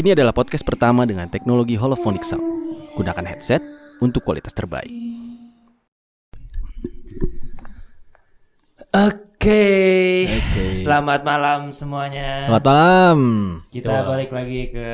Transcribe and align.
Ini 0.00 0.16
adalah 0.16 0.32
podcast 0.32 0.64
pertama 0.64 1.04
dengan 1.04 1.28
teknologi 1.28 1.76
holophonic 1.76 2.24
sound. 2.24 2.40
Gunakan 2.96 3.20
headset 3.20 3.60
untuk 4.00 4.24
kualitas 4.24 4.56
terbaik. 4.56 4.88
Oke. 8.96 10.24
Oke. 10.24 10.64
Selamat 10.80 11.20
malam 11.20 11.76
semuanya. 11.76 12.48
Selamat 12.48 12.64
malam. 12.64 13.18
Kita 13.68 14.08
balik 14.08 14.32
lagi 14.32 14.72
ke 14.72 14.88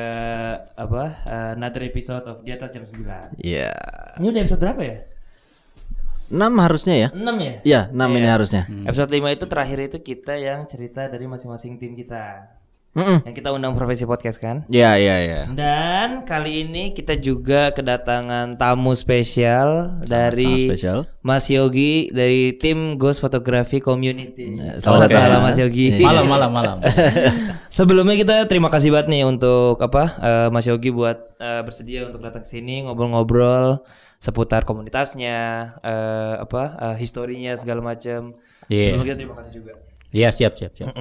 apa? 0.75 1.03
eh, 1.23 1.55
another 1.55 1.87
episode 1.87 2.27
of 2.27 2.43
di 2.43 2.51
atas 2.51 2.75
jam 2.75 2.83
9. 2.83 3.39
Iya. 3.39 3.71
Ini 4.19 4.27
udah 4.27 4.41
episode 4.43 4.59
berapa 4.59 4.81
ya? 4.83 4.97
6 6.35 6.51
harusnya 6.59 6.95
ya? 6.99 7.09
6 7.15 7.23
ya? 7.39 7.55
Iya, 7.63 7.81
6 7.95 8.19
ini 8.19 8.27
harusnya. 8.27 8.67
Episode 8.83 9.07
5 9.15 9.31
itu 9.39 9.45
terakhir 9.47 9.79
itu 9.87 9.97
kita 10.03 10.35
yang 10.35 10.67
cerita 10.67 11.07
dari 11.07 11.31
masing-masing 11.31 11.79
tim 11.79 11.95
kita. 11.95 12.56
Mm-mm. 12.97 13.21
Yang 13.29 13.35
kita 13.43 13.49
undang 13.53 13.77
profesi 13.77 14.09
podcast 14.09 14.41
kan? 14.41 14.65
Iya, 14.73 14.97
iya, 14.97 15.15
iya. 15.21 15.41
Dan 15.53 16.25
kali 16.25 16.65
ini 16.65 16.97
kita 16.97 17.13
juga 17.13 17.69
kedatangan 17.69 18.57
tamu 18.57 18.97
spesial 18.97 20.01
dari 20.01 20.65
Sangat 20.65 20.69
spesial. 20.73 20.97
Mas 21.21 21.45
Yogi 21.45 22.09
dari 22.09 22.57
tim 22.57 22.97
Ghost 22.97 23.21
Photography 23.21 23.77
Community. 23.83 24.57
selamat 24.81 25.13
datang. 25.13 25.23
malam 25.29 25.41
Mas 25.45 25.57
Yogi. 25.61 25.93
Iya. 25.93 26.05
Malam, 26.09 26.25
malam, 26.25 26.49
malam. 26.49 26.77
Sebelumnya 27.77 28.17
kita 28.17 28.49
terima 28.49 28.73
kasih 28.73 28.89
banget 28.89 29.13
nih 29.13 29.23
untuk 29.29 29.77
apa 29.77 30.03
eh, 30.17 30.47
Mas 30.49 30.65
Yogi 30.65 30.89
buat 30.89 31.37
eh, 31.37 31.61
bersedia 31.61 32.09
untuk 32.09 32.25
datang 32.25 32.41
ke 32.41 32.49
sini 32.49 32.81
ngobrol-ngobrol 32.87 33.85
seputar 34.17 34.65
komunitasnya, 34.65 35.37
eh, 35.85 36.35
apa 36.41 36.63
eh, 36.81 36.95
historinya 36.97 37.53
segala 37.53 37.85
macam. 37.85 38.33
Iya. 38.73 38.97
Sebelumnya 38.97 39.05
kita 39.05 39.17
terima 39.21 39.35
kasih 39.37 39.53
juga. 39.53 39.71
Iya, 40.09 40.29
siap, 40.33 40.57
siap, 40.57 40.73
siap. 40.73 40.95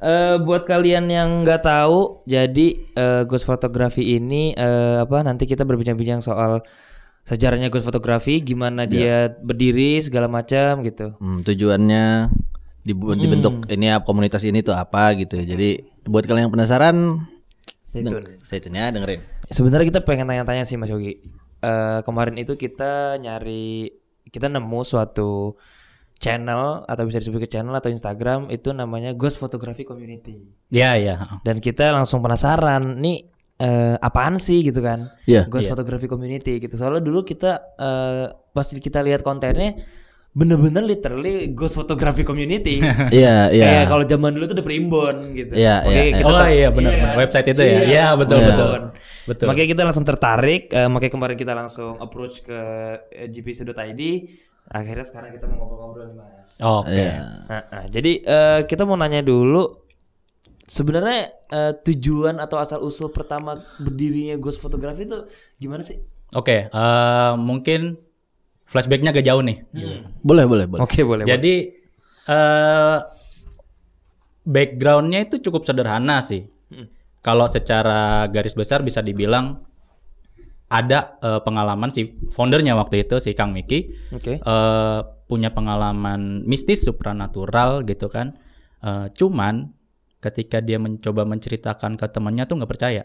Eh, 0.00 0.40
buat 0.40 0.64
kalian 0.64 1.12
yang 1.12 1.44
nggak 1.44 1.60
tahu, 1.60 2.24
jadi 2.24 2.66
eh, 2.96 3.22
ghost 3.28 3.44
photography 3.44 4.16
ini 4.16 4.56
eh, 4.56 5.04
apa 5.04 5.20
nanti 5.20 5.44
kita 5.44 5.68
berbincang-bincang 5.68 6.24
soal 6.24 6.64
sejarahnya 7.28 7.68
ghost 7.68 7.84
photography, 7.84 8.40
gimana 8.40 8.88
dia 8.88 9.28
berdiri 9.44 10.00
segala 10.00 10.24
macam 10.24 10.80
gitu. 10.88 11.20
Hmm, 11.20 11.44
tujuannya 11.44 12.32
dibu- 12.80 13.12
dibentuk 13.12 13.68
ini 13.68 13.92
apa 13.92 14.08
komunitas 14.08 14.40
ini 14.48 14.64
tuh 14.64 14.72
apa 14.72 15.12
gitu. 15.20 15.36
Jadi 15.36 15.84
buat 16.08 16.24
kalian 16.24 16.48
yang 16.48 16.54
penasaran, 16.56 17.20
Stay 17.84 18.00
tune. 18.00 18.40
stay 18.40 18.56
tune 18.56 18.80
ya 18.80 18.88
dengerin. 18.88 19.20
Sebenarnya 19.52 19.84
kita 19.92 20.00
pengen 20.00 20.32
tanya-tanya 20.32 20.64
sih 20.64 20.80
Mas 20.80 20.88
Yogi. 20.88 21.20
Eh, 21.60 22.00
kemarin 22.08 22.40
itu 22.40 22.56
kita 22.56 23.20
nyari, 23.20 23.92
kita 24.32 24.48
nemu 24.48 24.80
suatu 24.80 25.60
channel 26.20 26.84
atau 26.84 27.08
bisa 27.08 27.18
disebut 27.18 27.48
ke 27.48 27.50
channel 27.50 27.72
atau 27.72 27.88
Instagram 27.88 28.52
itu 28.52 28.70
namanya 28.70 29.16
Ghost 29.16 29.40
Photography 29.40 29.82
Community. 29.82 30.44
Iya, 30.68 30.90
iya. 31.00 31.14
Dan 31.42 31.58
kita 31.58 31.90
langsung 31.90 32.20
penasaran, 32.20 33.00
nih 33.00 33.24
eh, 33.56 33.96
apaan 33.98 34.36
sih 34.36 34.60
gitu 34.60 34.84
kan? 34.84 35.08
Iya. 35.24 35.48
Ghost 35.48 35.72
Photography 35.72 36.06
Community 36.06 36.60
gitu. 36.60 36.76
Soalnya 36.76 37.00
dulu 37.00 37.24
kita 37.24 37.74
eh, 37.80 38.24
pas 38.52 38.66
kita 38.68 39.00
lihat 39.00 39.24
kontennya 39.24 39.80
bener-bener 40.30 40.86
literally 40.86 41.50
Ghost 41.56 41.74
Photography 41.74 42.22
Community. 42.22 42.78
Iya, 43.10 43.48
iya. 43.56 43.64
Kayak 43.82 43.86
kalau 43.90 44.04
zaman 44.06 44.30
dulu 44.36 44.44
tuh 44.46 44.54
udah 44.60 44.66
primbon 44.68 45.16
gitu. 45.34 45.56
Iya, 45.56 45.82
iya, 45.88 46.02
kita 46.20 46.28
Oh 46.28 46.46
iya, 46.46 46.68
benar, 46.70 46.92
iya 46.94 46.94
benar. 46.94 46.94
kan? 46.94 47.14
Website 47.18 47.48
itu 47.50 47.62
ya? 47.64 47.78
Iya, 47.82 48.06
betul, 48.14 48.38
Iya. 48.38 48.48
betul. 48.52 48.70
Betul. 48.70 48.82
Betul. 49.20 49.46
Makanya 49.52 49.68
kita 49.68 49.82
langsung 49.84 50.06
tertarik, 50.08 50.62
eh, 50.72 50.88
makanya 50.90 51.12
kemarin 51.12 51.36
kita 51.38 51.52
langsung 51.54 51.92
approach 52.00 52.42
ke 52.42 52.60
eh, 53.10 53.28
gpc.id. 53.28 54.02
Akhirnya 54.68 55.06
sekarang 55.08 55.32
kita 55.34 55.48
mau 55.48 55.64
ngobrol-ngobrol 55.64 56.04
nih 56.12 56.16
Mas. 56.20 56.50
Oke. 56.60 56.92
Iya. 56.92 57.12
Nah, 57.48 57.62
nah, 57.72 57.84
jadi 57.88 58.12
eh, 58.20 58.60
kita 58.68 58.84
mau 58.84 58.94
nanya 59.00 59.24
dulu 59.24 59.80
sebenarnya 60.68 61.32
eh, 61.50 61.72
tujuan 61.82 62.38
atau 62.38 62.60
asal 62.60 62.84
usul 62.84 63.10
pertama 63.10 63.58
berdirinya 63.80 64.36
Ghost 64.36 64.62
Photography 64.62 65.08
itu 65.08 65.26
gimana 65.58 65.82
sih? 65.82 65.98
Oke, 66.38 66.70
eh, 66.70 67.32
mungkin 67.34 67.98
flashbacknya 68.70 69.10
agak 69.10 69.26
jauh 69.26 69.42
nih. 69.42 69.58
Boleh, 70.22 70.46
boleh, 70.46 70.66
boleh. 70.70 70.82
Oke, 70.84 71.02
boleh. 71.02 71.26
Jadi 71.26 71.54
eh 72.30 72.98
backgroundnya 74.46 75.26
itu 75.26 75.42
cukup 75.42 75.66
sederhana 75.66 76.22
sih. 76.22 76.46
Hmm. 76.70 76.86
Kalau 77.20 77.50
secara 77.50 78.24
garis 78.30 78.54
besar 78.54 78.80
bisa 78.80 79.02
dibilang 79.04 79.66
ada 80.70 81.18
eh, 81.18 81.40
pengalaman 81.42 81.90
si 81.90 82.14
foundernya 82.30 82.78
waktu 82.78 83.02
itu 83.02 83.18
si 83.18 83.34
Kang 83.34 83.50
Miki 83.50 83.90
Oke. 84.14 84.38
eh, 84.38 85.00
punya 85.26 85.50
pengalaman 85.50 86.46
mistis 86.46 86.86
supranatural 86.86 87.82
gitu 87.84 88.06
kan. 88.06 88.38
Eh, 88.80 89.10
cuman 89.12 89.74
ketika 90.22 90.62
dia 90.62 90.78
mencoba 90.78 91.26
menceritakan 91.26 91.98
ke 91.98 92.06
temannya 92.08 92.46
tuh 92.46 92.62
nggak 92.62 92.70
percaya. 92.70 93.02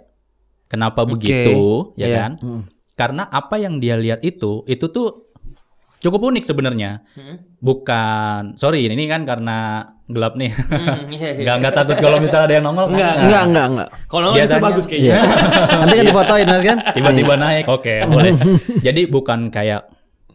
Kenapa 0.69 1.05
Oke. 1.05 1.17
begitu, 1.17 1.57
ya 1.97 2.07
Iya. 2.09 2.17
kan? 2.21 2.31
Karena 2.95 3.27
apa 3.27 3.59
yang 3.59 3.77
dia 3.77 3.97
lihat 3.99 4.21
itu, 4.25 4.65
itu 4.65 4.87
tuh 4.89 5.29
cukup 6.01 6.21
unik 6.33 6.45
sebenarnya. 6.45 7.05
Hmm. 7.17 7.37
Bukan, 7.61 8.57
sorry 8.57 8.85
ini 8.85 9.05
kan 9.09 9.25
karena 9.25 9.89
gelap 10.05 10.33
nih. 10.35 10.53
Hmm, 10.53 11.09
iya, 11.09 11.29
iya. 11.33 11.41
Nggak 11.41 11.55
nggak 11.59 11.73
takut 11.73 11.97
kalau 11.97 12.17
misalnya 12.19 12.45
ada 12.45 12.55
yang 12.55 12.65
nongol. 12.65 12.85
kan? 12.85 12.93
Enggak, 12.93 13.13
Enggak, 13.17 13.43
enggak, 13.43 13.65
enggak. 13.67 13.89
Kalau 14.05 14.25
justru 14.25 14.37
Biasanya- 14.37 14.63
bagus 14.63 14.85
kayaknya. 14.85 15.09
Iya. 15.09 15.19
Nanti 15.81 15.93
kan 15.95 16.05
difotoin 16.05 16.45
Mas 16.45 16.63
kan? 16.63 16.77
tiba-tiba 16.93 17.33
naik 17.35 17.65
oke 17.65 17.93
boleh 18.05 18.31
jadi 18.85 19.01
bukan 19.05 19.39
kayak 19.49 19.81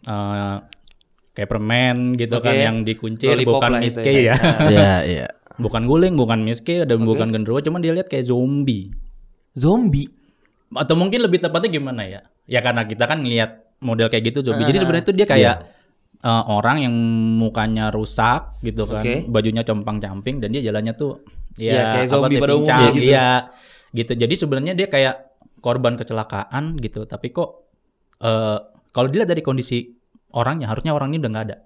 eh, 0.02 0.56
kayak 1.30 1.48
permen 1.48 1.96
gitu 2.14 2.36
kan 2.38 2.52
Oke. 2.52 2.66
yang 2.66 2.76
Lollipop 2.82 3.62
bukan 3.62 3.72
miske 3.78 4.10
ya. 4.10 4.34
ya 4.34 4.36
Iya, 4.74 4.94
iya. 5.06 5.26
bukan 5.56 5.86
guling 5.86 6.18
bukan 6.18 6.42
miske 6.42 6.82
dan 6.82 6.98
bukan 7.00 7.30
genderuwo 7.30 7.62
cuman 7.62 7.80
dia 7.80 7.94
lihat 7.94 8.10
kayak 8.10 8.26
zombie 8.26 8.90
Zombie. 9.54 10.10
atau 10.70 10.94
mungkin 10.94 11.22
lebih 11.22 11.42
tepatnya 11.42 11.70
gimana 11.72 12.02
ya 12.06 12.20
ya 12.46 12.60
karena 12.60 12.86
kita 12.86 13.06
kan 13.06 13.22
ngelihat 13.22 13.70
model 13.78 14.06
kayak 14.06 14.30
gitu 14.30 14.42
zombie 14.42 14.66
jadi 14.66 14.78
sebenarnya 14.78 15.04
itu 15.06 15.14
dia 15.14 15.26
kayak 15.26 15.54
eh, 16.20 16.44
orang 16.46 16.76
yang 16.80 16.94
mukanya 17.36 17.88
rusak 17.88 18.60
gitu 18.60 18.84
kan 18.84 19.00
Oke. 19.00 19.24
bajunya 19.26 19.62
compang-camping 19.62 20.38
dan 20.38 20.50
dia 20.50 20.62
jalannya 20.62 20.92
tuh 20.92 21.20
Iya, 21.56 21.72
ya 21.72 21.82
kayak 21.90 22.06
apa 22.06 22.12
zombie 22.14 22.30
sih, 22.30 22.40
pada 22.40 22.54
umumnya 22.54 22.88
gitu. 22.90 23.04
iya 23.04 23.28
gitu 23.90 24.12
jadi 24.14 24.34
sebenarnya 24.36 24.72
dia 24.72 24.86
kayak 24.86 25.14
korban 25.58 25.94
kecelakaan 25.94 26.78
gitu 26.78 27.04
tapi 27.04 27.30
kok 27.30 27.66
eh 28.18 28.58
kalau 28.90 29.06
dilihat 29.06 29.28
dari 29.28 29.40
kondisi 29.40 29.92
orangnya 30.30 30.66
harusnya 30.66 30.90
orang 30.90 31.10
ini 31.10 31.18
udah 31.18 31.30
nggak 31.30 31.46
ada 31.46 31.56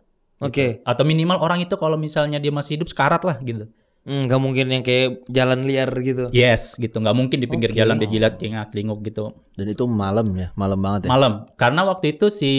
Oke. 0.40 0.80
atau 0.82 1.04
minimal 1.04 1.38
orang 1.38 1.60
itu 1.60 1.76
kalau 1.76 1.94
misalnya 1.94 2.36
dia 2.36 2.50
masih 2.50 2.76
hidup 2.76 2.88
sekarat 2.88 3.22
lah 3.22 3.38
gitu 3.40 3.68
Hmm, 4.04 4.28
nggak 4.28 4.36
mungkin 4.36 4.68
yang 4.68 4.84
kayak 4.84 5.24
jalan 5.32 5.64
liar 5.64 5.88
gitu. 6.00 6.28
yes 6.28 6.76
gitu 6.76 7.00
nggak 7.00 7.16
mungkin 7.16 7.40
di 7.40 7.48
pinggir 7.48 7.72
Oke. 7.72 7.78
jalan 7.80 7.96
dia 7.96 8.04
jilat 8.06 8.36
tinggal 8.36 8.68
telinguk 8.68 9.00
gitu 9.00 9.32
Dan 9.56 9.64
itu 9.66 9.84
malam 9.86 10.28
ya, 10.34 10.52
malam 10.54 10.76
banget 10.76 11.08
ya. 11.08 11.08
malam 11.08 11.48
karena 11.56 11.88
waktu 11.88 12.12
itu 12.12 12.28
si 12.28 12.52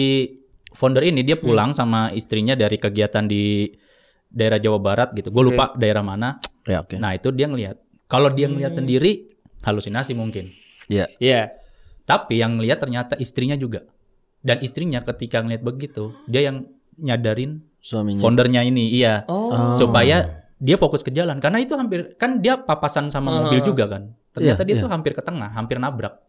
founder 0.76 1.00
ini 1.02 1.24
dia 1.24 1.34
pulang 1.34 1.72
Hmm. 1.72 1.78
sama 1.78 2.00
istrinya 2.12 2.52
dari 2.52 2.76
kegiatan 2.76 3.24
di 3.24 3.72
daerah 4.28 4.60
Jawa 4.60 4.76
Barat 4.76 5.08
gitu 5.12 5.30
gue 5.30 5.44
lupa 5.46 5.72
daerah 5.74 6.02
mana 6.02 6.36
Ya, 6.62 6.82
oke. 6.82 6.98
nah 6.98 7.10
itu 7.10 7.30
dia 7.30 7.46
ngelihat 7.46 7.80
kalau 8.06 8.28
dia 8.28 8.46
ngelihat 8.46 8.70
Hmm. 8.70 8.84
sendiri 8.84 9.32
halusinasi 9.62 10.12
mungkin 10.12 10.52
Iya. 10.86 11.08
Iya. 11.16 11.42
tapi 12.04 12.38
yang 12.38 12.54
ngelihat 12.54 12.78
ternyata 12.78 13.16
istrinya 13.16 13.56
juga 13.56 13.82
dan 14.40 14.60
istrinya 14.60 15.02
ketika 15.02 15.40
ngelihat 15.40 15.64
begitu 15.64 16.14
dia 16.24 16.44
yang 16.44 16.68
nyadarin 16.96 17.64
Suaminya. 17.78 18.20
foundernya 18.20 18.62
ini 18.62 18.92
iya 18.92 19.24
Oh. 19.26 19.74
supaya 19.74 20.44
dia 20.56 20.76
fokus 20.76 21.00
ke 21.00 21.10
jalan 21.10 21.36
karena 21.36 21.58
itu 21.58 21.74
hampir 21.74 22.14
kan 22.14 22.38
dia 22.38 22.56
papasan 22.56 23.08
sama 23.08 23.28
Ah. 23.28 23.34
mobil 23.42 23.60
juga 23.60 23.88
kan 23.88 24.02
ternyata 24.30 24.62
Iya, 24.62 24.66
dia 24.66 24.74
iya. 24.76 24.82
tuh 24.84 24.90
hampir 24.90 25.12
ke 25.12 25.20
tengah 25.20 25.50
hampir 25.50 25.76
nabrak 25.76 26.20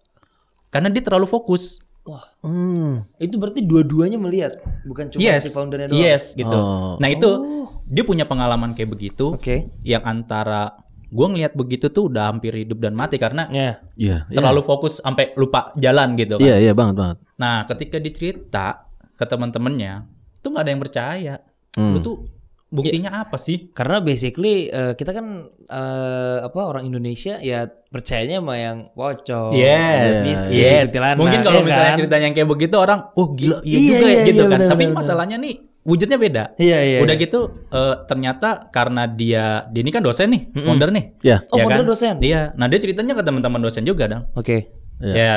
karena 0.67 0.89
dia 0.89 0.99
terlalu 0.99 1.25
fokus 1.25 1.79
Wah, 2.07 2.23
Hmm. 2.39 3.03
itu 3.19 3.35
berarti 3.35 3.59
dua-duanya 3.61 4.15
melihat, 4.15 4.57
bukan 4.81 5.11
cuma 5.11 5.19
yes 5.19 5.43
si 5.43 5.51
foundernya 5.51 5.91
doang. 5.91 5.99
yes 5.99 6.31
gitu 6.33 6.47
Oh. 6.49 6.95
nah 6.97 7.11
itu 7.11 7.27
Oh. 7.27 7.83
dia 7.83 8.01
punya 8.01 8.23
pengalaman 8.23 8.71
kayak 8.71 8.87
begitu 8.89 9.35
Oke. 9.35 9.67
yang 9.83 10.01
antara 10.01 10.71
gue 11.05 11.23
ngelihat 11.25 11.51
begitu 11.53 11.87
tuh 11.87 12.07
udah 12.07 12.27
hampir 12.27 12.51
hidup 12.53 12.79
dan 12.79 12.91
mati 12.91 13.15
karena 13.15 13.47
Ya. 13.47 13.83
Iya. 13.93 14.17
iya. 14.23 14.35
terlalu 14.35 14.59
fokus 14.61 14.99
sampai 14.99 15.35
lupa 15.35 15.75
jalan 15.75 16.15
gitu 16.15 16.35
kan. 16.35 16.43
Iya, 16.43 16.55
iya 16.61 16.71
banget 16.71 16.95
banget. 16.95 17.17
Nah, 17.35 17.63
ketika 17.65 17.97
dicerita 17.97 18.67
ke 19.13 19.23
teman-temannya, 19.23 20.03
itu 20.33 20.47
nggak 20.47 20.63
ada 20.63 20.71
yang 20.71 20.81
percaya. 20.81 21.35
Hmm. 21.75 21.91
Lu 21.91 21.99
tuh 21.99 22.15
buktinya 22.67 23.23
apa 23.23 23.39
sih? 23.39 23.71
Karena 23.71 24.03
basically 24.03 24.67
eh, 24.67 24.93
kita 24.93 25.15
kan 25.15 25.47
eh, 25.67 26.37
apa 26.43 26.59
orang 26.59 26.87
Indonesia 26.87 27.39
ya 27.39 27.67
percayanya 27.67 28.43
sama 28.43 28.55
yang 28.59 28.77
pocong, 28.91 29.55
yes, 29.55 30.23
miskin, 30.27 30.59
yes. 30.59 30.91
kuntilanak, 30.91 31.17
Mungkin 31.17 31.39
kalau 31.39 31.63
ya 31.63 31.65
misalnya 31.65 31.91
kan? 31.95 31.99
ceritanya 32.03 32.25
yang 32.27 32.35
kayak 32.35 32.49
begitu 32.51 32.75
orang, 32.75 32.99
oh 33.15 33.27
gila, 33.31 33.57
iya, 33.63 33.77
Iya, 33.79 33.87
juga 33.87 34.05
ya 34.05 34.11
iya, 34.11 34.23
gitu 34.27 34.43
iya, 34.43 34.51
kan. 34.51 34.59
benar, 34.59 34.69
Tapi 34.75 34.83
benar, 34.83 34.97
masalahnya 34.99 35.37
nih 35.39 35.55
wujudnya 35.87 36.17
beda. 36.19 36.43
Iya 36.59 36.79
iya. 36.83 36.97
Udah 36.99 37.15
iya. 37.15 37.23
gitu 37.23 37.39
eh, 37.71 37.95
ternyata 38.11 38.49
karena 38.75 39.03
dia, 39.07 39.45
dia 39.71 39.81
ini 39.81 39.91
kan 39.95 40.03
dosen 40.03 40.27
nih, 40.35 40.41
founder 40.51 40.89
nih. 40.91 41.05
Ya. 41.23 41.37
Oh, 41.55 41.55
ya 41.55 41.63
founder 41.63 41.83
kan? 41.87 41.91
dosen? 41.95 42.15
Iya. 42.19 42.41
Nah 42.59 42.67
dia 42.67 42.79
ceritanya 42.83 43.15
ke 43.15 43.23
teman-teman 43.23 43.63
dosen 43.63 43.87
juga 43.87 44.11
dong. 44.11 44.27
Oke. 44.35 44.67
Iya. 44.99 45.15
Ya 45.15 45.33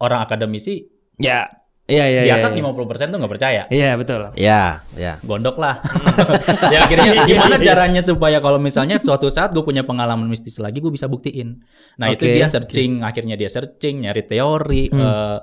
orang 0.00 0.24
akademisi 0.24 0.88
Ya 1.20 1.44
Iya 1.90 2.04
iya. 2.06 2.20
Di 2.22 2.30
iya, 2.30 2.34
atas 2.38 2.54
iya. 2.54 2.62
50% 2.62 3.10
tuh 3.10 3.18
nggak 3.18 3.32
percaya. 3.34 3.62
Iya 3.66 3.90
betul. 3.98 4.20
Ya, 4.38 4.86
ya. 4.94 5.18
Gondok 5.26 5.58
lah. 5.58 5.82
ya 6.72 6.86
akhirnya 6.86 7.10
gimana 7.30 7.58
caranya 7.58 8.00
supaya 8.00 8.38
kalau 8.38 8.62
misalnya 8.62 8.96
suatu 9.02 9.26
saat 9.26 9.50
gue 9.50 9.66
punya 9.66 9.82
pengalaman 9.82 10.30
mistis 10.30 10.62
lagi 10.62 10.78
gue 10.78 10.94
bisa 10.94 11.10
buktiin. 11.10 11.58
Nah 11.98 12.14
itu 12.14 12.30
Oke, 12.30 12.38
dia 12.38 12.46
searching, 12.46 13.02
akhirnya 13.02 13.34
dia 13.34 13.50
searching, 13.50 14.06
nyari 14.06 14.22
teori, 14.22 14.86
eh, 14.94 15.38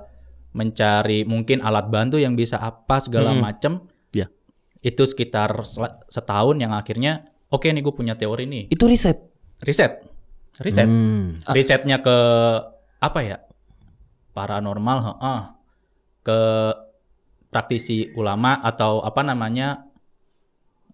mencari 0.55 1.27
mungkin 1.27 1.59
alat 1.59 1.91
bantu 1.91 2.15
yang 2.15 2.39
bisa 2.39 2.57
apa 2.63 3.03
segala 3.03 3.35
macem. 3.35 3.83
Ya. 4.15 4.31
Itu 4.79 5.03
sekitar 5.03 5.51
setahun 6.07 6.55
yang 6.57 6.71
akhirnya 6.71 7.27
oke 7.51 7.67
nih 7.67 7.83
gue 7.83 7.93
punya 7.93 8.15
teori 8.15 8.47
nih. 8.47 8.63
Itu 8.71 8.87
riset. 8.87 9.19
Riset, 9.57 10.05
riset, 10.61 10.85
Hmm. 10.85 11.41
risetnya 11.49 11.97
ke 11.99 12.17
apa 13.01 13.19
ya? 13.25 13.37
Paranormal, 14.37 14.97
heeh. 15.01 15.56
Ke 16.27 16.39
praktisi 17.47 18.11
ulama 18.19 18.59
atau 18.59 18.99
apa 18.99 19.23
namanya 19.23 19.87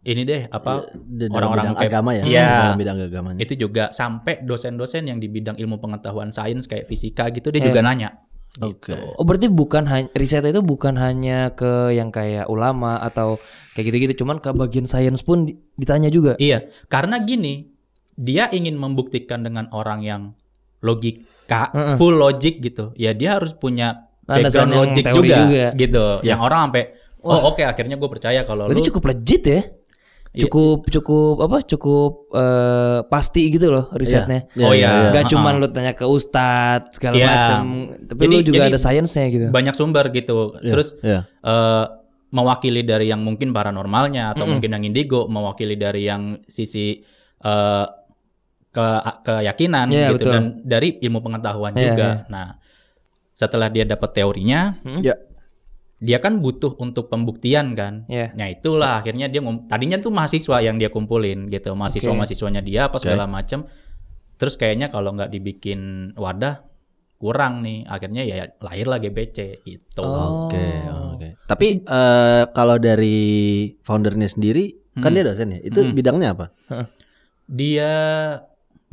ini 0.03 0.21
deh 0.27 0.51
apa 0.51 0.85
dalam 0.93 1.31
orang-orang 1.33 1.73
agama 1.79 2.11
ya. 2.13 2.23
Iya. 2.27 2.49
Dalam 2.69 2.77
bidang 2.77 2.97
agamanya. 3.01 3.39
itu 3.39 3.53
juga 3.55 3.89
sampai 3.89 4.43
dosen-dosen 4.45 5.07
yang 5.09 5.17
di 5.17 5.31
bidang 5.31 5.57
ilmu 5.57 5.79
pengetahuan 5.79 6.29
sains 6.29 6.69
kayak 6.69 6.85
fisika 6.85 7.31
gitu 7.33 7.49
dia 7.49 7.63
juga 7.63 7.81
nanya 7.81 8.21
Oke. 8.61 8.93
Oh 9.17 9.25
berarti 9.25 9.49
bukan 9.49 9.89
hanya 9.89 10.13
riset 10.13 10.45
itu 10.45 10.61
bukan 10.61 10.93
hanya 10.93 11.57
ke 11.57 11.89
yang 11.97 12.13
kayak 12.13 12.45
ulama 12.45 13.01
atau 13.01 13.41
kayak 13.73 13.89
gitu-gitu, 13.89 14.21
cuman 14.21 14.37
ke 14.37 14.53
bagian 14.53 14.85
sains 14.85 15.25
pun 15.25 15.49
di- 15.49 15.57
ditanya 15.73 16.13
juga. 16.13 16.37
iya 16.37 16.61
karena 16.85 17.17
gini 17.25 17.73
dia 18.13 18.53
ingin 18.53 18.77
membuktikan 18.77 19.41
dengan 19.41 19.73
orang 19.73 20.05
yang 20.05 20.21
logika 20.85 21.73
Heeh. 21.73 21.97
full 21.97 22.13
logic 22.13 22.61
gitu 22.61 22.93
ya 22.93 23.17
dia 23.17 23.41
harus 23.41 23.57
punya 23.57 24.12
Landasan 24.23 24.43
background 24.43 24.69
yang 24.69 24.79
logic 24.81 25.03
teori 25.03 25.27
juga, 25.27 25.37
juga. 25.43 25.65
gitu 25.75 26.05
Ya. 26.21 26.29
yang 26.35 26.41
orang 26.41 26.61
sampai 26.67 26.83
oh 27.21 27.39
oke 27.47 27.61
akhirnya 27.61 27.95
gue 27.95 28.09
percaya 28.09 28.39
kalau 28.43 28.63
lu 28.67 28.79
cukup 28.79 29.03
legit 29.09 29.43
ya. 29.43 29.61
Iya. 30.33 30.49
Cukup 30.49 30.89
cukup 30.89 31.35
apa? 31.45 31.61
Cukup 31.61 32.11
eh, 32.33 32.99
pasti 33.05 33.53
gitu 33.53 33.69
loh 33.69 33.85
risetnya. 33.93 34.49
Iya, 34.51 34.65
Oh, 34.65 34.73
iya, 34.73 34.81
iya. 34.81 34.89
iya. 34.89 35.09
Gak 35.13 35.23
Ha-ha. 35.23 35.31
cuman 35.31 35.53
lu 35.61 35.67
tanya 35.69 35.93
ke 35.93 36.01
ustadz 36.03 36.97
segala 36.97 37.13
Iya. 37.13 37.27
macam, 37.29 37.63
tapi 38.03 38.19
Jadi- 38.19 38.33
lu 38.33 38.39
juga 38.41 38.57
jadi 38.57 38.69
ada 38.73 38.79
sainsnya 38.81 39.25
gitu. 39.29 39.45
banyak 39.49 39.75
sumber 39.77 40.09
gitu 40.09 40.57
Iya, 40.57 40.71
terus 40.73 40.97
iya. 40.99 41.29
eh, 41.39 41.85
mewakili 42.33 42.81
dari 42.81 43.07
yang 43.07 43.21
mungkin 43.21 43.53
paranormalnya 43.53 44.33
atau 44.33 44.49
mungkin 44.49 44.73
yang 44.73 44.81
indigo, 44.81 45.29
mewakili 45.29 45.77
dari 45.77 46.01
yang 46.03 46.41
sisi 46.49 46.97
eh, 47.39 47.85
ke 48.73 48.85
keyakinan 49.21 49.85
Iya, 49.85 50.09
gitu 50.09 50.17
betul. 50.17 50.31
dan 50.33 50.43
dari 50.65 50.97
ilmu 50.97 51.21
pengetahuan 51.21 51.77
Iya, 51.77 51.85
juga. 51.85 52.07
iya. 52.09 52.25
Nah, 52.25 52.47
setelah 53.43 53.67
dia 53.67 53.83
dapat 53.83 54.15
teorinya, 54.15 54.79
Ya. 55.03 55.19
dia 55.99 56.19
kan 56.19 56.39
butuh 56.39 56.75
untuk 56.79 57.07
pembuktian 57.07 57.75
kan. 57.75 58.07
Iya. 58.07 58.31
Nah, 58.35 58.47
itulah 58.47 58.99
akhirnya 58.99 59.27
dia 59.27 59.39
tadinya 59.67 59.99
tuh 59.99 60.11
mahasiswa 60.11 60.59
yang 60.59 60.79
dia 60.79 60.87
kumpulin 60.87 61.47
gitu, 61.47 61.75
mahasiswa-mahasiswanya 61.75 62.59
dia 62.59 62.87
apa 62.87 62.99
segala 62.99 63.27
macem. 63.27 63.63
Terus 64.39 64.55
kayaknya 64.55 64.87
kalau 64.87 65.15
nggak 65.15 65.31
dibikin 65.31 66.11
wadah 66.15 66.63
kurang 67.15 67.63
nih, 67.63 67.87
akhirnya 67.87 68.27
ya 68.27 68.51
lahirlah 68.59 68.99
GBC 68.99 69.63
gitu. 69.63 70.03
Oh. 70.03 70.51
Oke, 70.51 70.67
oke. 71.15 71.27
Tapi 71.47 71.67
eh, 71.79 72.43
kalau 72.51 72.75
dari 72.75 73.19
foundernya 73.79 74.27
sendiri, 74.27 74.75
kan 74.99 75.15
Hmm. 75.15 75.15
dia 75.15 75.23
dosen 75.23 75.55
ya. 75.55 75.59
Itu 75.63 75.87
Hmm. 75.87 75.95
bidangnya 75.95 76.35
apa? 76.35 76.51
Dia 77.47 77.91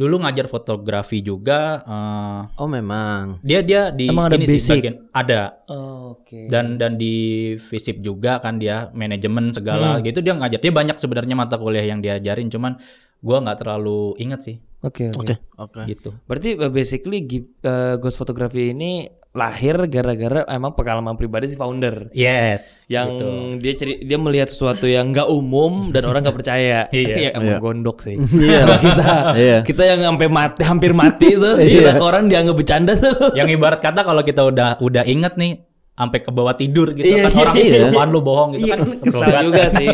dulu 0.01 0.25
ngajar 0.25 0.49
fotografi 0.49 1.21
juga. 1.21 1.85
eh, 1.85 2.41
Oh, 2.57 2.65
memang. 2.65 3.37
dia 3.45 3.61
dia 3.61 3.93
di 3.93 4.09
Emang 4.09 4.33
ada 4.33 4.41
ini 4.41 4.57
sih 4.57 4.81
bagian 4.81 4.97
ada 5.13 5.61
Oke. 5.69 6.49
dan 6.49 6.81
dan 6.81 6.97
di 6.97 7.13
FISIP 7.55 8.01
juga 8.01 8.41
kan 8.41 8.57
dia 8.57 8.89
manajemen 8.91 9.53
Hmm. 9.53 9.57
segala 9.61 10.01
gitu 10.01 10.25
dia 10.25 10.33
ngajar. 10.33 10.57
Dia 10.57 10.73
banyak 10.73 10.97
sebenarnya 10.97 11.37
mata 11.37 11.61
kuliah 11.61 11.85
yang 11.85 12.01
diajarin 12.01 12.49
cuman 12.49 12.81
gua 13.21 13.45
nggak 13.45 13.61
terlalu 13.61 14.17
inget 14.17 14.41
sih 14.41 14.57
Oke 14.81 15.13
Oke, 15.13 15.37
oke. 15.61 15.85
gitu. 15.85 16.17
Berarti 16.25 16.57
uh, 16.57 16.73
basically 16.73 17.21
uh, 17.61 18.01
ghost 18.01 18.17
photography 18.17 18.73
ini 18.73 19.13
lahir 19.31 19.79
gara-gara 19.87 20.43
emang 20.51 20.75
pengalaman 20.75 21.15
pribadi 21.15 21.47
si 21.47 21.55
founder 21.55 22.11
Yes. 22.11 22.91
yang 22.91 23.15
gitu. 23.15 23.27
dia 23.63 23.73
ceri 23.73 23.95
dia 24.03 24.19
melihat 24.19 24.51
sesuatu 24.51 24.85
yang 24.85 25.15
nggak 25.15 25.31
umum 25.31 25.95
dan 25.95 26.03
orang 26.03 26.27
nggak 26.27 26.35
percaya. 26.35 26.89
Iya. 26.91 27.15
Ya, 27.15 27.31
emang 27.39 27.47
Iya. 27.47 27.63
gondok 27.63 28.03
sih. 28.03 28.19
Iya. 28.43 28.59
Kalau 28.67 28.79
kita 28.83 29.09
Iya. 29.39 29.59
kita 29.63 29.83
yang 29.87 30.01
sampai 30.05 30.27
mati 30.27 30.61
hampir 30.67 30.91
mati 30.91 31.29
tuh 31.35 31.57
Iya. 31.63 31.71
kita 31.79 31.91
ke 31.95 32.05
orang 32.05 32.27
dianggap 32.27 32.57
bercanda 32.59 32.93
tuh. 32.95 33.31
yang 33.33 33.47
ibarat 33.47 33.79
kata 33.79 34.03
kalau 34.03 34.23
kita 34.23 34.43
udah 34.43 34.83
udah 34.83 35.07
inget 35.07 35.39
nih 35.39 35.63
sampai 35.95 36.19
ke 36.19 36.31
bawah 36.33 36.55
tidur 36.55 36.91
gitu 36.91 37.07
Iya, 37.07 37.29
kan 37.29 37.31
iya, 37.31 37.41
orang 37.41 37.55
iya. 37.55 37.81
apaan 37.87 38.09
lu 38.11 38.21
bohong 38.21 38.51
gitu 38.57 38.67
Iya 38.67 38.75
kan 38.75 38.89
kesal 38.99 39.31
juga 39.47 39.65
sih. 39.71 39.89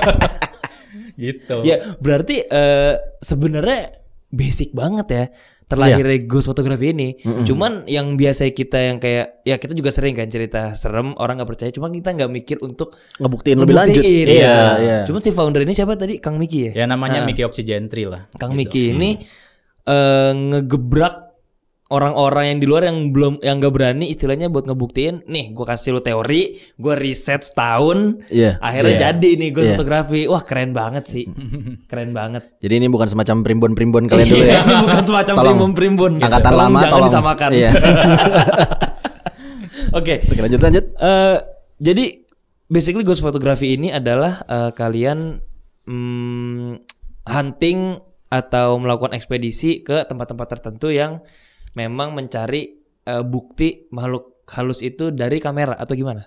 gitu. 1.17 1.57
ya 1.61 1.77
berarti 1.99 2.45
uh, 2.47 2.95
sebenarnya 3.21 4.01
basic 4.29 4.73
banget 4.73 5.07
ya 5.09 5.25
terlahirnya 5.67 6.23
ghost 6.25 6.47
fotografi 6.47 6.95
ini. 6.95 7.19
Cuman 7.43 7.85
yang 7.85 8.15
biasa 8.15 8.47
kita 8.51 8.79
yang 8.79 9.03
kayak 9.03 9.43
ya 9.43 9.59
kita 9.59 9.75
juga 9.75 9.91
sering 9.91 10.15
kan 10.15 10.31
cerita 10.31 10.79
serem 10.79 11.19
orang 11.19 11.43
nggak 11.43 11.51
percaya. 11.51 11.71
Cuma 11.75 11.91
kita 11.91 12.15
nggak 12.15 12.31
mikir 12.31 12.57
untuk 12.63 12.95
Ngebuktiin 13.19 13.59
lebih 13.59 13.75
lanjut. 13.75 14.03
Iya, 14.03 14.27
Ya. 14.31 14.57
iya. 14.79 14.99
Cuman 15.03 15.19
si 15.19 15.35
founder 15.35 15.67
ini 15.67 15.75
siapa 15.75 15.99
tadi 15.99 16.23
Kang 16.23 16.39
Miki 16.39 16.71
ya? 16.71 16.83
Ya 16.83 16.85
namanya 16.87 17.23
Nah. 17.23 17.27
Mickey 17.27 17.43
Oxygentry 17.43 18.07
lah. 18.07 18.31
Kang 18.39 18.55
gitu. 18.55 18.63
Miki 18.63 18.83
ini 18.95 19.11
eh, 19.87 20.31
ngegebrak 20.33 21.26
orang-orang 21.87 22.51
yang 22.51 22.59
di 22.59 22.67
luar 22.67 22.83
yang 22.83 23.15
belum 23.15 23.39
yang 23.41 23.63
gak 23.63 23.71
berani 23.71 24.11
istilahnya 24.11 24.51
buat 24.51 24.67
ngebuktiin 24.67 25.23
nih 25.25 25.55
gue 25.55 25.63
kasih 25.63 25.95
lu 25.95 26.03
teori 26.03 26.59
gue 26.75 26.95
riset 26.99 27.41
setahun 27.41 28.27
Iya. 28.27 28.59
akhirnya 28.59 28.91
iya. 28.93 29.03
jadi 29.11 29.31
nih 29.39 29.51
gue 29.55 29.63
Iya. 29.63 29.71
fotografi 29.79 30.21
wah 30.27 30.43
keren 30.43 30.75
banget 30.75 31.07
sih 31.07 31.31
keren 31.91 32.11
banget 32.11 32.43
Jadi 32.59 32.75
ini 32.77 32.87
bukan 32.87 33.07
semacam 33.07 33.47
primbon-primbon 33.47 34.05
kalian 34.07 34.27
dulu 34.27 34.43
ya. 34.43 34.51
Iya, 34.51 34.61
bukan 34.85 35.03
semacam 35.05 35.35
Tolong. 35.35 35.47
primbon 35.47 35.73
primbon 35.73 36.13
Angkatan 36.19 36.43
Tolong 36.45 36.59
lama 36.61 36.79
jangan 36.81 36.93
tolong. 36.93 37.07
disamakan 37.09 37.51
Iya. 37.55 37.71
oke 39.95 40.15
Oke, 40.27 40.41
lanjut 40.41 40.61
lanjut. 40.61 40.85
Eh, 40.93 41.37
jadi 41.79 42.05
basically 42.67 43.07
ghost 43.07 43.23
photography 43.23 43.79
ini 43.79 43.95
adalah 43.95 44.43
eh, 44.45 44.71
kalian 44.73 45.39
mm, 45.87 46.83
hunting 47.27 48.03
atau 48.27 48.75
melakukan 48.77 49.15
ekspedisi 49.15 49.81
ke 49.81 50.03
tempat-tempat 50.03 50.47
tertentu 50.51 50.91
yang 50.91 51.23
memang 51.77 52.17
mencari 52.17 52.73
eh, 53.05 53.25
bukti 53.25 53.87
makhluk 53.93 54.43
halus 54.51 54.81
itu 54.81 55.13
dari 55.13 55.39
kamera 55.39 55.77
atau 55.77 55.93
gimana? 55.95 56.27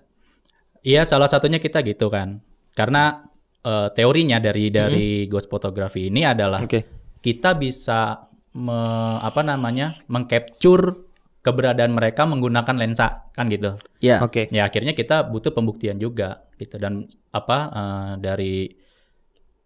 Iya, 0.86 1.03
salah 1.03 1.27
satunya 1.27 1.60
kita 1.60 1.84
gitu 1.84 2.08
kan. 2.08 2.39
Karena 2.77 3.25
eh, 3.65 3.89
teorinya 3.91 4.38
dari 4.39 4.72
dari 4.72 5.25
ghost 5.27 5.51
photography 5.51 6.08
ini 6.08 6.24
adalah 6.24 6.63
Oke. 6.63 6.86
kita 7.20 7.58
bisa 7.58 8.29
me- 8.56 9.20
apa 9.20 9.41
namanya? 9.44 9.91
mengcapture 10.08 11.10
keberadaan 11.39 11.96
mereka 11.96 12.29
menggunakan 12.29 12.75
lensa 12.77 13.27
kan 13.34 13.50
gitu. 13.50 13.75
Iya. 14.00 14.22
Oke. 14.24 14.48
Ya 14.53 14.70
akhirnya 14.70 14.94
kita 14.94 15.27
butuh 15.27 15.51
pembuktian 15.51 15.98
juga 15.98 16.46
gitu 16.62 16.77
dan 16.77 17.10
apa 17.34 17.58
eh, 17.74 18.12
dari 18.22 18.56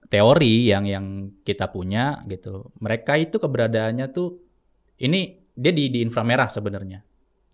teori 0.08 0.70
yang 0.70 0.86
yang 0.86 1.06
kita 1.42 1.74
punya 1.74 2.22
gitu. 2.30 2.70
Mereka 2.78 3.18
itu 3.18 3.42
keberadaannya 3.42 4.14
tuh 4.14 4.38
ini 5.02 5.43
dia 5.54 5.72
di 5.72 5.90
di 5.90 6.00
inframerah 6.02 6.50
sebenarnya. 6.50 7.00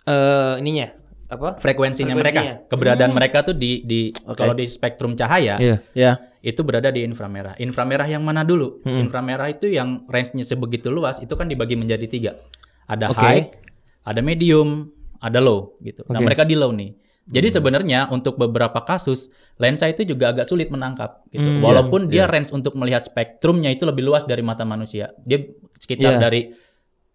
Eh, 0.04 0.54
ininya 0.60 0.88
apa? 1.30 1.60
Frekuensinya, 1.62 2.16
Frekuensinya. 2.16 2.16
mereka, 2.16 2.70
keberadaan 2.72 3.12
mereka 3.14 3.38
tuh 3.46 3.54
di 3.54 3.86
di 3.86 4.10
Oke. 4.26 4.40
kalau 4.40 4.56
di 4.56 4.66
spektrum 4.66 5.14
cahaya 5.14 5.62
Iya. 5.62 5.78
Iya. 5.94 6.12
itu 6.40 6.64
berada 6.64 6.88
di 6.90 7.04
inframerah. 7.04 7.60
Inframerah 7.60 8.08
yang 8.08 8.24
mana 8.24 8.48
dulu? 8.48 8.80
Hmm. 8.88 9.04
Inframerah 9.04 9.52
itu 9.52 9.68
yang 9.68 10.08
range-nya 10.08 10.42
sebegitu 10.42 10.88
luas 10.88 11.20
itu 11.20 11.36
kan 11.36 11.46
dibagi 11.46 11.76
menjadi 11.76 12.08
tiga. 12.08 12.32
Ada 12.88 13.12
Oke. 13.12 13.20
high, 13.22 13.44
ada 14.08 14.24
medium, 14.24 14.88
ada 15.20 15.44
low 15.44 15.76
gitu. 15.84 16.02
Nah 16.08 16.18
Oke. 16.18 16.26
mereka 16.32 16.48
di 16.48 16.56
low 16.56 16.72
nih. 16.72 16.96
Jadi 17.30 17.54
sebenarnya 17.54 18.10
untuk 18.10 18.42
beberapa 18.42 18.82
kasus 18.82 19.30
lensa 19.62 19.86
itu 19.86 20.02
juga 20.02 20.34
agak 20.34 20.50
sulit 20.50 20.74
menangkap 20.74 21.22
gitu. 21.30 21.46
Hmm, 21.46 21.62
Walaupun 21.62 22.10
dia 22.10 22.26
iya. 22.26 22.32
range 22.32 22.50
untuk 22.50 22.74
melihat 22.74 23.06
spektrumnya 23.06 23.70
itu 23.70 23.86
lebih 23.86 24.02
luas 24.02 24.26
dari 24.26 24.42
mata 24.42 24.66
manusia. 24.66 25.14
Dia 25.30 25.46
sekitar 25.78 26.18
Iya. 26.18 26.22
dari 26.26 26.42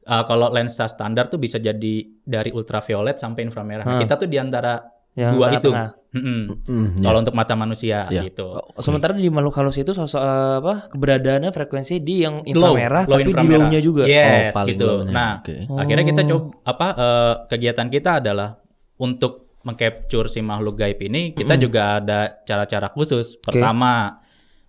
uh, 0.05 0.25
kalau 0.25 0.49
lensa 0.49 0.85
standar 0.85 1.27
tuh 1.27 1.37
bisa 1.37 1.57
jadi 1.57 1.95
dari 2.21 2.51
ultraviolet 2.51 3.17
sampai 3.17 3.45
inframerah. 3.45 3.83
Nah, 3.83 3.97
Hah. 3.97 4.01
kita 4.01 4.15
tuh 4.17 4.27
di 4.27 4.37
antara 4.37 4.81
Yang 5.15 5.33
dua 5.33 5.47
itu. 5.55 5.71
Mm-mm. 6.15 6.41
Hmm, 6.63 6.87
iya. 6.95 7.03
Kalau 7.03 7.19
untuk 7.21 7.35
mata 7.35 7.55
manusia 7.55 8.07
Iya. 8.07 8.23
gitu. 8.27 8.55
Sementara 8.79 9.15
di 9.15 9.27
makhluk 9.27 9.55
halus 9.55 9.75
itu 9.77 9.91
sosok 9.91 10.19
eh, 10.19 10.57
apa 10.59 10.75
keberadaannya 10.89 11.51
frekuensi 11.51 11.99
di 11.99 12.23
yang 12.23 12.43
inframerah 12.43 13.03
low 13.05 13.19
tapi 13.19 13.23
di 13.23 13.31
inframerah. 13.31 13.59
low-nya 13.59 13.81
juga. 13.83 14.03
Yes, 14.07 14.55
Oh, 14.55 14.63
paling 14.63 14.75
gitu. 14.75 14.87
low-nya. 14.87 15.11
Nah, 15.11 15.33
Oke. 15.43 15.57
akhirnya 15.75 16.05
kita 16.05 16.21
Oh. 16.23 16.29
coba 16.29 16.45
apa 16.65 16.87
eh, 16.95 17.35
kegiatan 17.49 17.89
kita 17.89 18.11
adalah 18.19 18.49
untuk 18.97 19.33
mengcapture 19.65 20.29
si 20.29 20.39
makhluk 20.39 20.77
gaib 20.77 21.01
ini, 21.01 21.33
kita 21.33 21.57
juga 21.57 21.99
ada 21.99 22.39
cara-cara 22.43 22.91
khusus. 22.91 23.41
Pertama, 23.41 24.23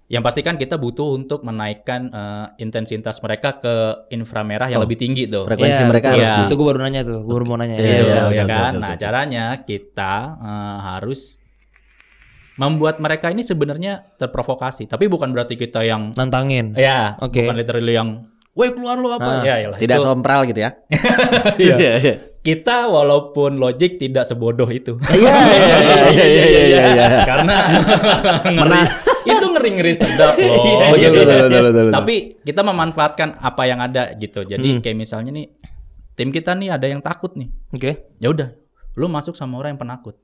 yang 0.05 0.21
pasti 0.21 0.39
kan 0.39 0.53
kita 0.53 0.77
butuh 0.77 1.13
untuk 1.13 1.41
menaikkan 1.41 2.09
eh, 2.09 2.45
intensitas 2.59 3.17
mereka 3.19 3.57
ke 3.57 3.73
inframerah 4.09 4.69
yang 4.69 4.77
Oh, 4.77 4.85
lebih 4.85 4.95
tinggi 4.95 5.25
tuh. 5.25 5.43
Frekuensi 5.43 5.81
Iya, 5.81 5.89
mereka 5.89 6.07
betul. 6.07 6.17
harus 6.19 6.29
Iya. 6.31 6.45
Itu 6.45 6.55
gue 6.55 6.67
baru 6.67 6.79
nanya 6.79 7.01
tuh, 7.01 7.19
gue 7.21 7.33
baru 7.33 7.45
mau 7.45 7.57
nanya. 7.57 7.75
Iya, 7.75 7.81
Iya, 7.81 7.97
iya, 7.97 8.21
ya 8.31 8.43
kan. 8.45 8.71
oke, 8.71 8.79
nah, 8.79 8.91
oke. 8.91 9.01
caranya 9.01 9.45
kita 9.61 10.13
eh, 10.37 10.77
harus 10.83 11.41
membuat 12.55 12.97
mereka 12.97 13.27
ini 13.27 13.41
sebenarnya 13.41 14.15
terprovokasi, 14.15 14.85
tapi 14.85 15.05
bukan 15.05 15.29
berarti 15.29 15.55
kita 15.55 15.81
yang 15.81 16.13
Nantangin. 16.13 16.71
ya, 16.73 17.19
Oke. 17.19 17.43
bukan 17.43 17.55
literally 17.55 17.93
yang 17.93 18.09
Woi 18.55 18.71
keluar 18.71 18.95
lu 18.95 19.11
apa? 19.11 19.43
ya, 19.43 19.59
iyalah, 19.59 19.75
tidak 19.75 19.99
itu- 19.99 20.05
sompral 20.05 20.47
gitu 20.47 20.59
ya. 20.61 20.71
Iya. 21.59 22.34
Iya, 22.45 22.53
iya. 22.53 22.61
Kita 22.61 22.77
walaupun 22.85 23.57
logik 23.57 23.97
tidak 23.97 24.29
sebodoh 24.29 24.69
itu. 24.69 24.93
Iya, 25.09 25.33
iya, 25.33 25.77
iya, 25.81 26.05
iya, 26.13 26.25
iya, 26.45 26.61
iya, 26.61 26.81
iya. 26.93 27.07
Karena 27.25 27.55
ngeri, 28.53 28.81
itu 29.25 29.45
ngeri-ngeri 29.49 29.93
sedap 29.97 30.37
loh. 30.45 30.93
Iya, 30.93 31.09
gitu. 31.09 31.25
betul, 31.25 31.63
betul. 31.65 31.87
Tapi 31.89 32.15
kita 32.45 32.61
memanfaatkan 32.61 33.41
apa 33.41 33.63
yang 33.65 33.81
ada 33.81 34.13
gitu. 34.15 34.45
Jadi 34.45 34.77
Hmm. 34.77 34.81
kayak 34.85 34.93
misalnya 34.95 35.33
nih 35.33 35.49
tim 36.13 36.29
kita 36.29 36.53
nih 36.53 36.69
ada 36.69 36.85
yang 36.85 37.01
takut 37.01 37.33
nih. 37.33 37.49
Oke. 37.73 37.91
Ya 38.21 38.29
udah, 38.29 38.53
lu 38.95 39.09
masuk 39.09 39.33
sama 39.33 39.57
orang 39.57 39.73
yang 39.75 39.81
penakut. 39.81 40.15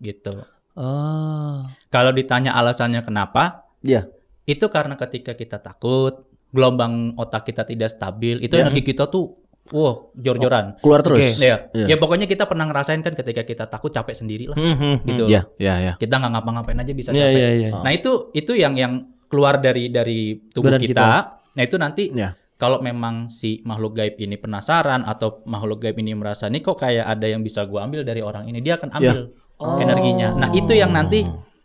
Gitu. 0.00 0.32
Oh. 0.74 1.60
Kalau 1.86 2.10
ditanya 2.10 2.56
alasannya 2.56 3.04
kenapa, 3.04 3.68
Iya. 3.84 4.08
itu 4.42 4.66
karena 4.66 4.96
ketika 4.96 5.36
kita 5.36 5.60
takut, 5.60 6.24
gelombang 6.50 7.14
otak 7.14 7.46
kita 7.46 7.62
tidak 7.62 7.92
stabil, 7.92 8.40
itu 8.40 8.54
Ya. 8.54 8.66
energi 8.66 8.82
kita 8.82 9.06
tuh 9.06 9.43
wow, 9.70 10.12
jor-joran. 10.12 10.76
Keluar 10.78 11.00
terus. 11.00 11.16
Oke. 11.16 11.40
Ya, 11.40 11.70
Iya. 11.72 11.86
ya 11.86 11.96
pokoknya 11.96 12.26
kita 12.26 12.44
pernah 12.44 12.66
ngerasain 12.66 13.00
kan 13.00 13.12
ketika 13.12 13.42
kita 13.42 13.64
takut 13.64 13.88
capek 13.88 14.12
sendiri 14.12 14.44
lah, 14.46 14.56
Hmm, 14.56 14.76
hmm, 14.76 14.96
gitu. 15.06 15.24
Iya, 15.24 15.48
iya, 15.56 15.74
iya. 15.80 15.92
Kita 15.94 16.18
nggak 16.18 16.32
ngapa-ngapain 16.32 16.78
aja 16.78 16.92
bisa 16.92 17.10
Iya, 17.10 17.24
capek. 17.24 17.32
iya, 17.34 17.48
iya. 17.54 17.68
Nah 17.78 17.90
itu 17.90 18.28
itu 18.32 18.52
yang 18.52 18.74
yang 18.74 18.92
keluar 19.24 19.56
dari 19.56 19.88
dari 19.88 20.36
tubuh 20.48 20.68
Badan 20.68 20.80
kita. 20.80 20.90
kita. 20.92 21.08
Nah 21.54 21.62
itu 21.62 21.76
nanti 21.76 22.02
Iya. 22.10 22.36
kalau 22.54 22.78
memang 22.78 23.26
si 23.26 23.62
makhluk 23.62 23.94
gaib 23.94 24.14
ini 24.16 24.36
penasaran 24.36 25.02
atau 25.02 25.40
makhluk 25.44 25.80
gaib 25.80 25.96
ini 25.96 26.12
merasa 26.12 26.46
nih 26.46 26.60
kok 26.60 26.76
kayak 26.76 27.08
ada 27.08 27.26
yang 27.26 27.40
bisa 27.40 27.64
gua 27.64 27.82
ambil 27.82 28.02
dari 28.02 28.20
orang 28.20 28.44
ini, 28.44 28.60
dia 28.60 28.76
akan 28.76 28.90
ambil 28.92 29.32
Oh. 29.54 29.78
energinya. 29.78 30.34
Nah 30.34 30.50
itu 30.50 30.74
yang 30.74 30.90
nanti 30.90 31.22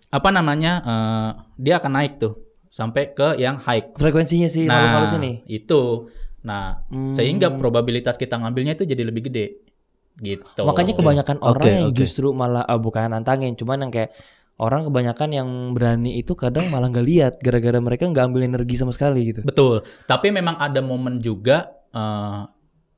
apa 0.09 0.29
namanya 0.29 0.71
eh, 0.79 1.29
dia 1.57 1.77
akan 1.77 1.91
naik 1.91 2.17
tuh 2.17 2.33
sampai 2.65 3.11
ke 3.11 3.37
yang 3.37 3.57
high. 3.57 3.81
Frekuensinya 3.93 4.45
si 4.45 4.63
Nah 4.63 4.77
makhluk 4.77 4.93
halus 4.95 5.13
ini. 5.17 5.31
itu. 5.47 5.81
Nah 6.43 6.83
Hmm. 6.87 7.11
sehingga 7.11 7.51
probabilitas 7.51 8.15
kita 8.15 8.39
ngambilnya 8.39 8.79
itu 8.79 8.87
jadi 8.87 9.03
lebih 9.03 9.27
gede. 9.27 9.45
Gitu. 10.19 10.61
Makanya 10.67 10.99
kebanyakan 10.99 11.37
Oke, 11.39 11.47
orang 11.47 11.67
yang 11.71 11.87
oke. 11.91 11.95
justru 11.95 12.27
malah 12.35 12.67
ah, 12.67 12.75
bukan 12.75 13.07
nantangin, 13.15 13.55
cuman 13.55 13.87
yang 13.87 13.91
kayak 13.91 14.11
orang 14.59 14.83
kebanyakan 14.91 15.29
yang 15.31 15.49
berani 15.71 16.19
itu 16.19 16.35
kadang 16.35 16.67
malah 16.67 16.91
nggak 16.91 17.07
lihat 17.07 17.33
gara-gara 17.39 17.79
mereka 17.79 18.03
nggak 18.11 18.27
ambil 18.27 18.43
energi 18.43 18.75
sama 18.75 18.91
sekali 18.91 19.31
gitu. 19.31 19.47
Betul. 19.47 19.87
Tapi 20.03 20.27
memang 20.35 20.59
ada 20.59 20.83
momen 20.83 21.23
juga 21.23 21.71
eh 21.95 22.43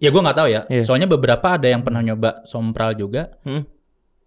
ya 0.02 0.10
gua 0.10 0.22
nggak 0.26 0.38
tahu 0.42 0.48
ya. 0.50 0.62
Iya. 0.66 0.82
Soalnya 0.82 1.06
beberapa 1.06 1.62
ada 1.62 1.70
yang 1.70 1.86
pernah 1.86 2.02
nyoba 2.02 2.42
sompral 2.50 2.98
juga. 2.98 3.30
Hmm. 3.46 3.70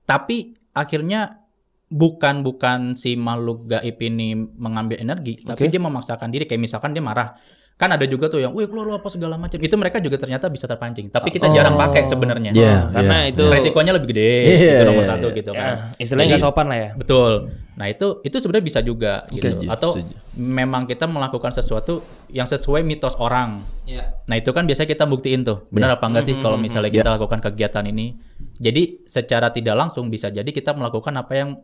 Tapi 0.07 0.55
akhirnya 0.71 1.43
bukan 1.91 2.47
bukan 2.47 2.95
si 2.95 3.19
makhluk 3.19 3.67
gaib 3.67 3.99
ini 3.99 4.39
mengambil 4.39 5.03
energi, 5.03 5.43
Oke. 5.43 5.51
tapi 5.51 5.67
dia 5.75 5.83
memaksakan 5.83 6.31
diri. 6.31 6.47
Kayak 6.47 6.63
misalkan 6.71 6.95
dia 6.95 7.03
marah. 7.03 7.35
Kan 7.75 7.91
ada 7.91 8.07
juga 8.07 8.31
tuh 8.31 8.39
yang, 8.39 8.55
wih 8.55 8.71
keluar 8.71 8.87
lu 8.87 8.95
apa 8.95 9.11
segala 9.11 9.35
macam. 9.35 9.59
Itu 9.59 9.75
mereka 9.75 9.99
juga 9.99 10.15
ternyata 10.15 10.47
bisa 10.47 10.71
terpancing. 10.71 11.11
Tapi 11.11 11.35
kita 11.35 11.51
jarang 11.51 11.75
Oh. 11.75 11.83
pakai 11.83 12.07
sebenarnya. 12.07 12.55
Iya, 12.55 12.87
karena 12.95 13.27
iya, 13.27 13.35
itu 13.35 13.45
Resikonya 13.51 13.93
lebih 13.99 14.15
gede. 14.15 14.31
Iya, 14.47 14.75
itu 14.79 14.85
nomor 14.87 15.03
iya, 15.03 15.11
satu 15.11 15.27
iya. 15.27 15.39
gitu 15.43 15.51
ya, 15.51 15.59
kan. 15.59 15.75
istilahnya 15.99 16.29
nggak 16.39 16.45
sopan 16.47 16.67
lah 16.71 16.79
ya. 16.79 16.91
Betul. 16.95 17.33
Nah 17.75 17.87
itu 17.91 18.07
itu 18.23 18.37
sebenarnya 18.39 18.67
bisa 18.71 18.79
juga 18.79 19.13
gitu. 19.35 19.59
Setuju, 19.59 19.67
Atau 19.67 19.91
setuju. 19.99 20.15
memang 20.39 20.87
kita 20.87 21.11
melakukan 21.11 21.51
sesuatu 21.51 21.99
yang 22.31 22.47
sesuai 22.47 22.87
mitos 22.87 23.19
orang. 23.19 23.59
Iya. 23.91 24.23
Nah 24.31 24.39
itu 24.39 24.55
kan 24.55 24.71
biasanya 24.71 24.95
kita 24.95 25.05
buktiin 25.11 25.43
tuh 25.43 25.67
benar 25.75 25.99
apa 25.99 26.07
enggak 26.07 26.31
sih 26.31 26.39
kalau 26.39 26.55
misalnya 26.55 26.95
kita 26.95 27.11
lakukan 27.19 27.43
kegiatan 27.43 27.83
ini. 27.91 28.15
Jadi 28.63 29.03
secara 29.03 29.51
tidak 29.51 29.75
langsung 29.75 30.15
bisa 30.15 30.31
jadi 30.31 30.47
kita 30.47 30.79
melakukan 30.79 31.11
apa 31.19 31.33
yang 31.35 31.59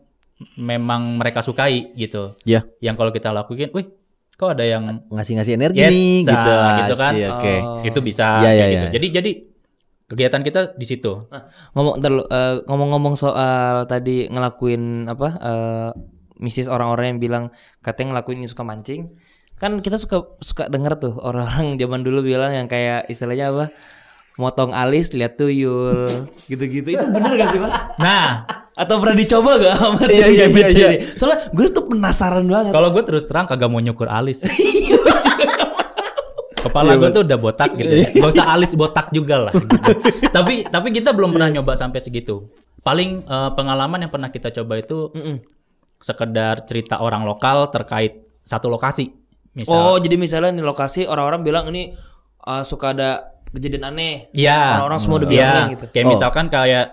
memang 0.58 1.22
mereka 1.22 1.38
sukai 1.38 1.94
gitu. 1.94 2.34
Iya. 2.42 2.66
Yang 2.82 2.94
kalau 2.98 3.10
kita 3.14 3.28
lakuin, 3.30 3.70
wih 3.70 3.99
kok 4.40 4.56
ada 4.56 4.64
yang 4.64 5.04
Ngasih-ngasih 5.12 5.52
energi 5.60 5.84
Yes, 5.84 5.92
nih 5.92 6.16
ah, 6.24 6.32
gitu. 6.32 6.52
gitu 6.80 6.94
kan. 6.96 7.12
Asik, 7.12 7.28
Oke. 7.36 7.54
Oh. 7.60 7.78
itu 7.84 7.98
bisa 8.00 8.26
kayak 8.40 8.54
iya, 8.56 8.64
gitu. 8.64 8.72
iya. 8.72 8.90
Jadi 8.96 9.06
jadi 9.12 9.30
kegiatan 10.08 10.40
kita 10.40 10.60
di 10.80 10.86
situ. 10.88 11.12
Ngomong 11.76 11.94
lu, 12.00 12.24
eh, 12.24 12.56
ngomong-ngomong 12.64 13.14
soal 13.20 13.84
tadi 13.84 14.32
ngelakuin 14.32 15.12
apa 15.12 15.28
eh 15.36 15.90
misis 16.40 16.72
orang-orang 16.72 17.14
yang 17.14 17.20
bilang 17.20 17.44
katanya 17.84 18.16
ngelakuin 18.16 18.40
ini 18.40 18.48
suka 18.48 18.64
mancing. 18.64 19.12
Kan 19.60 19.84
kita 19.84 20.00
suka 20.00 20.24
suka 20.40 20.72
denger 20.72 20.96
tuh 20.96 21.14
orang-orang 21.20 21.76
zaman 21.82 22.00
dulu 22.00 22.24
bilang 22.24 22.56
yang 22.56 22.64
kayak 22.64 23.04
istilahnya 23.12 23.52
apa? 23.52 23.66
Motong 24.40 24.72
alis 24.72 25.12
lihat 25.12 25.36
tuyul 25.36 26.08
gitu-gitu. 26.48 26.96
Itu 26.96 27.06
bener 27.12 27.36
gak 27.36 27.52
sih, 27.52 27.60
Mas? 27.60 27.76
Nah 28.00 28.48
Atau 28.80 28.96
pernah 28.96 29.12
dicoba 29.12 29.50
gak 29.56 29.74
sama 29.76 30.00
Iya, 30.08 30.26
iya, 30.26 30.44
iya, 30.48 30.66
iya. 30.66 30.88
ini? 30.90 30.98
Soalnya 31.12 31.52
gue 31.52 31.66
tuh 31.68 31.84
penasaran 31.84 32.44
banget. 32.44 32.72
kalau 32.72 32.88
gue 32.88 33.02
terus 33.04 33.28
terang 33.28 33.44
kagak 33.44 33.68
mau 33.68 33.78
nyukur 33.78 34.08
alis. 34.08 34.40
Iya, 34.50 34.96
Kepala 36.60 36.92
gue 36.96 37.08
tuh 37.10 37.24
udah 37.24 37.38
botak 37.38 37.72
gitu. 37.74 37.88
Iya. 37.88 38.08
ya. 38.12 38.20
Gak 38.20 38.30
usah 38.36 38.46
alis 38.50 38.72
botak 38.74 39.08
juga 39.10 39.48
lah. 39.48 39.52
gitu. 39.52 39.76
tapi 40.36 40.64
tapi 40.64 40.88
kita 40.90 41.12
belum 41.12 41.32
pernah 41.32 41.48
nyoba 41.50 41.72
sampai 41.72 42.00
segitu. 42.00 42.48
Paling 42.80 43.24
eh, 43.24 43.50
pengalaman 43.52 44.00
yang 44.00 44.12
pernah 44.12 44.28
kita 44.28 44.52
coba 44.52 44.76
itu 44.76 45.08
Mm-mm. 45.10 45.40
sekedar 45.96 46.64
cerita 46.64 47.00
orang 47.00 47.24
lokal 47.24 47.68
terkait 47.68 48.24
satu 48.40 48.68
lokasi. 48.68 49.08
Misal, 49.50 49.72
Oh, 49.72 49.96
jadi 49.96 50.14
misalnya 50.14 50.52
nih 50.52 50.62
lokasi 50.62 51.04
orang-orang 51.04 51.40
bilang 51.42 51.64
ini 51.68 51.90
uh, 52.46 52.62
suka 52.62 52.94
ada 52.94 53.10
kejadian 53.50 53.90
aneh. 53.90 54.30
ya, 54.30 54.78
Orang-orang 54.78 55.00
semua 55.00 55.16
udah 55.18 55.26
ya, 55.26 55.32
bilangnya 55.34 55.64
gitu. 55.74 55.84
kayak 55.90 56.06
Oh. 56.06 56.10
misalkan 56.14 56.46
kayak 56.46 56.86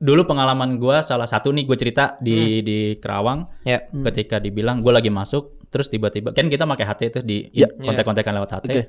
dulu 0.00 0.24
pengalaman 0.24 0.76
gua 0.76 1.04
salah 1.04 1.24
satu 1.24 1.52
nih 1.52 1.62
gue 1.62 1.76
cerita 1.76 2.16
Hmm. 2.16 2.24
di 2.24 2.36
di 2.60 2.78
Kerawang. 2.96 3.44
Ya. 3.62 3.84
ketika 4.08 4.36
dibilang 4.36 4.80
gue 4.80 4.88
lagi 4.88 5.08
masuk 5.08 5.60
terus 5.68 5.86
tiba-tiba 5.86 6.32
kan 6.32 6.48
kita 6.48 6.64
pakai 6.64 6.84
HT 6.84 7.00
itu 7.06 7.20
di 7.20 7.36
Ya. 7.52 7.68
kontak-kontakan 7.68 8.32
lewat 8.34 8.50
HT 8.50 8.66
Oke. 8.66 8.82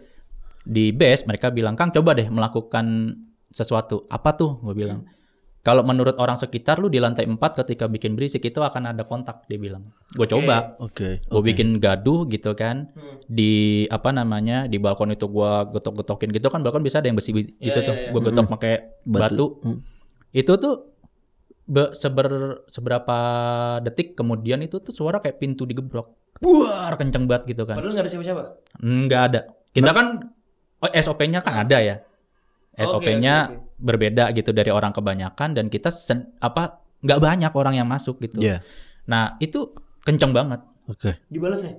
di 0.63 0.89
base 0.89 1.23
mereka 1.25 1.49
bilang 1.49 1.75
Kang 1.75 1.91
coba 1.91 2.15
deh 2.15 2.25
melakukan 2.25 3.17
sesuatu. 3.47 4.07
Apa 4.07 4.33
tuh? 4.33 4.57
Gue 4.61 4.71
bilang 4.73 5.03
kalau 5.61 5.83
menurut 5.83 6.15
orang 6.15 6.33
sekitar 6.33 6.79
lu 6.79 6.87
di 6.87 6.97
lantai 6.97 7.27
4 7.27 7.37
ketika 7.37 7.85
bikin 7.85 8.15
berisik 8.15 8.41
itu 8.41 8.57
akan 8.57 8.89
ada 8.89 9.03
kontak 9.03 9.45
dia 9.45 9.59
bilang. 9.59 9.91
Gue 10.09 10.25
coba. 10.25 10.79
Oke. 10.79 11.19
gue 11.21 11.41
bikin 11.43 11.77
gaduh 11.77 12.23
gitu 12.25 12.55
kan. 12.55 12.87
Di 13.27 13.51
apa 13.87 14.09
namanya 14.09 14.65
di 14.65 14.79
balkon 14.79 15.11
itu 15.11 15.27
gue 15.27 15.51
getok-getokin 15.69 16.31
gitu 16.31 16.47
kan 16.47 16.63
balkon 16.63 16.81
bisa 16.81 16.97
ada 16.97 17.05
yang 17.05 17.15
besi 17.15 17.35
gitu 17.35 17.51
Iya, 17.59 17.83
tuh. 17.83 17.93
iya, 17.93 18.01
iya. 18.01 18.09
gue 18.09 18.21
getok 18.23 18.47
pakai 18.49 18.73
batu, 19.03 19.45
Hmm. 19.61 19.77
itu 20.31 20.53
tuh 20.55 20.87
be- 21.71 21.93
seber 21.93 22.27
seberapa 22.67 23.17
detik 23.79 24.13
kemudian 24.13 24.59
itu 24.59 24.77
tuh 24.77 24.91
suara 24.91 25.17
kayak 25.17 25.39
pintu 25.39 25.63
digebrok 25.63 26.11
buar 26.37 26.91
kenceng 26.93 27.25
banget 27.25 27.47
gitu 27.49 27.63
kan 27.63 27.79
Padahal 27.79 27.93
nggak 27.93 28.03
ada 28.03 28.11
siapa-siapa. 28.11 28.43
nggak 28.77 29.21
ada 29.23 29.39
kita 29.71 29.91
kan 29.91 30.07
oh, 30.79 30.91
SOP-nya 30.91 31.39
kan 31.39 31.53
ada 31.61 31.77
ya 31.79 31.95
SOP-nya 32.73 33.35
oke, 33.45 33.53
oke. 33.53 33.79
berbeda 33.79 34.23
gitu 34.31 34.51
dari 34.51 34.69
orang 34.69 34.91
kebanyakan 34.91 35.53
dan 35.53 35.65
kita 35.67 35.87
sen- 35.87 36.35
apa 36.39 36.75
nggak 37.01 37.19
banyak 37.19 37.51
orang 37.51 37.75
yang 37.75 37.87
masuk 37.87 38.19
gitu 38.19 38.41
Iya. 38.41 38.59
nah 39.05 39.35
itu 39.37 39.71
kenceng 40.01 40.31
banget 40.31 40.59
Oke. 40.85 41.15
Dibalas 41.27 41.63
ya? 41.63 41.71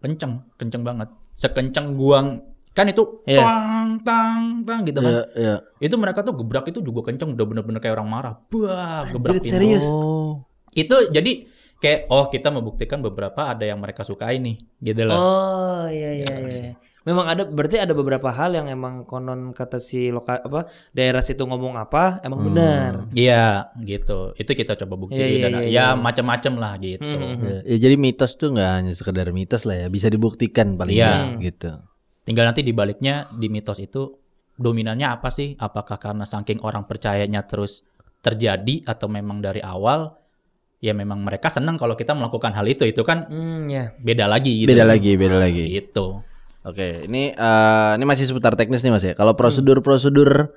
kenceng 0.00 0.40
kenceng 0.56 0.82
banget 0.82 1.08
sekenceng 1.34 1.96
guang 1.96 2.40
kan 2.74 2.84
itu 2.84 3.22
Iya. 3.24 3.40
tang 3.40 3.88
tang 4.02 4.40
tang 4.62 4.80
gitu 4.82 4.98
kan 4.98 5.08
Iya, 5.08 5.22
iya. 5.34 5.56
itu 5.78 5.94
mereka 5.94 6.20
tuh 6.20 6.34
gebrak 6.34 6.66
itu 6.66 6.82
juga 6.82 7.06
kenceng 7.06 7.32
udah 7.32 7.46
bener-bener 7.46 7.78
kayak 7.78 7.94
orang 7.94 8.10
marah 8.10 8.34
bah 8.50 9.06
gebrak 9.08 9.38
Anjir, 9.38 9.46
serius? 9.48 9.86
Oh. 9.86 10.42
itu 10.74 10.90
jadi 11.08 11.46
kayak 11.78 12.08
oh 12.08 12.26
kita 12.26 12.48
membuktikan 12.48 12.98
beberapa 12.98 13.46
ada 13.46 13.62
yang 13.62 13.78
mereka 13.78 14.02
sukai 14.02 14.36
nih 14.36 14.56
gitu 14.80 15.06
loh 15.06 15.14
Oh 15.14 15.84
iya 15.86 16.10
iya 16.16 16.34
iya. 16.42 16.72
Memang 17.04 17.28
ada 17.28 17.44
berarti 17.44 17.76
ada 17.76 17.92
beberapa 17.92 18.32
hal 18.32 18.56
yang 18.56 18.64
emang 18.64 19.04
konon 19.04 19.52
kata 19.52 19.76
si 19.76 20.08
loka 20.08 20.40
apa 20.40 20.72
daerah 20.90 21.20
situ 21.20 21.44
ngomong 21.44 21.76
apa 21.76 22.24
emang 22.24 22.48
benar. 22.48 23.12
Iya 23.12 23.68
gitu 23.84 24.32
itu 24.34 24.48
kita 24.50 24.72
coba 24.74 24.96
buktiin 24.96 25.20
Iya, 25.20 25.28
iya, 25.28 25.42
dan 25.44 25.52
iya, 25.52 25.60
ya 25.60 25.68
iya. 25.68 25.86
macam-macam 25.94 26.52
lah 26.56 26.72
gitu 26.80 27.04
Hmm. 27.04 27.44
Ya, 27.44 27.56
ya, 27.62 27.76
jadi 27.76 27.94
mitos 28.00 28.34
tuh 28.34 28.56
nggak 28.56 28.70
hanya 28.80 28.92
sekedar 28.96 29.28
mitos 29.30 29.68
lah 29.68 29.84
ya, 29.84 29.86
bisa 29.86 30.08
dibuktikan 30.08 30.80
paling 30.80 30.96
nggak, 30.96 31.44
gitu. 31.44 31.76
Tinggal 32.24 32.48
nanti 32.48 32.64
dibaliknya 32.64 33.28
di 33.30 33.46
mitos 33.52 33.78
itu 33.80 34.16
dominannya 34.56 35.08
apa 35.08 35.28
sih 35.28 35.54
apakah 35.58 35.98
karena 35.98 36.24
saking 36.24 36.62
orang 36.62 36.86
percayanya 36.88 37.44
terus 37.44 37.84
terjadi 38.24 38.84
atau 38.88 39.06
memang 39.12 39.44
dari 39.44 39.60
awal 39.60 40.16
ya 40.80 40.92
memang 40.92 41.24
mereka 41.24 41.48
senang 41.48 41.76
kalau 41.80 41.96
kita 41.96 42.12
melakukan 42.12 42.52
hal 42.52 42.64
itu 42.68 42.84
itu 42.88 43.02
kan 43.04 43.28
Hmm 43.28 43.68
ya. 43.68 43.92
beda 44.00 44.28
lagi 44.28 44.64
gitu 44.64 44.68
Beda 44.72 44.84
lagi, 44.84 45.12
beda 45.16 45.36
lagi. 45.40 45.64
gitu 45.70 46.20
Oke, 46.64 47.04
ini 47.04 47.28
eh, 47.36 47.90
ini 48.00 48.04
masih 48.08 48.24
seputar 48.24 48.56
teknis 48.56 48.80
nih 48.80 48.88
Mas 48.88 49.04
ya. 49.04 49.12
Kalau 49.12 49.36
prosedur-prosedur 49.36 50.48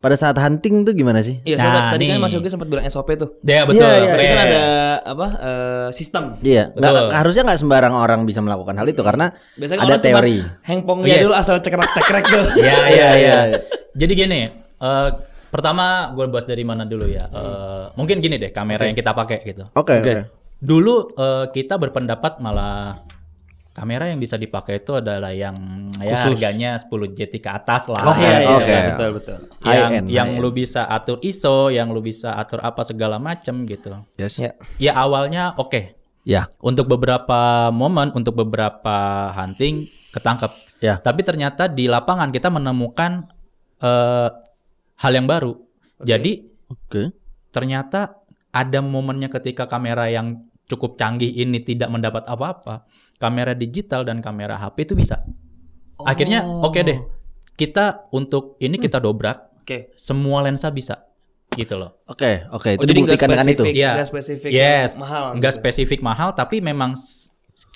pada 0.00 0.16
saat 0.16 0.32
hunting 0.34 0.80
tuh 0.82 0.96
gimana 0.96 1.20
sih? 1.20 1.44
Iya, 1.44 1.60
Nah, 1.60 1.92
tadi 1.92 2.08
kan. 2.08 2.16
Mas 2.18 2.32
Yogi 2.32 2.48
sempat 2.48 2.66
bilang 2.66 2.88
SOP 2.88 3.12
tuh. 3.14 3.36
Ya 3.44 3.68
betul. 3.68 3.84
Iya, 3.84 3.92
iya, 4.00 4.10
Tadi 4.10 4.24
kan 4.24 4.38
ada 4.40 4.62
apa 5.04 5.26
eh, 5.36 5.88
sistem. 5.92 6.24
Iya, 6.40 6.72
nggak 6.72 6.92
Betul. 6.96 7.08
harusnya 7.12 7.42
nggak 7.44 7.60
sembarang 7.60 7.92
orang 7.92 8.20
bisa 8.24 8.40
melakukan 8.40 8.74
hal 8.74 8.88
itu 8.88 9.04
karena 9.04 9.36
Biasanya 9.60 9.80
ada 9.84 9.96
teori. 10.00 10.40
Hengpong 10.64 10.98
Oh, 11.00 11.04
dia 11.04 11.20
yes. 11.20 11.22
dulu 11.22 11.34
asal 11.36 11.60
cekrek-cekrek 11.60 12.24
tuh. 12.26 12.44
Iya 12.58 12.64
iya 12.64 12.80
Iya, 12.88 13.08
iya. 13.12 13.38
iya. 13.52 13.58
Jadi 13.92 14.12
gini, 14.16 14.40
eh, 14.80 15.08
pertama 15.52 16.16
gue 16.16 16.24
bahas 16.32 16.48
dari 16.48 16.64
mana 16.64 16.88
dulu 16.88 17.04
ya. 17.04 17.28
Eh, 17.28 17.84
mungkin 17.94 18.24
gini 18.24 18.40
deh 18.40 18.50
kamera 18.50 18.88
yang 18.88 18.96
kita 18.96 19.12
pakai 19.12 19.44
gitu. 19.44 19.68
Oke, 19.76 20.00
Oke. 20.00 20.00
oke. 20.00 20.14
Dulu 20.60 20.94
eh, 21.12 21.44
kita 21.52 21.76
berpendapat 21.76 22.40
malah 22.40 23.04
kamera 23.80 24.12
yang 24.12 24.20
bisa 24.20 24.36
dipakai 24.36 24.84
itu 24.84 24.92
adalah 25.00 25.32
yang 25.32 25.56
ya 26.04 26.12
Khusus. 26.12 26.36
harganya 26.36 26.76
10 26.76 27.16
JT 27.16 27.40
ke 27.40 27.48
atas 27.48 27.88
lah. 27.88 28.04
Oke, 28.12 28.20
Iya, 28.20 28.38
iya, 28.44 28.48
oke. 28.52 28.68
iya, 28.68 28.80
betul 28.92 29.10
betul. 29.16 29.38
High 29.64 29.72
yang 29.80 29.92
end, 29.96 30.06
yang 30.12 30.28
high 30.36 30.42
lu 30.44 30.50
bisa 30.52 30.84
atur 30.84 31.16
ISO, 31.24 31.72
yang 31.72 31.88
lu 31.88 32.04
bisa 32.04 32.36
atur 32.36 32.60
apa 32.60 32.84
segala 32.84 33.16
macem 33.16 33.64
gitu. 33.64 33.96
Yes. 34.20 34.36
Ya. 34.36 34.52
Ya 34.76 34.92
awalnya 35.00 35.56
oke. 35.56 35.96
Ya. 36.28 36.44
Untuk 36.60 36.84
beberapa 36.84 37.72
momen, 37.72 38.12
untuk 38.12 38.36
beberapa 38.36 39.32
hunting 39.32 39.88
ketangkep. 40.12 40.52
Ya. 40.84 41.00
Tapi 41.00 41.24
ternyata 41.24 41.64
di 41.64 41.88
lapangan 41.88 42.28
kita 42.28 42.52
menemukan 42.52 43.24
eh, 43.80 44.28
hal 45.00 45.12
yang 45.16 45.24
baru. 45.24 45.56
Jadi 46.04 46.44
Oke. 46.68 47.16
ternyata 47.48 48.20
ada 48.52 48.84
momennya 48.84 49.32
ketika 49.32 49.64
kamera 49.64 50.12
yang 50.12 50.44
cukup 50.68 50.94
canggih 50.94 51.32
ini 51.32 51.58
tidak 51.58 51.88
mendapat 51.90 52.28
apa-apa. 52.28 52.84
Kamera 53.20 53.52
digital 53.52 54.02
dan 54.02 54.18
kamera 54.18 54.56
HP 54.56 54.88
itu 54.88 54.94
bisa. 54.96 55.20
Akhirnya 56.00 56.40
Oh. 56.40 56.64
oke 56.64 56.80
deh. 56.80 56.98
Kita 57.52 58.08
untuk 58.10 58.56
ini 58.56 58.80
kita 58.80 58.96
dobrak, 58.96 59.60
Oke. 59.60 59.92
semua 59.92 60.40
lensa 60.40 60.72
bisa. 60.72 61.04
Gitu 61.52 61.76
loh. 61.76 62.00
Oke, 62.08 62.48
oke. 62.48 62.72
Itu 62.72 62.80
Oh, 62.80 62.88
dibuktikan 62.88 63.28
dengan 63.28 63.44
itu. 63.44 63.64
Iya. 63.68 64.00
nggak 64.00 64.08
spesifik 64.08 64.48
Yes, 64.48 64.96
mahal. 64.96 65.36
Nggak 65.36 65.52
gitu. 65.52 65.60
spesifik 65.60 66.00
mahal, 66.00 66.32
tapi 66.32 66.58
memang 66.58 66.96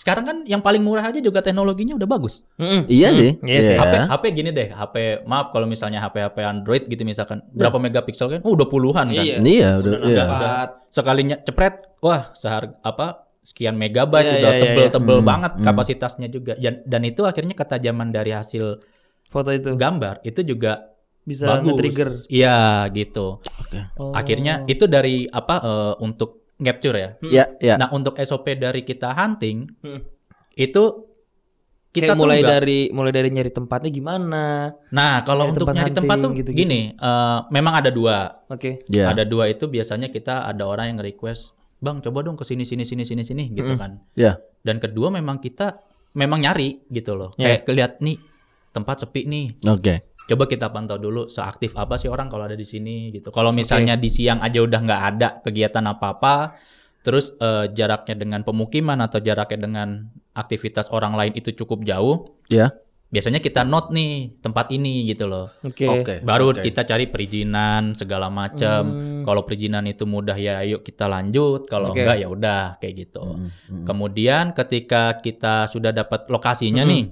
sekarang 0.00 0.24
kan 0.24 0.36
yang 0.48 0.64
paling 0.64 0.80
murah 0.80 1.04
aja 1.04 1.20
juga 1.20 1.44
teknologinya 1.44 1.92
udah 1.92 2.08
bagus. 2.08 2.40
Mm-mm. 2.56 2.88
Iya 2.88 3.08
sih. 3.12 3.30
Iya 3.44 3.60
sih. 3.60 3.76
HP 3.76 3.94
HP 4.08 4.24
gini 4.32 4.48
deh, 4.48 4.72
HP 4.72 4.94
maaf 5.28 5.52
kalau 5.52 5.68
misalnya 5.68 6.00
HP 6.00 6.24
HP 6.24 6.36
Android 6.40 6.82
gitu 6.88 7.04
misalkan 7.04 7.44
berapa 7.52 7.76
megapiksel 7.76 8.32
kan? 8.32 8.40
Oh, 8.40 8.56
udah 8.56 8.64
puluhan 8.64 9.12
kan. 9.12 9.20
Iya. 9.20 9.44
Iya, 9.44 9.68
udah. 9.76 9.92
Udah 9.92 10.08
Iya. 10.08 10.24
dapat. 10.24 10.68
Sekalinya 10.88 11.36
cepret, 11.38 11.84
wah 12.00 12.32
sehar 12.32 12.80
apa 12.80 13.23
sekian 13.44 13.76
megabyte 13.76 14.24
Iya, 14.24 14.36
udah 14.40 14.52
iya, 14.52 14.62
tebel-tebel 14.64 15.18
iya. 15.20 15.26
banget 15.26 15.52
Hmm. 15.54 15.62
kapasitasnya 15.62 16.28
juga. 16.28 16.56
Dan, 16.56 16.80
dan 16.82 17.02
itu 17.04 17.22
akhirnya 17.22 17.52
ketajaman 17.52 18.08
dari 18.08 18.32
hasil 18.32 18.80
Foto 19.24 19.50
itu 19.50 19.74
gambar 19.74 20.22
itu 20.22 20.40
juga 20.42 20.94
bisa 21.20 21.58
nge-trigger. 21.58 22.24
Iya, 22.26 22.56
gitu. 22.90 23.40
Oh. 23.94 24.12
Akhirnya 24.12 24.62
itu 24.64 24.86
dari 24.86 25.26
apa 25.26 25.54
eh, 25.58 25.94
untuk 25.98 26.48
capture 26.56 26.94
ya. 26.94 27.10
Iya, 27.20 27.44
iya. 27.58 27.74
Nah, 27.74 27.90
untuk 27.90 28.14
SOP 28.16 28.54
dari 28.54 28.80
kita 28.80 29.10
hunting 29.10 29.68
Hmm. 29.80 30.00
itu 30.52 30.82
kita 31.90 32.10
Kayak 32.10 32.18
mulai 32.18 32.38
nggak- 32.38 32.52
dari 32.52 32.80
mulai 32.90 33.12
dari 33.12 33.28
nyari 33.28 33.50
tempatnya 33.50 33.86
gimana. 33.88 34.44
Nah, 34.90 35.22
kalau 35.22 35.46
Nyari 35.46 35.52
untuk 35.52 35.62
tempat 35.64 35.76
nyari 35.76 35.92
tempat 35.92 36.16
tuh 36.16 36.22
hunting, 36.24 36.38
gitu-gitu. 36.42 36.60
gini, 36.60 36.80
eh, 36.92 37.38
memang 37.48 37.74
ada 37.76 37.90
dua. 37.90 38.16
Oke. 38.48 38.82
Iya. 38.88 39.10
Ada 39.10 39.22
dua 39.24 39.44
itu 39.46 39.66
biasanya 39.66 40.08
kita 40.08 40.42
ada 40.44 40.64
orang 40.64 40.90
yang 40.90 41.00
request, 41.00 41.54
"Bang, 41.84 42.00
coba 42.00 42.24
dong 42.24 42.40
ke 42.40 42.48
sini 42.48 42.64
sini 42.64 42.88
sini 42.88 43.04
sini 43.04 43.20
sini" 43.20 43.44
gitu 43.52 43.76
kan. 43.76 44.00
Iya. 44.16 44.40
Dan 44.64 44.80
kedua 44.80 45.12
memang 45.12 45.38
kita 45.38 45.76
memang 46.16 46.40
nyari 46.40 46.88
gitu 46.88 47.12
loh. 47.12 47.30
Iya. 47.36 47.60
Kayak 47.60 47.62
kelihat 47.68 47.92
nih 48.00 48.16
tempat 48.72 49.04
sepi 49.04 49.28
nih. 49.28 49.46
Oke. 49.68 49.94
Coba 50.24 50.48
kita 50.48 50.72
pantau 50.72 50.96
dulu 50.96 51.28
seaktif 51.28 51.76
apa 51.76 52.00
sih 52.00 52.08
orang 52.08 52.32
kalau 52.32 52.48
ada 52.48 52.56
di 52.56 52.64
sini 52.64 53.12
gitu. 53.12 53.28
Kalau 53.28 53.52
misalnya 53.52 54.00
di 54.00 54.08
siang 54.08 54.40
aja 54.40 54.64
udah 54.64 54.80
nggak 54.80 55.02
ada 55.14 55.28
kegiatan 55.44 55.84
apa-apa, 55.84 56.56
terus 57.04 57.36
eh, 57.36 57.68
jaraknya 57.76 58.16
dengan 58.16 58.40
pemukiman 58.40 58.96
atau 59.04 59.20
jaraknya 59.20 59.68
dengan 59.68 60.08
aktivitas 60.32 60.88
orang 60.90 61.12
lain 61.12 61.36
itu 61.36 61.52
cukup 61.52 61.84
jauh, 61.84 62.40
Iya. 62.48 62.72
Biasanya 63.14 63.38
kita 63.38 63.62
note 63.62 63.94
nih 63.94 64.42
tempat 64.42 64.74
ini 64.74 65.06
gitu 65.06 65.30
loh. 65.30 65.54
Oke. 65.62 65.86
Oke. 65.86 66.14
Baru 66.26 66.50
oke. 66.50 66.66
kita 66.66 66.82
cari 66.82 67.06
perizinan 67.06 67.94
segala 67.94 68.26
macam. 68.26 68.90
Hmm. 68.90 69.22
Kalau 69.22 69.46
perizinan 69.46 69.86
itu 69.86 70.02
mudah 70.02 70.34
ya 70.34 70.66
ayo 70.66 70.82
kita 70.82 71.06
lanjut. 71.06 71.70
Kalau 71.70 71.94
Oke. 71.94 72.02
enggak 72.02 72.18
ya 72.18 72.26
udah 72.26 72.62
kayak 72.82 73.06
gitu. 73.06 73.38
Mm, 73.38 73.48
mm. 73.48 73.84
Kemudian 73.86 74.44
ketika 74.50 75.14
kita 75.22 75.70
sudah 75.70 75.94
dapat 75.94 76.26
lokasinya 76.26 76.82
Mm-mm. 76.82 76.90
nih, 76.90 77.04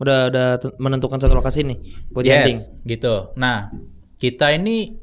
Udah 0.00 0.32
udah 0.32 0.48
menentukan 0.80 1.20
satu 1.20 1.36
lokasi 1.36 1.60
nih 1.60 1.78
buat 2.08 2.24
hunting. 2.24 2.56
yes, 2.56 2.72
gitu. 2.88 3.36
Nah, 3.36 3.68
kita 4.16 4.56
ini 4.56 4.96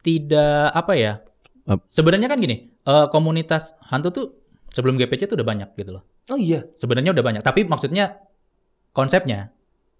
tidak 0.00 0.72
apa 0.72 0.92
ya? 0.96 1.12
Ap- 1.68 1.84
Sebenarnya 1.84 2.32
kan 2.32 2.40
gini, 2.40 2.72
eh, 2.72 3.06
komunitas 3.12 3.76
hantu 3.84 4.08
tuh 4.08 4.26
sebelum 4.72 4.96
GPC 4.96 5.28
tuh 5.28 5.36
udah 5.36 5.44
banyak 5.44 5.68
gitu 5.76 6.00
loh. 6.00 6.02
Oh 6.32 6.40
iya. 6.40 6.64
Sebenarnya 6.80 7.12
udah 7.12 7.20
banyak, 7.20 7.42
tapi 7.44 7.68
maksudnya 7.68 8.24
konsepnya 8.96 9.52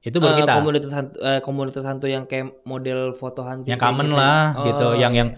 itu 0.07 0.17
baru 0.17 0.33
Eh, 0.33 0.41
kita 0.41 0.53
komunitas 0.55 0.93
hantu, 0.95 1.15
eh, 1.19 1.41
komunitas 1.43 1.83
hantu 1.83 2.07
yang 2.07 2.25
kayak 2.25 2.63
model 2.63 3.11
foto 3.13 3.43
hantu 3.43 3.67
yang 3.67 3.77
common 3.77 4.07
gitu. 4.07 4.17
lah 4.17 4.43
Oh, 4.55 4.65
gitu, 4.65 4.89
yang 4.97 5.13
iya. 5.13 5.21
yang 5.27 5.29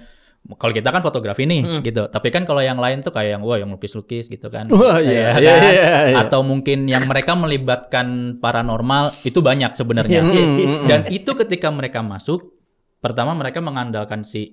kalau 0.57 0.73
kita 0.73 0.89
kan 0.89 1.01
fotografi 1.01 1.45
nih 1.45 1.61
Mm. 1.61 1.81
gitu. 1.83 2.03
Tapi 2.07 2.29
kan 2.29 2.45
kalau 2.45 2.61
yang 2.61 2.77
lain 2.77 3.01
tuh 3.01 3.11
kayak 3.11 3.37
yang 3.37 3.43
wah 3.43 3.57
yang 3.57 3.69
lukis-lukis 3.69 4.29
gitu 4.29 4.49
kan. 4.49 4.65
Wah, 4.73 4.97
iya, 4.97 5.33
Iya 5.37 5.41
iya, 5.41 5.53
kan? 5.57 5.73
iya, 5.73 5.89
iya. 6.09 6.17
Atau 6.21 6.41
mungkin 6.41 6.85
yang 6.85 7.05
mereka 7.05 7.33
melibatkan 7.33 8.07
paranormal 8.39 9.13
itu 9.25 9.41
banyak 9.41 9.73
sebenarnya. 9.73 10.25
Mm. 10.25 10.85
Dan 10.85 11.01
itu 11.09 11.33
ketika 11.35 11.69
mereka 11.69 12.01
masuk, 12.01 12.53
pertama 12.99 13.33
mereka 13.33 13.61
mengandalkan 13.61 14.21
si 14.21 14.53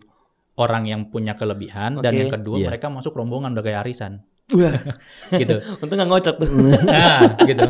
orang 0.55 0.83
yang 0.83 1.07
punya 1.07 1.35
kelebihan 1.35 1.99
dan 1.99 2.11
Oke. 2.11 2.19
yang 2.21 2.31
kedua 2.31 2.55
Iya. 2.57 2.67
mereka 2.71 2.87
masuk 2.87 3.11
rombongan 3.13 3.51
udah 3.51 3.63
kayak 3.63 3.79
arisan 3.83 4.23
Wah, 4.51 4.71
gitu. 5.41 5.57
untung 5.79 5.95
nggak 5.95 6.07
ngocok 6.07 6.35
tuh. 6.37 6.49
Nah, 6.85 7.19
gitu. 7.43 7.65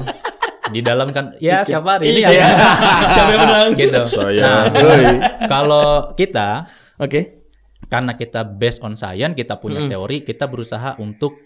Di 0.76 0.82
dalam 0.82 1.08
kan 1.10 1.40
ya 1.40 1.64
siapa 1.64 1.96
hari 1.96 2.12
ini 2.12 2.20
Iya. 2.22 2.30
ya? 2.36 2.48
siapa 3.16 3.30
yang 3.32 3.42
menang 3.42 3.70
gitu. 3.74 4.00
Saya, 4.04 4.42
Nah, 4.44 4.64
woi. 4.70 5.04
kalau 5.48 5.88
kita 6.14 6.68
Oke. 7.00 7.48
karena 7.88 8.14
kita 8.14 8.44
based 8.44 8.84
on 8.84 8.94
science, 8.94 9.34
kita 9.34 9.56
punya 9.56 9.80
Mm-mm. 9.80 9.92
teori, 9.92 10.18
kita 10.22 10.46
berusaha 10.46 11.00
untuk 11.00 11.40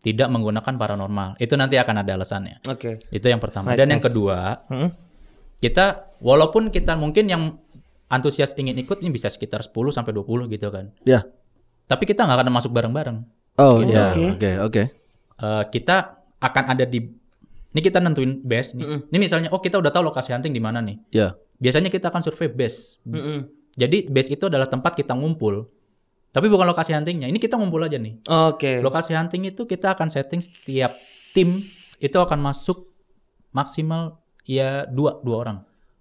tidak 0.00 0.28
menggunakan 0.28 0.70
paranormal. 0.72 1.34
Itu 1.36 1.58
nanti 1.58 1.76
akan 1.76 2.00
ada 2.00 2.14
alasannya. 2.14 2.62
Oke. 2.64 3.02
Itu 3.10 3.26
yang 3.26 3.36
pertama. 3.36 3.74
Nice, 3.74 3.78
Dan 3.82 3.88
yang 3.90 4.00
nice. 4.00 4.08
kedua, 4.08 4.38
Hmm? 4.66 4.90
kita 5.58 5.86
walaupun 6.20 6.70
kita 6.70 6.94
mungkin 6.94 7.26
yang 7.26 7.42
antusias 8.06 8.54
ingin 8.54 8.78
ikut 8.78 9.02
ini 9.02 9.10
bisa 9.10 9.28
sekitar 9.28 9.60
10 9.60 9.90
sampai 9.90 10.14
20 10.14 10.48
gitu 10.48 10.70
kan. 10.70 10.88
Ya. 11.02 11.26
Tapi 11.84 12.06
kita 12.06 12.22
nggak 12.22 12.38
akan 12.38 12.54
masuk 12.54 12.70
bareng-bareng. 12.70 13.18
Oh, 13.58 13.82
iya. 13.82 14.14
Oke, 14.30 14.52
oke. 14.58 14.82
Eh, 15.36 15.62
kita 15.68 16.16
akan 16.38 16.64
ada 16.70 16.84
di 16.84 17.02
ini 17.70 17.80
kita 17.80 17.98
nentuin 18.02 18.42
base 18.42 18.74
nih. 18.74 18.82
Mm-mm. 18.82 19.00
Ini 19.14 19.18
misalnya 19.18 19.48
oh 19.54 19.62
kita 19.62 19.78
udah 19.78 19.94
tahu 19.94 20.10
lokasi 20.10 20.34
hunting 20.34 20.50
di 20.50 20.62
mana 20.62 20.82
nih. 20.82 20.98
Ya. 21.14 21.38
Biasanya 21.62 21.86
kita 21.88 22.10
akan 22.10 22.22
survei 22.22 22.50
base. 22.50 22.98
Mm-mm. 23.06 23.46
Jadi 23.78 24.10
base 24.10 24.34
itu 24.34 24.50
adalah 24.50 24.66
tempat 24.66 24.98
kita 24.98 25.14
ngumpul. 25.14 25.70
Tapi 26.30 26.46
bukan 26.46 26.66
lokasi 26.66 26.94
huntingnya. 26.94 27.26
Ini 27.26 27.38
kita 27.38 27.58
ngumpul 27.58 27.82
aja 27.82 27.98
nih. 27.98 28.22
Oke. 28.26 28.78
Lokasi 28.82 29.14
hunting 29.14 29.50
itu 29.50 29.66
kita 29.66 29.94
akan 29.94 30.10
setting 30.10 30.38
setiap 30.38 30.94
tim 31.34 31.62
itu 31.98 32.16
akan 32.18 32.38
masuk 32.38 32.90
maksimal 33.50 34.18
ya 34.46 34.86
dua 34.86 35.18
dua 35.22 35.36
orang. 35.46 35.58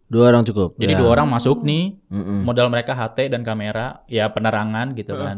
Dua 0.09 0.33
orang 0.33 0.41
cukup. 0.41 0.73
Jadi 0.81 0.97
Ya. 0.97 0.99
dua 1.05 1.13
orang 1.13 1.29
masuk 1.29 1.61
nih, 1.61 2.01
Mm-mm. 2.09 2.41
modal 2.41 2.73
mereka 2.73 2.97
HT 2.97 3.29
dan 3.29 3.45
kamera, 3.45 4.01
ya 4.09 4.25
penerangan 4.33 4.97
gitu 4.97 5.13
Heeh. 5.13 5.21
kan. 5.21 5.37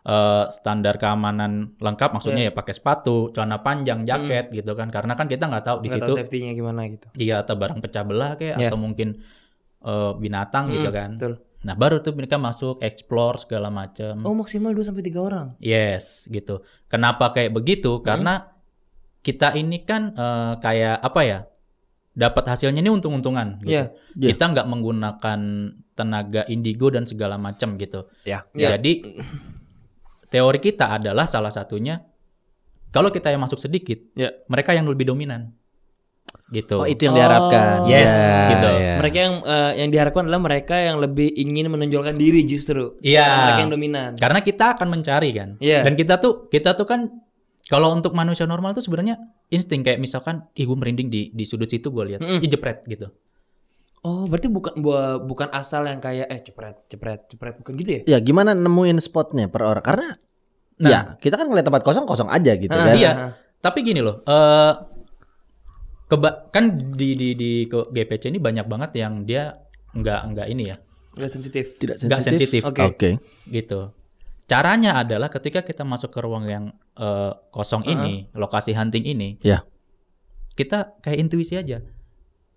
Eh, 0.00 0.44
standar 0.48 0.96
keamanan 0.96 1.76
lengkap 1.76 2.16
maksudnya 2.16 2.48
ya 2.48 2.52
pakai 2.56 2.72
sepatu, 2.72 3.28
celana 3.36 3.60
panjang, 3.60 4.08
jaket 4.08 4.48
gitu 4.48 4.72
kan. 4.72 4.88
Karena 4.88 5.12
kan 5.12 5.28
kita 5.28 5.44
nggak 5.44 5.60
tahu 5.60 5.76
di 5.84 5.92
situ 5.92 6.12
safety-nya 6.16 6.56
gimana 6.56 6.88
gitu. 6.88 7.04
iya 7.20 7.44
atau 7.44 7.52
barang 7.52 7.84
pecah 7.84 8.00
belah 8.08 8.32
kayak 8.40 8.56
Ya. 8.56 8.72
atau 8.72 8.80
mungkin 8.80 9.20
eh, 9.80 10.12
binatang 10.16 10.72
gitu 10.72 10.88
Mm, 10.88 10.96
kan. 10.96 11.10
Betul. 11.20 11.34
Nah, 11.60 11.76
baru 11.76 12.00
tuh 12.00 12.16
mereka 12.16 12.40
masuk 12.40 12.80
explore 12.80 13.36
segala 13.36 13.68
macam. 13.68 14.16
Oh, 14.24 14.32
maksimal 14.32 14.72
2 14.72 14.88
sampai 14.88 15.04
3 15.04 15.20
orang. 15.20 15.46
Yes, 15.60 16.24
gitu. 16.32 16.64
Kenapa 16.88 17.36
kayak 17.36 17.52
begitu? 17.52 18.00
Karena 18.00 18.48
kita 19.20 19.52
ini 19.52 19.84
kan 19.84 20.16
eh, 20.16 20.54
kayak 20.56 20.96
apa 20.96 21.20
ya? 21.28 21.38
Dapat 22.10 22.56
hasilnya 22.56 22.80
ini 22.80 22.88
untung-untungan 22.88 23.60
gitu. 23.60 23.76
Iya. 23.76 23.84
Iya. 24.16 24.28
Kita 24.32 24.44
nggak 24.48 24.64
menggunakan 24.66 25.40
tenaga 25.92 26.42
indigo 26.48 26.88
dan 26.88 27.04
segala 27.04 27.36
macam 27.36 27.76
gitu. 27.76 28.08
Ya. 28.24 28.48
Ya. 28.56 28.80
Jadi 28.80 29.04
teori 30.30 30.58
kita 30.62 30.96
adalah 30.96 31.26
salah 31.26 31.50
satunya 31.50 32.00
kalau 32.90 33.14
kita 33.14 33.30
yang 33.30 33.38
masuk 33.42 33.62
sedikit, 33.62 34.02
Ya. 34.18 34.34
mereka 34.50 34.74
yang 34.74 34.86
lebih 34.90 35.06
dominan. 35.06 35.54
Gitu. 36.50 36.74
Oh, 36.74 36.86
itu 36.86 37.06
yang 37.06 37.14
diharapkan. 37.14 37.86
Oh. 37.86 37.90
Yes, 37.90 38.10
Ya, 38.10 38.50
gitu. 38.50 38.70
ya. 38.74 38.94
Mereka 38.98 39.18
yang 39.18 39.34
eh, 39.46 39.72
yang 39.82 39.88
diharapkan 39.94 40.22
adalah 40.26 40.42
mereka 40.42 40.74
yang 40.74 40.98
lebih 40.98 41.30
ingin 41.38 41.70
menonjolkan 41.70 42.18
diri 42.18 42.42
justru. 42.42 42.98
Iya. 43.06 43.46
Mereka 43.46 43.60
yang 43.62 43.72
dominan. 43.74 44.10
Karena 44.18 44.42
kita 44.42 44.74
akan 44.74 44.88
mencari 44.90 45.30
kan. 45.30 45.54
Iya. 45.62 45.86
Dan 45.86 45.94
kita 45.94 46.18
tuh 46.18 46.50
kita 46.50 46.74
tuh 46.74 46.86
kan 46.90 47.06
kalau 47.70 47.94
untuk 47.94 48.18
manusia 48.18 48.50
normal 48.50 48.74
tuh 48.74 48.82
sebenarnya 48.82 49.22
insting 49.54 49.86
kayak 49.86 50.02
misalkan 50.02 50.42
ih 50.58 50.66
gue 50.66 50.74
merinding 50.74 51.06
di 51.06 51.30
di 51.30 51.44
sudut 51.46 51.70
situ 51.70 51.94
gue 51.94 52.02
lihat, 52.14 52.20
ih 52.22 52.50
jepret 52.50 52.82
gitu. 52.90 53.14
Oh, 54.00 54.24
berarti 54.24 54.48
bukan 54.48 54.80
bu- 54.80 55.20
bukan 55.22 55.52
asal 55.52 55.84
yang 55.84 56.00
kayak 56.00 56.24
eh 56.26 56.40
cepret, 56.40 56.88
cepret, 56.88 57.28
cepret 57.28 57.60
bukan 57.60 57.72
gitu 57.76 57.90
ya? 57.90 58.00
Ya 58.06 58.18
gimana 58.18 58.56
nemuin 58.56 58.96
spotnya 58.96 59.44
per 59.46 59.60
orang? 59.60 59.84
Karena 59.84 60.08
ya 60.80 61.20
kita 61.20 61.36
kan 61.36 61.44
ngeliat 61.44 61.68
tempat 61.68 61.84
kosong 61.84 62.08
kosong 62.08 62.32
aja 62.32 62.56
gitu 62.56 62.72
Ah, 62.72 62.88
kan. 62.88 62.96
iya. 62.96 63.12
Tapi 63.60 63.84
gini 63.84 64.00
loh, 64.00 64.24
eh 64.24 64.72
keba 66.08 66.48
kan 66.48 66.64
di 66.90 67.12
di 67.12 67.28
di 67.34 67.50
ke- 67.64 67.86
GPC 67.86 68.28
ini 68.28 68.40
banyak 68.40 68.64
banget 68.64 68.90
yang 68.96 69.22
dia 69.22 69.60
nggak 69.92 70.20
nggak 70.32 70.46
ini 70.48 70.72
ya, 70.72 70.76
Nggak 71.14 71.30
sensitif. 71.30 71.64
Tidak 71.76 71.96
nggak 72.00 72.22
sensitif 72.22 72.62
Oke. 72.64 72.82
Oke. 72.82 73.10
gitu. 73.46 73.92
Caranya 74.46 74.98
adalah 74.98 75.28
ketika 75.28 75.60
kita 75.60 75.84
masuk 75.84 76.08
ke 76.08 76.18
ruang 76.18 76.48
yang 76.48 76.64
eh, 76.96 77.32
kosong 77.50 77.84
ini, 77.84 78.32
lokasi 78.32 78.72
hunting 78.72 79.04
ini, 79.04 79.36
Ya. 79.40 79.60
kita 80.54 80.96
kayak 80.98 81.20
intuisi 81.20 81.54
aja. 81.54 81.84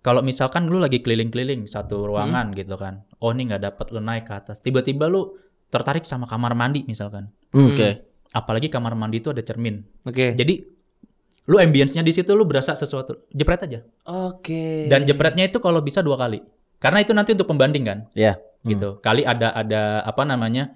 Kalau 0.04 0.20
misalkan 0.20 0.68
lu 0.68 0.76
lagi 0.76 1.00
keliling-keliling 1.00 1.64
satu 1.64 2.04
ruangan 2.04 2.52
gitu 2.52 2.76
kan, 2.76 3.00
oh 3.18 3.32
ini 3.32 3.48
nggak 3.48 3.62
dapat 3.64 3.86
lu 3.88 3.98
naik 3.98 4.28
ke 4.28 4.36
atas, 4.36 4.60
tiba-tiba 4.60 5.08
lu 5.08 5.32
tertarik 5.72 6.04
sama 6.04 6.28
kamar 6.28 6.52
mandi 6.52 6.84
misalkan, 6.84 7.32
Hmm, 7.50 7.72
Oke. 7.72 8.04
apalagi 8.30 8.68
kamar 8.68 8.92
mandi 8.92 9.18
itu 9.18 9.32
ada 9.32 9.40
cermin, 9.40 9.80
Oke. 10.04 10.36
jadi 10.36 10.60
lu 11.44 11.56
ambience-nya 11.56 12.00
di 12.00 12.12
situ 12.12 12.32
lu 12.32 12.44
berasa 12.44 12.72
sesuatu, 12.72 13.24
jepret 13.30 13.64
aja. 13.64 13.80
Oke. 14.04 14.86
Dan 14.86 15.04
jepretnya 15.04 15.44
itu 15.44 15.56
kalau 15.56 15.80
bisa 15.80 16.00
dua 16.00 16.16
kali. 16.16 16.44
Karena 16.76 17.00
itu 17.00 17.16
nanti 17.16 17.32
untuk 17.32 17.48
pembanding 17.48 17.84
kan, 17.84 17.98
Ya. 18.12 18.36
gitu. 18.62 19.00
Kali 19.00 19.24
ada 19.24 19.52
ada 19.52 20.04
apa 20.04 20.22
namanya? 20.22 20.68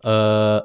eh 0.00 0.60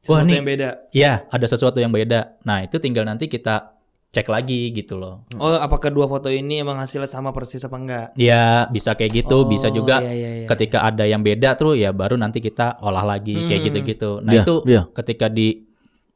Sesuatu 0.00 0.08
wah, 0.10 0.20
nih. 0.20 0.36
yang 0.36 0.44
beda. 0.46 0.68
ya, 0.92 1.12
ada 1.28 1.44
sesuatu 1.44 1.76
yang 1.76 1.88
beda. 1.88 2.40
Nah, 2.44 2.60
itu 2.60 2.76
tinggal 2.76 3.04
nanti 3.04 3.24
kita 3.24 3.72
cek 4.14 4.30
lagi 4.30 4.70
gitu 4.70 4.94
loh. 4.94 5.26
Oh, 5.34 5.58
apakah 5.58 5.90
dua 5.90 6.06
foto 6.06 6.30
ini 6.30 6.62
emang 6.62 6.78
hasilnya 6.78 7.10
sama 7.10 7.34
persis 7.34 7.58
apa 7.60 7.74
enggak? 7.74 8.06
Ya, 8.14 8.70
bisa 8.70 8.94
kayak 8.94 9.26
gitu, 9.26 9.42
Oh, 9.42 9.44
bisa 9.44 9.68
juga 9.68 9.98
iya, 10.00 10.14
iya, 10.14 10.30
iya. 10.40 10.46
ketika 10.46 10.86
ada 10.86 11.02
yang 11.02 11.20
beda 11.20 11.58
tuh 11.58 11.74
ya 11.74 11.90
baru 11.90 12.14
nanti 12.14 12.38
kita 12.38 12.78
olah 12.78 13.02
lagi 13.02 13.34
kayak 13.34 13.58
Hmm. 13.58 13.68
gitu-gitu. 13.68 14.10
Nah, 14.22 14.32
Iya, 14.32 14.40
itu 14.40 14.54
iya. 14.64 14.82
ketika 14.94 15.26
di 15.26 15.66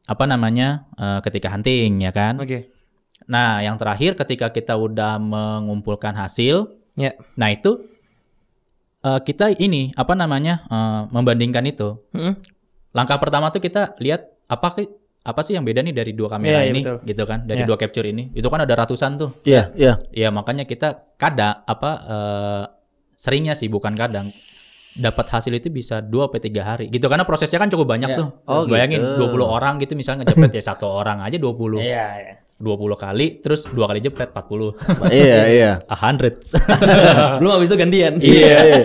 apa 0.07 0.25
namanya? 0.25 0.87
eh, 0.95 1.19
ketika 1.21 1.51
hunting 1.51 2.01
ya 2.01 2.15
kan. 2.15 2.39
Oke. 2.39 2.71
Nah, 3.27 3.61
yang 3.61 3.75
terakhir 3.75 4.15
ketika 4.15 4.49
kita 4.49 4.73
udah 4.73 5.19
mengumpulkan 5.19 6.15
hasil, 6.15 6.71
Ya. 6.95 7.13
nah 7.35 7.51
itu 7.51 7.83
eh, 9.01 9.21
kita 9.21 9.55
ini 9.55 9.91
apa 9.95 10.15
namanya 10.15 10.63
eh, 10.67 11.01
membandingkan 11.11 11.63
itu. 11.65 11.99
Mm-mm. 12.11 12.35
Langkah 12.91 13.19
pertama 13.19 13.51
tuh 13.51 13.61
kita 13.61 13.95
lihat 13.99 14.27
apa 14.49 14.75
apa 15.29 15.45
sih 15.45 15.53
yang 15.53 15.63
beda 15.63 15.85
nih 15.85 15.93
dari 15.93 16.17
dua 16.17 16.33
kamera 16.33 16.49
Iya, 16.49 16.61
iya, 16.65 16.71
ini, 16.73 16.81
betul. 16.81 16.97
gitu 17.05 17.23
kan? 17.29 17.39
Dari 17.45 17.61
Iya. 17.61 17.69
dua 17.69 17.77
capture 17.77 18.07
ini, 18.07 18.33
itu 18.33 18.49
kan 18.49 18.65
ada 18.65 18.73
ratusan 18.73 19.21
tuh. 19.21 19.31
Iya, 19.45 19.77
iya. 19.77 19.93
Ya 20.09 20.33
makanya 20.33 20.65
kita 20.65 21.13
kadang 21.21 21.61
apa 21.63 21.91
eh, 22.09 22.63
seringnya 23.13 23.53
sih 23.53 23.69
bukan 23.69 23.93
kadang 23.93 24.33
dapat 24.97 25.29
hasil 25.29 25.53
itu 25.53 25.69
bisa 25.69 26.01
dua 26.01 26.27
sampai 26.27 26.41
tiga 26.41 26.63
hari 26.65 26.89
gitu 26.89 27.07
karena 27.07 27.23
prosesnya 27.23 27.61
kan 27.61 27.69
cukup 27.69 27.87
banyak 27.87 28.09
Ya. 28.09 28.19
tuh. 28.19 28.29
Oh, 28.49 28.65
Bayangin 28.65 28.99
gitu. 28.99 29.29
20 29.31 29.45
orang 29.45 29.77
gitu 29.79 29.93
misalnya 29.95 30.25
ngejepret 30.25 30.51
ya 30.51 30.65
satu 30.65 30.89
orang 30.89 31.21
aja 31.21 31.37
20. 31.37 31.79
Iya, 31.85 32.07
iya. 32.19 32.35
20 32.59 32.99
kali 32.99 33.39
terus 33.39 33.71
dua 33.71 33.87
kali 33.87 34.03
jepret 34.03 34.35
40. 34.35 34.75
iya, 35.15 35.39
iya. 35.61 35.71
A 35.87 35.95
hundred. 35.95 36.43
Belum 37.39 37.55
habis 37.55 37.71
itu 37.71 37.79
gantian. 37.79 38.19
Iya, 38.19 38.59
iya. 38.65 38.83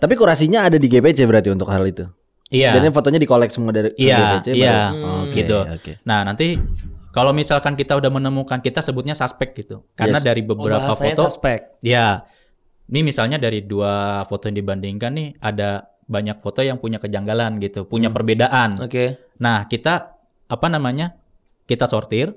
Tapi 0.00 0.16
kurasinya 0.16 0.64
ada 0.64 0.80
di 0.80 0.88
GPC 0.88 1.28
berarti 1.28 1.52
untuk 1.52 1.68
hal 1.68 1.84
itu. 1.84 2.08
Iya. 2.50 2.74
Dan 2.74 2.82
ini 2.82 2.90
fotonya 2.90 3.18
dikolek 3.18 3.48
semua 3.48 3.70
dari 3.70 3.94
Iya, 3.94 4.42
GPC 4.42 4.48
iya. 4.52 4.90
baru- 4.90 5.22
Oke, 5.24 5.34
Gitu. 5.38 5.58
Oke. 5.62 5.92
Nah, 6.02 6.20
nanti 6.22 6.58
kalau 7.10 7.30
misalkan 7.30 7.74
kita 7.74 7.94
udah 7.94 8.10
menemukan 8.10 8.58
kita 8.58 8.82
sebutnya 8.82 9.14
suspek 9.14 9.54
gitu. 9.56 9.86
Karena 9.94 10.18
Yes. 10.18 10.26
dari 10.26 10.42
Oh, 10.42 10.50
beberapa 10.50 10.90
bahasanya 10.90 11.14
foto 11.14 11.24
suspek. 11.26 11.78
ya. 11.80 12.26
Ini 12.86 13.00
misalnya 13.00 13.38
dari 13.38 13.62
dua 13.62 14.22
foto 14.24 14.50
yang 14.50 14.58
dibandingkan 14.58 15.14
nih 15.14 15.28
ada 15.38 15.86
banyak 16.04 16.42
foto 16.42 16.58
yang 16.58 16.76
punya 16.76 16.98
kejanggalan 16.98 17.62
gitu, 17.62 17.86
punya 17.86 18.10
perbedaan. 18.10 18.74
Oke. 18.82 19.14
Nah, 19.38 19.64
kita 19.64 20.18
apa 20.44 20.66
namanya? 20.66 21.14
Kita 21.64 21.86
sortir. 21.86 22.34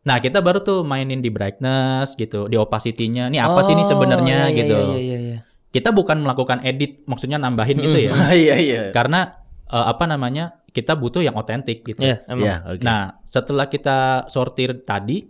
Nah, 0.00 0.16
kita 0.16 0.40
baru 0.40 0.64
tuh 0.64 0.80
mainin 0.80 1.20
di 1.20 1.28
brightness 1.28 2.16
gitu, 2.16 2.48
di 2.48 2.56
opacity-nya. 2.56 3.28
Ini 3.28 3.36
apa 3.38 3.60
sih 3.60 3.76
ini 3.76 3.84
Oh, 3.84 3.88
sebenarnya 3.90 4.48
iya, 4.48 4.48
iya, 4.48 4.56
gitu. 4.56 4.78
Iya, 4.88 4.96
iya, 4.98 5.18
iya. 5.20 5.38
Kita 5.68 5.92
bukan 5.92 6.24
melakukan 6.24 6.64
edit, 6.64 7.04
maksudnya 7.04 7.36
nambahin 7.36 7.76
gitu 7.76 7.98
ya. 8.00 8.12
Iya, 8.32 8.56
iya. 8.56 8.82
Karena 8.90 9.36
eh, 9.70 9.86
apa 9.86 10.04
namanya? 10.04 10.60
Kita 10.66 10.94
butuh 10.94 11.18
yang 11.18 11.34
otentik 11.34 11.82
gitu. 11.82 11.98
Iya, 11.98 12.22
emang. 12.26 12.46
Iya, 12.46 12.56
oke. 12.64 12.82
Nah, 12.82 13.18
setelah 13.24 13.66
kita 13.66 13.98
sortir 14.26 14.82
tadi, 14.82 15.26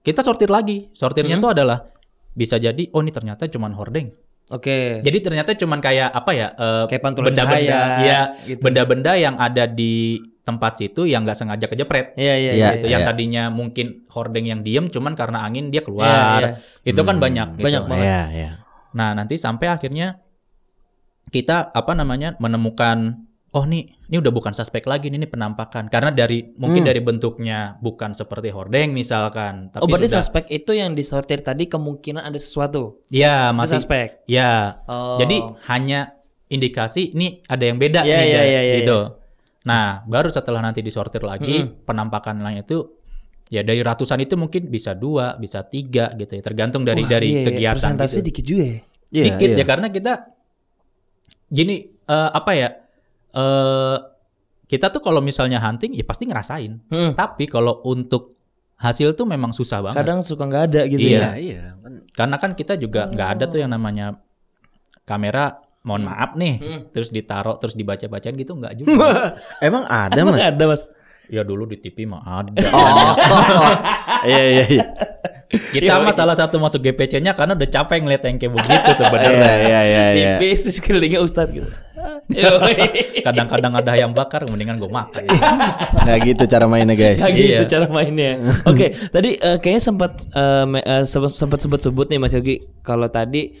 kita 0.00 0.22
sortir 0.22 0.50
lagi. 0.50 0.90
Sortirnya 0.90 1.38
Hmm. 1.38 1.44
tuh 1.44 1.50
adalah 1.54 1.78
bisa 2.30 2.56
jadi, 2.56 2.90
oh 2.90 2.98
ini 2.98 3.10
ternyata 3.10 3.46
cuman 3.46 3.70
hordeng. 3.74 4.10
Oke. 4.50 4.98
Jadi 4.98 5.18
ternyata 5.22 5.54
cuman 5.54 5.78
kayak 5.78 6.10
apa 6.10 6.30
ya? 6.34 6.48
eh, 6.50 6.84
Kayak 6.90 7.02
pantulan 7.04 7.30
benda-benda, 7.30 7.54
cahaya, 7.54 7.80
ya, 8.02 8.20
gitu. 8.42 8.58
benda-benda 8.58 9.12
yang 9.14 9.38
ada 9.38 9.70
di 9.70 10.18
tempat 10.42 10.82
situ 10.82 11.06
yang 11.06 11.22
nggak 11.22 11.38
sengaja 11.38 11.70
kejepret. 11.70 12.18
Iya, 12.18 12.34
iya, 12.34 12.34
Iya, 12.34 12.52
iya. 12.58 12.68
Gitu. 12.74 12.86
Yang 12.90 13.02
iya. 13.02 13.08
tadinya 13.14 13.42
mungkin 13.54 13.86
hordeng 14.10 14.50
yang 14.50 14.66
diem, 14.66 14.90
cuman 14.90 15.14
karena 15.14 15.46
angin 15.46 15.70
dia 15.70 15.78
Iya, 15.78 15.86
keluar. 15.86 16.40
iya. 16.42 16.48
Itu 16.82 17.06
kan 17.06 17.14
Hmm, 17.14 17.22
banyak. 17.22 17.48
Gitu. 17.54 17.66
banyak 17.70 17.82
banget. 17.86 18.06
Iya, 18.10 18.22
iya. 18.34 18.50
Nah, 18.90 19.14
nanti 19.14 19.38
sampai 19.38 19.70
akhirnya 19.70 20.18
kita 21.30 21.70
apa 21.70 21.92
namanya 21.94 22.34
menemukan 22.42 23.29
oh 23.50 23.66
nih 23.66 23.82
ini 24.06 24.16
udah 24.16 24.30
bukan 24.30 24.54
suspek 24.54 24.86
lagi 24.86 25.10
nih, 25.10 25.18
ini 25.18 25.26
penampakan 25.26 25.90
karena 25.90 26.14
dari 26.14 26.54
mungkin 26.54 26.82
Hmm. 26.82 26.90
dari 26.94 27.00
bentuknya 27.02 27.58
bukan 27.78 28.14
seperti 28.14 28.48
hordeng 28.48 28.94
misalkan 28.94 29.68
tapi 29.68 29.82
oh, 29.82 29.86
berarti 29.90 30.06
sudah 30.06 30.22
suspek 30.22 30.44
itu 30.48 30.70
yang 30.70 30.94
disortir 30.94 31.42
tadi 31.42 31.66
kemungkinan 31.66 32.22
ada 32.22 32.38
sesuatu. 32.38 33.02
ya 33.08 33.50
Itu 33.50 33.58
masih 33.58 33.76
suspek. 33.82 34.22
ya 34.24 34.78
Oh. 34.86 35.18
jadi 35.18 35.36
hanya 35.66 36.14
indikasi 36.46 37.10
ini 37.10 37.42
ada 37.44 37.62
yang 37.62 37.76
beda 37.76 38.02
Iya, 38.02 38.14
nih 38.14 38.22
iya, 38.22 38.30
Jar, 38.30 38.44
iya, 38.46 38.60
iya, 38.60 38.74
gitu 38.82 38.98
nah 39.60 40.06
baru 40.06 40.30
setelah 40.30 40.62
nanti 40.62 40.80
disortir 40.80 41.20
lagi 41.20 41.52
penampakan 41.84 42.40
lain 42.40 42.62
itu 42.62 42.86
ya 43.50 43.60
dari 43.60 43.82
ratusan 43.82 44.22
itu 44.22 44.38
mungkin 44.38 44.70
bisa 44.70 44.94
dua 44.94 45.34
bisa 45.36 45.66
tiga 45.66 46.14
gitu 46.14 46.38
ya 46.38 46.42
tergantung 46.42 46.86
dari 46.86 47.02
Wah, 47.02 47.10
dari 47.12 47.28
iya, 47.28 47.38
iya. 47.42 47.46
kegiatan 47.50 47.76
Persentase 47.76 48.22
gitu. 48.22 48.26
dikit 48.30 48.44
juga 48.46 48.64
ya. 48.64 48.78
Iya, 49.10 49.24
dikit 49.26 49.48
iya. 49.52 49.58
ya 49.58 49.64
karena 49.66 49.86
kita 49.90 50.12
gini 51.50 51.76
eh, 52.06 52.30
apa 52.30 52.50
ya 52.54 52.68
eh 53.32 53.96
kita 54.66 54.86
tuh 54.88 54.98
kalau 54.98 55.18
misalnya 55.18 55.58
hunting 55.58 55.92
ya 55.92 56.02
pasti 56.02 56.24
ngerasain 56.24 56.78
Hmm. 56.86 57.12
tapi 57.12 57.44
kalau 57.44 57.82
untuk 57.84 58.38
hasil 58.76 59.12
tuh 59.12 59.24
memang 59.24 59.50
susah 59.50 59.82
banget 59.82 59.98
Kadang 59.98 60.20
suka 60.20 60.44
nggak 60.44 60.64
ada 60.68 60.82
gitu 60.86 61.02
Iya. 61.02 61.20
ya. 61.20 61.30
Iya, 61.36 61.62
kan. 61.76 61.92
karena 62.10 62.36
kan 62.36 62.50
kita 62.54 62.74
juga 62.74 63.06
nggak 63.06 63.28
ada 63.34 63.44
tuh 63.46 63.58
yang 63.58 63.68
namanya 63.68 64.16
kamera 65.02 65.58
mohon 65.80 66.04
maaf 66.04 66.32
nih 66.32 66.54
Hmm. 66.56 66.80
terus 66.90 67.08
ditaruh 67.08 67.56
terus 67.56 67.72
dibaca-bacain 67.72 68.34
gitu 68.34 68.52
nggak 68.52 68.74
juga 68.76 69.34
Emang 69.60 69.84
ada, 69.84 70.12
Emang 70.14 70.36
Mas? 70.36 70.44
ada, 70.46 70.64
Mas. 70.66 70.82
ya 71.26 71.42
dulu 71.42 71.64
di 71.64 71.76
TV 71.76 72.04
mah 72.04 72.22
ada 72.22 72.50
Oh. 72.52 73.74
Iya, 74.22 74.44
iya, 74.44 74.64
iya. 74.68 74.84
kita 75.72 75.96
mah 75.98 76.12
salah 76.12 76.36
satu 76.36 76.56
masuk 76.56 76.78
GPC-nya 76.80 77.32
karena 77.32 77.56
udah 77.56 77.66
capek 77.66 77.98
ngeliat 77.98 78.22
yang 78.22 78.36
kayak 78.36 78.52
begitu 78.52 78.70
Iya, 78.86 78.96
sebenarnya 79.00 79.50
iya, 79.56 79.80
iya, 79.82 80.04
iya. 80.12 80.32
Tipis 80.36 80.60
terus 80.62 80.78
kelilingnya 80.78 81.20
Ustadz 81.20 81.50
gitu. 81.50 81.68
kadang-kadang 83.26 83.72
ada 83.74 83.92
yang 83.94 84.10
bakar 84.10 84.44
mendingan 84.44 84.76
gue 84.76 84.88
makan 84.88 85.22
Nggak 86.04 86.18
gitu 86.24 86.42
cara 86.46 86.64
mainnya, 86.64 86.94
guys. 86.94 87.18
Kayak 87.18 87.34
gitu 87.34 87.62
Iya. 87.62 87.68
cara 87.68 87.86
mainnya. 87.86 88.32
Oke, 88.70 88.94
tadi 89.08 89.36
eh, 89.36 89.58
kayaknya 89.58 89.82
sempat 89.82 90.12
me- 90.64 90.82
eh, 90.82 91.04
sempat 91.04 91.32
sempat 91.32 91.58
sebut-sebut 91.58 92.06
nih 92.06 92.18
Mas 92.18 92.32
Yogi 92.32 92.56
kalau 92.80 93.06
tadi 93.06 93.54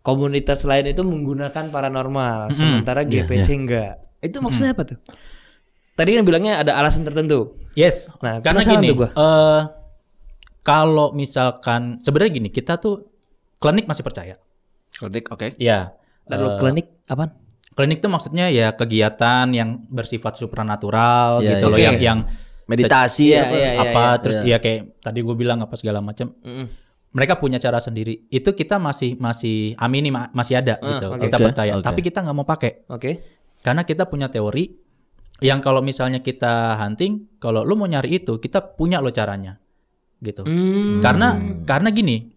komunitas 0.00 0.62
lain 0.62 0.84
itu 0.86 1.00
menggunakan 1.00 1.64
paranormal, 1.66 2.52
sementara 2.52 3.02
Iya, 3.02 3.24
GPC 3.24 3.48
enggak. 3.56 3.94
Itu 4.20 4.38
maksudnya 4.38 4.72
apa 4.72 4.84
tuh? 4.84 4.98
Tadi 5.94 6.10
kan 6.12 6.24
bilangnya 6.24 6.58
ada 6.58 6.74
alasan 6.74 7.02
tertentu. 7.02 7.56
Yes, 7.72 8.06
Nah, 8.20 8.38
karena 8.38 8.62
gini, 8.62 8.86
tuh 8.86 8.96
gua. 8.96 9.08
eh, 9.10 9.62
kalau 10.60 11.10
misalkan 11.10 11.98
sebenarnya 11.98 12.32
gini, 12.34 12.48
kita 12.48 12.76
tuh 12.76 13.08
klinik 13.58 13.84
masih 13.84 14.02
percaya. 14.02 14.36
Kodik, 14.94 15.26
oke. 15.28 15.56
Ya, 15.56 15.90
Lalu 16.26 16.48
klinik 16.56 16.86
apaan? 17.04 17.30
klinik 17.74 17.98
tuh 17.98 18.06
maksudnya 18.06 18.46
ya 18.48 18.72
kegiatan 18.72 19.50
yang 19.50 19.82
bersifat 19.88 20.38
supranatural 20.38 21.42
Ya, 21.42 21.58
gitu 21.58 21.66
ya. 21.66 21.70
loh, 21.70 21.76
Oke. 21.76 21.82
yang 21.82 21.96
yang 21.98 22.18
Meditasi 22.64 23.34
apa? 23.34 23.50
iya, 23.50 23.68
apa 23.76 24.02
iya. 24.08 24.20
terus 24.22 24.38
Iya. 24.40 24.48
ya 24.48 24.58
kayak 24.58 24.80
tadi 25.02 25.20
gue 25.20 25.34
bilang 25.34 25.60
apa 25.60 25.76
segala 25.76 26.00
macam. 26.00 26.32
Mereka 27.10 27.36
punya 27.36 27.58
cara 27.58 27.78
sendiri. 27.78 28.26
Itu 28.26 28.52
kita 28.52 28.80
masih 28.80 29.14
masih 29.14 29.76
amini 29.76 30.10
ma- 30.10 30.32
masih 30.32 30.58
ada 30.58 30.78
Ah, 30.78 30.86
gitu. 30.88 31.06
oke. 31.12 31.22
Kita 31.22 31.36
percaya. 31.38 31.72
oke. 31.74 31.84
Tapi 31.84 32.00
kita 32.00 32.24
nggak 32.24 32.34
mau 32.34 32.42
pakai 32.42 32.88
Oke. 32.88 33.10
karena 33.60 33.82
kita 33.82 34.08
punya 34.08 34.26
teori 34.28 34.66
yang 35.38 35.60
kalau 35.60 35.78
misalnya 35.78 36.18
kita 36.18 36.74
hunting, 36.76 37.36
kalau 37.36 37.62
lu 37.62 37.74
mau 37.74 37.84
nyari 37.84 38.18
itu, 38.18 38.38
kita 38.38 38.64
punya 38.74 38.98
lo 38.98 39.10
caranya. 39.10 39.60
Gitu. 40.18 40.42
Hmm. 40.42 40.98
Karena 40.98 41.36
karena 41.62 41.90
gini. 41.90 42.33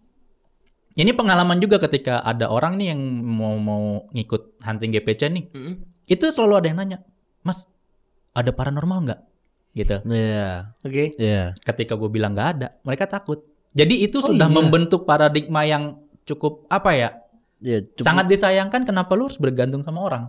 Ini 0.98 1.14
pengalaman 1.14 1.62
juga 1.62 1.78
ketika 1.78 2.18
ada 2.20 2.50
orang 2.50 2.74
nih 2.74 2.90
yang 2.90 3.00
mau 3.22 3.54
mau 3.54 3.82
ngikut 4.10 4.58
hunting 4.60 4.90
GPC 4.90 5.30
nih. 5.30 5.44
Mm-mm. 5.54 5.74
Itu 6.04 6.26
selalu 6.28 6.54
ada 6.58 6.66
yang 6.66 6.78
nanya, 6.82 6.98
"Mas, 7.40 7.70
ada 8.34 8.50
paranormal 8.50 9.06
nggak?" 9.06 9.20
Gitu. 9.78 10.02
Iya, 10.02 10.74
Oke. 10.82 11.14
iya. 11.14 11.54
Ketika 11.62 11.94
gue 11.94 12.10
bilang 12.10 12.34
nggak 12.34 12.48
ada, 12.58 12.68
mereka 12.82 13.06
takut. 13.06 13.46
Jadi 13.72 14.02
itu 14.02 14.18
Oh, 14.18 14.26
sudah 14.26 14.50
iya. 14.50 14.56
membentuk 14.58 15.06
paradigma 15.06 15.62
yang 15.62 16.02
cukup 16.26 16.66
apa 16.66 16.90
ya? 16.92 17.08
Ya, 17.62 17.78
cukup- 17.86 18.02
Sangat 18.02 18.26
disayangkan 18.26 18.82
kenapa 18.82 19.14
lu 19.14 19.30
harus 19.30 19.38
bergantung 19.38 19.86
sama 19.86 20.02
orang? 20.02 20.24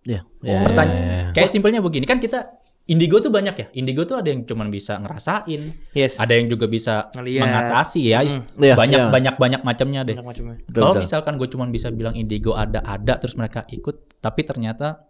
ya, 0.00 0.24
ya, 0.40 0.64
Pertanyaan 0.64 1.36
kayak 1.36 1.52
simpelnya 1.52 1.84
begini 1.84 2.08
kan 2.08 2.16
kita 2.16 2.48
indigo 2.86 3.18
tuh 3.18 3.28
banyak 3.28 3.54
ya. 3.54 3.66
Indigo 3.72 4.02
tuh 4.02 4.16
ada 4.16 4.28
yang 4.28 4.42
cuman 4.42 4.68
bisa 4.68 4.96
ngerasain, 4.96 5.60
Yes. 5.92 6.16
ada 6.16 6.32
yang 6.32 6.46
juga 6.46 6.66
bisa 6.66 7.12
Ngeliat. 7.12 7.42
mengatasi 7.44 8.00
ya. 8.06 8.20
Mm. 8.20 8.40
Iya, 8.58 8.74
banyak 8.74 9.00
iya. 9.00 9.08
banyak 9.08 9.34
banyak 9.36 9.60
macamnya 9.62 10.00
deh. 10.02 10.14
Banyak 10.14 10.26
macamnya. 10.26 10.56
Betul, 10.62 10.80
Kalau 10.80 10.94
misalkan 10.98 11.32
gue 11.36 11.48
cuman 11.48 11.68
bisa 11.68 11.88
bilang 11.88 12.14
indigo 12.14 12.52
ada 12.52 12.80
ada 12.80 13.16
terus 13.16 13.34
mereka 13.34 13.66
ikut, 13.66 14.18
tapi 14.18 14.40
ternyata 14.42 15.04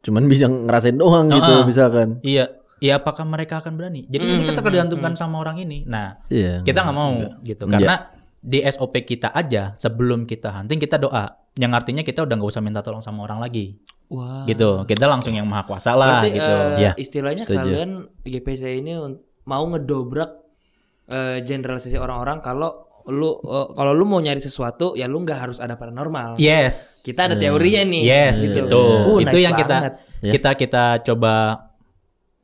cuman 0.00 0.24
bisa 0.24 0.46
ngerasain 0.46 0.94
doang 0.94 1.26
gitu 1.28 1.52
Ah. 1.52 1.64
misalkan. 1.64 2.08
iya, 2.22 2.46
iya 2.78 2.96
apakah 2.96 3.26
mereka 3.26 3.58
akan 3.58 3.74
berani? 3.74 4.06
Jadi 4.06 4.22
ini 4.22 4.34
Mm, 4.38 4.46
kita 4.46 4.60
tergantungan 4.62 5.12
sama 5.14 5.36
orang 5.38 5.58
ini. 5.58 5.82
Nah, 5.82 6.22
Iya. 6.28 6.62
kita 6.62 6.80
nggak 6.80 6.96
mau 6.96 7.12
gitu 7.42 7.66
Enggak. 7.66 7.80
karena 7.80 7.96
di 8.38 8.58
SOP 8.62 9.02
kita 9.02 9.34
aja 9.34 9.74
sebelum 9.74 10.22
kita 10.22 10.54
hunting 10.54 10.78
kita 10.78 10.96
doa. 10.96 11.34
Yang 11.56 11.72
artinya 11.74 12.02
kita 12.04 12.22
udah 12.22 12.36
nggak 12.36 12.50
usah 12.52 12.62
minta 12.62 12.80
tolong 12.80 13.00
sama 13.00 13.24
orang 13.24 13.40
lagi, 13.40 13.80
Wah. 14.06 14.46
gitu. 14.46 14.86
Kita 14.86 15.04
langsung 15.04 15.34
yang 15.34 15.44
maha 15.44 15.66
kuasa 15.66 15.92
lah, 15.92 16.22
Berarti 16.22 16.30
gitu. 16.32 16.52
eh, 16.54 16.78
Ya, 16.78 16.90
istilahnya 16.94 17.42
setuju. 17.42 17.58
kalian 17.58 17.90
GPC 18.22 18.62
ini 18.78 18.92
mau 19.44 19.64
ngedobrak 19.66 20.30
eh, 21.06 21.38
generalisasi 21.42 21.98
orang-orang 21.98 22.38
kalau 22.38 22.86
lu 23.06 23.38
eh, 23.38 23.66
kalau 23.74 23.94
lu 23.94 24.02
mau 24.02 24.18
nyari 24.18 24.38
sesuatu 24.38 24.94
ya 24.94 25.06
lu 25.06 25.22
nggak 25.22 25.38
harus 25.38 25.58
ada 25.58 25.74
paranormal. 25.74 26.38
Yes. 26.38 27.02
Kita 27.02 27.26
ada 27.26 27.34
teorinya 27.34 27.82
nih. 27.82 28.02
Yes, 28.02 28.34
gitu. 28.38 28.66
itu. 28.66 28.82
Uh, 29.06 29.18
itu 29.22 29.30
nice 29.30 29.44
yang 29.46 29.54
kita 29.54 29.76
banget. 29.78 29.94
Ya. 30.22 30.32
kita 30.34 30.50
kita 30.54 30.84
coba 31.06 31.34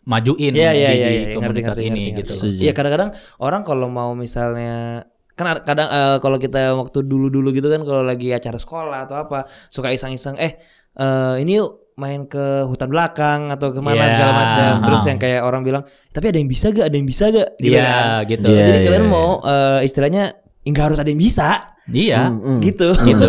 majuin 0.03 0.51
Iya 0.51 0.70
iya 0.70 0.70
di, 0.70 0.79
iya 0.79 0.88
di 0.90 0.98
iya, 0.98 1.20
ngerti, 1.22 1.35
komunitas 1.38 1.77
ngerti, 1.79 1.87
ini 1.87 2.01
ngerti, 2.03 2.11
gitu. 2.11 2.33
ngerti. 2.35 2.42
Setuju. 2.42 2.61
Iya 2.62 2.72
kadang-kadang 2.75 3.11
orang 3.38 3.62
kalau 3.62 3.87
mau 3.87 4.11
misalnya 4.14 5.07
kan 5.33 5.46
ada- 5.48 5.64
kadang 5.64 5.88
eh, 5.88 6.16
kalau 6.18 6.38
kita 6.38 6.61
waktu 6.75 6.98
dulu-dulu 7.07 7.48
gitu 7.51 7.66
kan 7.66 7.83
kalau 7.83 8.03
lagi 8.03 8.31
acara 8.31 8.59
sekolah 8.59 9.07
atau 9.07 9.16
apa 9.20 9.46
suka 9.66 9.88
iseng-iseng 9.90 10.37
eh 10.37 10.59
eh, 10.94 11.35
ini 11.40 11.57
yuk 11.57 11.70
main 11.92 12.24
ke 12.24 12.40
hutan 12.64 12.88
belakang 12.88 13.52
atau 13.52 13.68
ke 13.68 13.78
mana 13.78 14.09
Iya. 14.09 14.12
segala 14.16 14.33
macam 14.33 14.72
terus 14.83 15.02
yang 15.05 15.18
kayak 15.20 15.44
orang 15.44 15.61
bilang 15.61 15.85
tapi 16.09 16.33
ada 16.33 16.38
yang 16.40 16.48
bisa 16.48 16.72
gak 16.72 16.88
ada 16.88 16.96
yang 16.96 17.05
bisa 17.05 17.24
gak 17.28 17.48
gitu 17.61 17.76
Iya, 17.76 17.85
kan 17.85 18.05
gitu. 18.26 18.46
Iya, 18.48 18.57
jadi 18.59 18.72
iya, 18.72 18.87
kalian 18.88 19.05
iya. 19.05 19.12
mau 19.12 19.28
eh, 19.44 19.81
istilahnya 19.85 20.24
nggak 20.62 20.85
harus 20.85 20.98
ada 20.98 21.11
yang 21.11 21.20
bisa 21.20 21.48
Iya, 21.85 22.20
Hmm, 22.31 22.38
hmm. 22.40 22.59
gitu 22.62 22.88
gitu. 22.96 23.28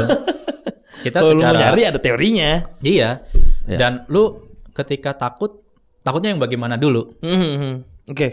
Kita 1.04 1.20
kalau 1.20 1.36
lu 1.36 1.42
secara 1.42 1.58
nyari 1.60 1.82
ada 1.84 2.00
teorinya 2.00 2.64
iya. 2.80 3.20
Ya. 3.64 3.78
Dan 3.80 4.08
lu 4.08 4.40
ketika 4.72 5.12
takut, 5.14 5.60
takutnya 6.00 6.32
yang 6.32 6.40
bagaimana 6.40 6.80
dulu? 6.80 7.20
Mhm. 7.20 7.84
oke 8.08 8.28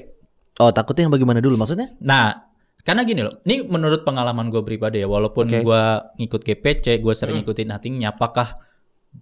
Oh, 0.59 0.71
takutnya 0.71 1.09
yang 1.09 1.15
bagaimana 1.15 1.41
dulu 1.41 1.57
maksudnya? 1.57 1.97
Nah, 1.99 2.37
karena 2.81 3.03
gini 3.03 3.25
loh, 3.25 3.41
ini 3.43 3.65
menurut 3.65 4.05
pengalaman 4.05 4.53
gue 4.53 4.61
pribadi 4.61 5.01
ya, 5.01 5.09
walaupun 5.09 5.49
Oke. 5.49 5.65
gue 5.65 5.83
ngikut 6.21 6.41
GPC, 6.45 7.01
gue 7.01 7.15
sering 7.17 7.41
Hmm. 7.41 7.49
ngikutin 7.49 7.69
huntingnya, 7.73 8.13
apakah 8.13 8.61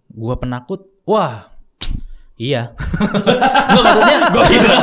gue 0.08 0.34
penakut? 0.36 0.80
Wah, 1.04 1.48
iya. 2.36 2.72
Nggak, 3.68 3.82
maksudnya, 3.84 4.16
gue 4.28 4.44
kira, 4.48 4.76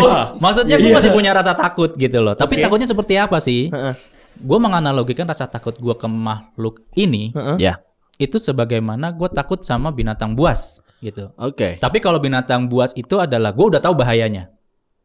wah 0.00 0.24
maksudnya 0.36 0.76
gue 0.78 0.90
masih 0.90 1.10
punya 1.10 1.30
rasa 1.32 1.52
takut 1.54 1.94
gitu 1.94 2.18
loh. 2.20 2.34
Tapi 2.34 2.58
Oke. 2.58 2.62
takutnya 2.64 2.86
seperti 2.86 3.14
apa 3.16 3.38
sih? 3.38 3.68
Heeh. 3.68 3.94
Gue 4.40 4.58
menganalogikan 4.58 5.26
rasa 5.26 5.46
takut 5.46 5.76
gue 5.76 5.94
ke 5.94 6.06
makhluk 6.06 6.80
ini 6.94 7.34
Heeh. 7.34 7.56
Ya. 7.60 7.74
itu 8.16 8.36
sebagaimana 8.36 9.12
gue 9.12 9.28
takut 9.30 9.60
sama 9.60 9.90
binatang 9.90 10.36
buas 10.36 10.78
gitu. 11.00 11.32
Oke. 11.36 11.76
Tapi 11.76 11.98
kalau 11.98 12.20
binatang 12.20 12.68
buas 12.68 12.92
itu 12.92 13.16
adalah 13.16 13.50
gue 13.50 13.66
udah 13.66 13.80
tahu 13.80 13.96
bahayanya 13.96 14.52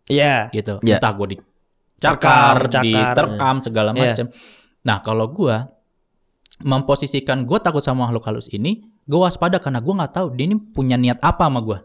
Iya 0.06 0.52
gitu. 0.52 0.78
Ya. 0.84 1.00
Entah 1.00 1.16
gue 1.16 1.28
dicakar, 1.34 2.60
Terkam, 2.62 2.70
cakar. 2.70 2.84
diterkam 2.86 3.56
segala 3.64 3.90
Iya. 3.92 4.02
macam. 4.14 4.26
Nah 4.84 4.98
kalau 5.02 5.26
gue 5.28 5.56
memposisikan 6.62 7.44
gue 7.44 7.58
takut 7.60 7.82
sama 7.82 8.08
makhluk 8.08 8.24
halus 8.28 8.48
ini, 8.50 8.84
gue 9.06 9.20
waspada 9.22 9.62
karena 9.62 9.80
gue 9.80 9.94
nggak 9.94 10.14
tahu 10.14 10.28
dia 10.34 10.46
ini 10.46 10.58
punya 10.58 10.98
niat 10.98 11.22
apa 11.22 11.46
sama 11.46 11.62
gue, 11.62 11.78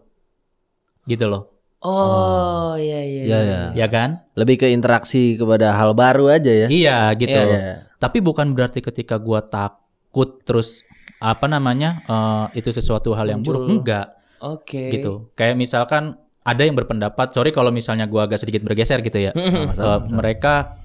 gitu 1.06 1.26
loh, 1.26 1.52
oh 1.80 2.76
iya 2.76 3.00
iya 3.02 3.22
Ya, 3.24 3.38
ya. 3.40 3.60
ya 3.76 3.86
kan? 3.86 4.24
Lebih 4.34 4.56
ke 4.56 4.66
interaksi 4.70 5.36
kepada 5.36 5.76
hal 5.76 5.92
baru 5.92 6.28
aja 6.28 6.48
ya. 6.48 6.68
Iya 6.68 6.98
gitu. 7.16 7.36
Iya, 7.36 7.44
Iya. 7.44 7.60
Tapi 7.96 8.18
bukan 8.20 8.56
berarti 8.56 8.80
ketika 8.80 9.20
gue 9.20 9.40
takut 9.46 10.40
terus 10.42 10.80
apa 11.20 11.44
namanya 11.44 12.00
eh, 12.04 12.64
itu 12.64 12.72
sesuatu 12.72 13.12
hal 13.12 13.28
yang 13.28 13.44
buruk, 13.44 13.68
enggak 13.68 14.16
oke 14.40 14.80
gitu. 14.96 15.28
Kayak 15.36 15.60
misalkan 15.60 16.16
ada 16.40 16.64
yang 16.64 16.72
berpendapat, 16.72 17.36
sorry 17.36 17.52
kalau 17.52 17.68
misalnya 17.68 18.08
gue 18.08 18.16
agak 18.16 18.40
sedikit 18.40 18.64
bergeser 18.64 19.04
gitu 19.04 19.20
ya. 19.20 19.32
Eh, 19.76 19.98
mereka 20.08 20.80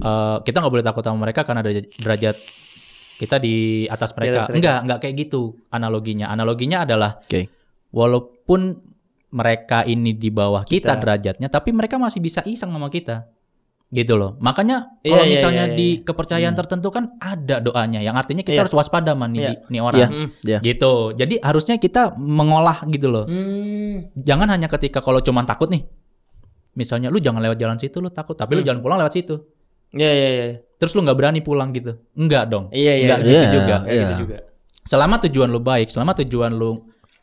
eh, 0.00 0.36
kita 0.40 0.56
nggak 0.60 0.72
boleh 0.72 0.86
takut 0.86 1.04
sama 1.04 1.28
mereka 1.28 1.44
karena 1.44 1.60
derajat, 1.60 1.84
derajat 2.00 2.36
kita 3.18 3.36
di 3.36 3.84
atas 3.84 4.14
mereka. 4.14 4.38
atas 4.38 4.46
mereka. 4.48 4.58
Enggak, 4.62 4.78
enggak 4.86 4.98
kayak 5.02 5.14
gitu 5.18 5.40
analoginya. 5.68 6.30
Analoginya 6.30 6.86
adalah 6.86 7.18
Oke. 7.18 7.50
walaupun 7.90 8.78
mereka 9.28 9.84
ini 9.84 10.14
di 10.14 10.30
bawah 10.30 10.64
kita, 10.64 10.94
Kita. 10.94 11.02
derajatnya, 11.02 11.48
tapi 11.50 11.74
mereka 11.74 11.98
masih 11.98 12.22
bisa 12.22 12.40
iseng 12.46 12.70
sama 12.70 12.88
kita. 12.88 13.28
Gitu 13.88 14.20
loh. 14.20 14.36
Makanya 14.38 15.00
Iya, 15.00 15.12
kalau 15.16 15.24
iya, 15.24 15.32
misalnya 15.32 15.64
iya, 15.64 15.72
iya. 15.72 15.78
di 15.80 15.88
kepercayaan 16.04 16.52
tertentu 16.52 16.92
kan 16.92 17.16
ada 17.16 17.56
doanya 17.56 18.04
yang 18.04 18.20
artinya 18.20 18.44
kita 18.44 18.52
Iya. 18.52 18.62
harus 18.68 18.76
waspada 18.76 19.16
man 19.16 19.32
nih, 19.32 19.40
Iya. 19.40 19.52
nih 19.66 19.80
orang. 19.80 19.96
Iya. 19.98 20.08
Hmm. 20.12 20.28
Ya. 20.44 20.58
Gitu. 20.60 20.92
Jadi 21.16 21.34
harusnya 21.40 21.80
kita 21.80 22.12
mengolah 22.14 22.84
gitu 22.86 23.08
loh. 23.08 23.24
Hmm. 23.24 24.12
Jangan 24.14 24.48
hanya 24.52 24.68
ketika 24.68 25.00
kalau 25.00 25.24
cuma 25.24 25.40
takut 25.42 25.72
nih. 25.72 25.88
Misalnya 26.76 27.08
lu 27.08 27.16
jangan 27.18 27.40
lewat 27.40 27.56
jalan 27.56 27.80
situ 27.80 27.98
lu 27.98 28.12
takut, 28.12 28.36
tapi 28.36 28.54
lu 28.54 28.62
Hmm. 28.62 28.68
jangan 28.70 28.80
pulang 28.84 28.98
lewat 29.00 29.12
situ. 29.12 29.40
Iya 29.90 30.10
iya 30.12 30.28
iya. 30.30 30.46
Terus 30.78 30.94
lu 30.94 31.02
nggak 31.02 31.18
berani 31.18 31.40
pulang 31.42 31.74
gitu. 31.74 31.98
Enggak 32.14 32.48
dong. 32.48 32.70
Iya 32.70 32.92
iya. 32.94 33.04
Enggak 33.04 33.20
iya. 33.20 33.26
gitu 33.26 33.34
Iya, 33.34 33.50
juga. 33.52 33.76
Iya. 33.84 34.00
gitu 34.00 34.14
juga. 34.22 34.36
Selama 34.86 35.14
tujuan 35.26 35.48
lu 35.50 35.60
baik, 35.60 35.88
selama 35.90 36.12
tujuan 36.16 36.52
lu 36.54 36.70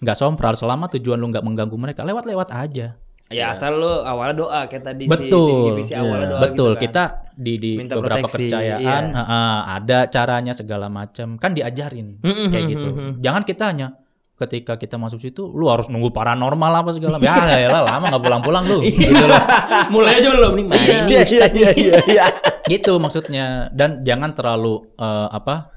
nggak 0.04 0.18
sompral, 0.20 0.54
selama 0.54 0.86
tujuan 0.92 1.18
lu 1.18 1.32
nggak 1.32 1.42
mengganggu 1.42 1.78
mereka, 1.80 2.04
lewat-lewat 2.04 2.52
aja. 2.52 3.00
Ya 3.34 3.50
asal 3.50 3.82
lu 3.82 3.90
awalnya 4.06 4.38
doa 4.38 4.60
kayak 4.70 4.86
tadi 4.86 5.10
Betul. 5.10 5.82
si, 5.82 5.98
awalnya 5.98 6.30
Iya. 6.30 6.30
doa 6.30 6.42
Betul. 6.46 6.72
gitu 6.78 6.78
kan. 6.78 6.84
Kita 6.86 7.04
di 7.34 7.54
di 7.58 7.72
Minta 7.74 7.98
beberapa 7.98 8.22
proteksi, 8.22 8.38
kepercayaan 8.54 9.04
iya. 9.10 9.18
heeh, 9.18 9.58
ada 9.82 9.98
caranya 10.14 10.54
segala 10.54 10.88
macam. 10.94 11.42
Kan 11.42 11.58
diajarin 11.58 12.22
Mm-mm, 12.22 12.48
kayak 12.54 12.66
gitu. 12.70 12.86
mm-mm. 12.86 13.12
Jangan 13.26 13.42
kita 13.42 13.64
hanya 13.74 13.88
ketika 14.36 14.76
kita 14.78 15.00
masuk 15.02 15.24
situ 15.24 15.42
lu 15.48 15.72
harus 15.74 15.90
nunggu 15.90 16.14
paranormal 16.14 16.86
apa 16.86 16.94
segala 16.94 17.18
macam. 17.18 17.50
Ya, 17.50 17.66
ya 17.66 17.70
lah, 17.74 17.82
lama 17.88 18.14
nggak 18.14 18.24
pulang-pulang 18.30 18.64
lu. 18.70 18.80
gitu 18.94 19.26
loh. 19.26 19.42
Mulai 19.90 20.22
aja 20.22 20.30
belum 20.30 20.52
nih 20.54 20.66
main. 20.70 20.86
Iya 21.10 21.22
iya 21.26 21.46
iya 21.50 21.70
iya. 22.06 22.26
iya. 22.66 22.74
gitu 22.82 22.98
maksudnya 22.98 23.46
dan 23.72 24.02
jangan 24.02 24.34
terlalu 24.34 24.90
eh, 24.98 25.28
apa 25.32 25.70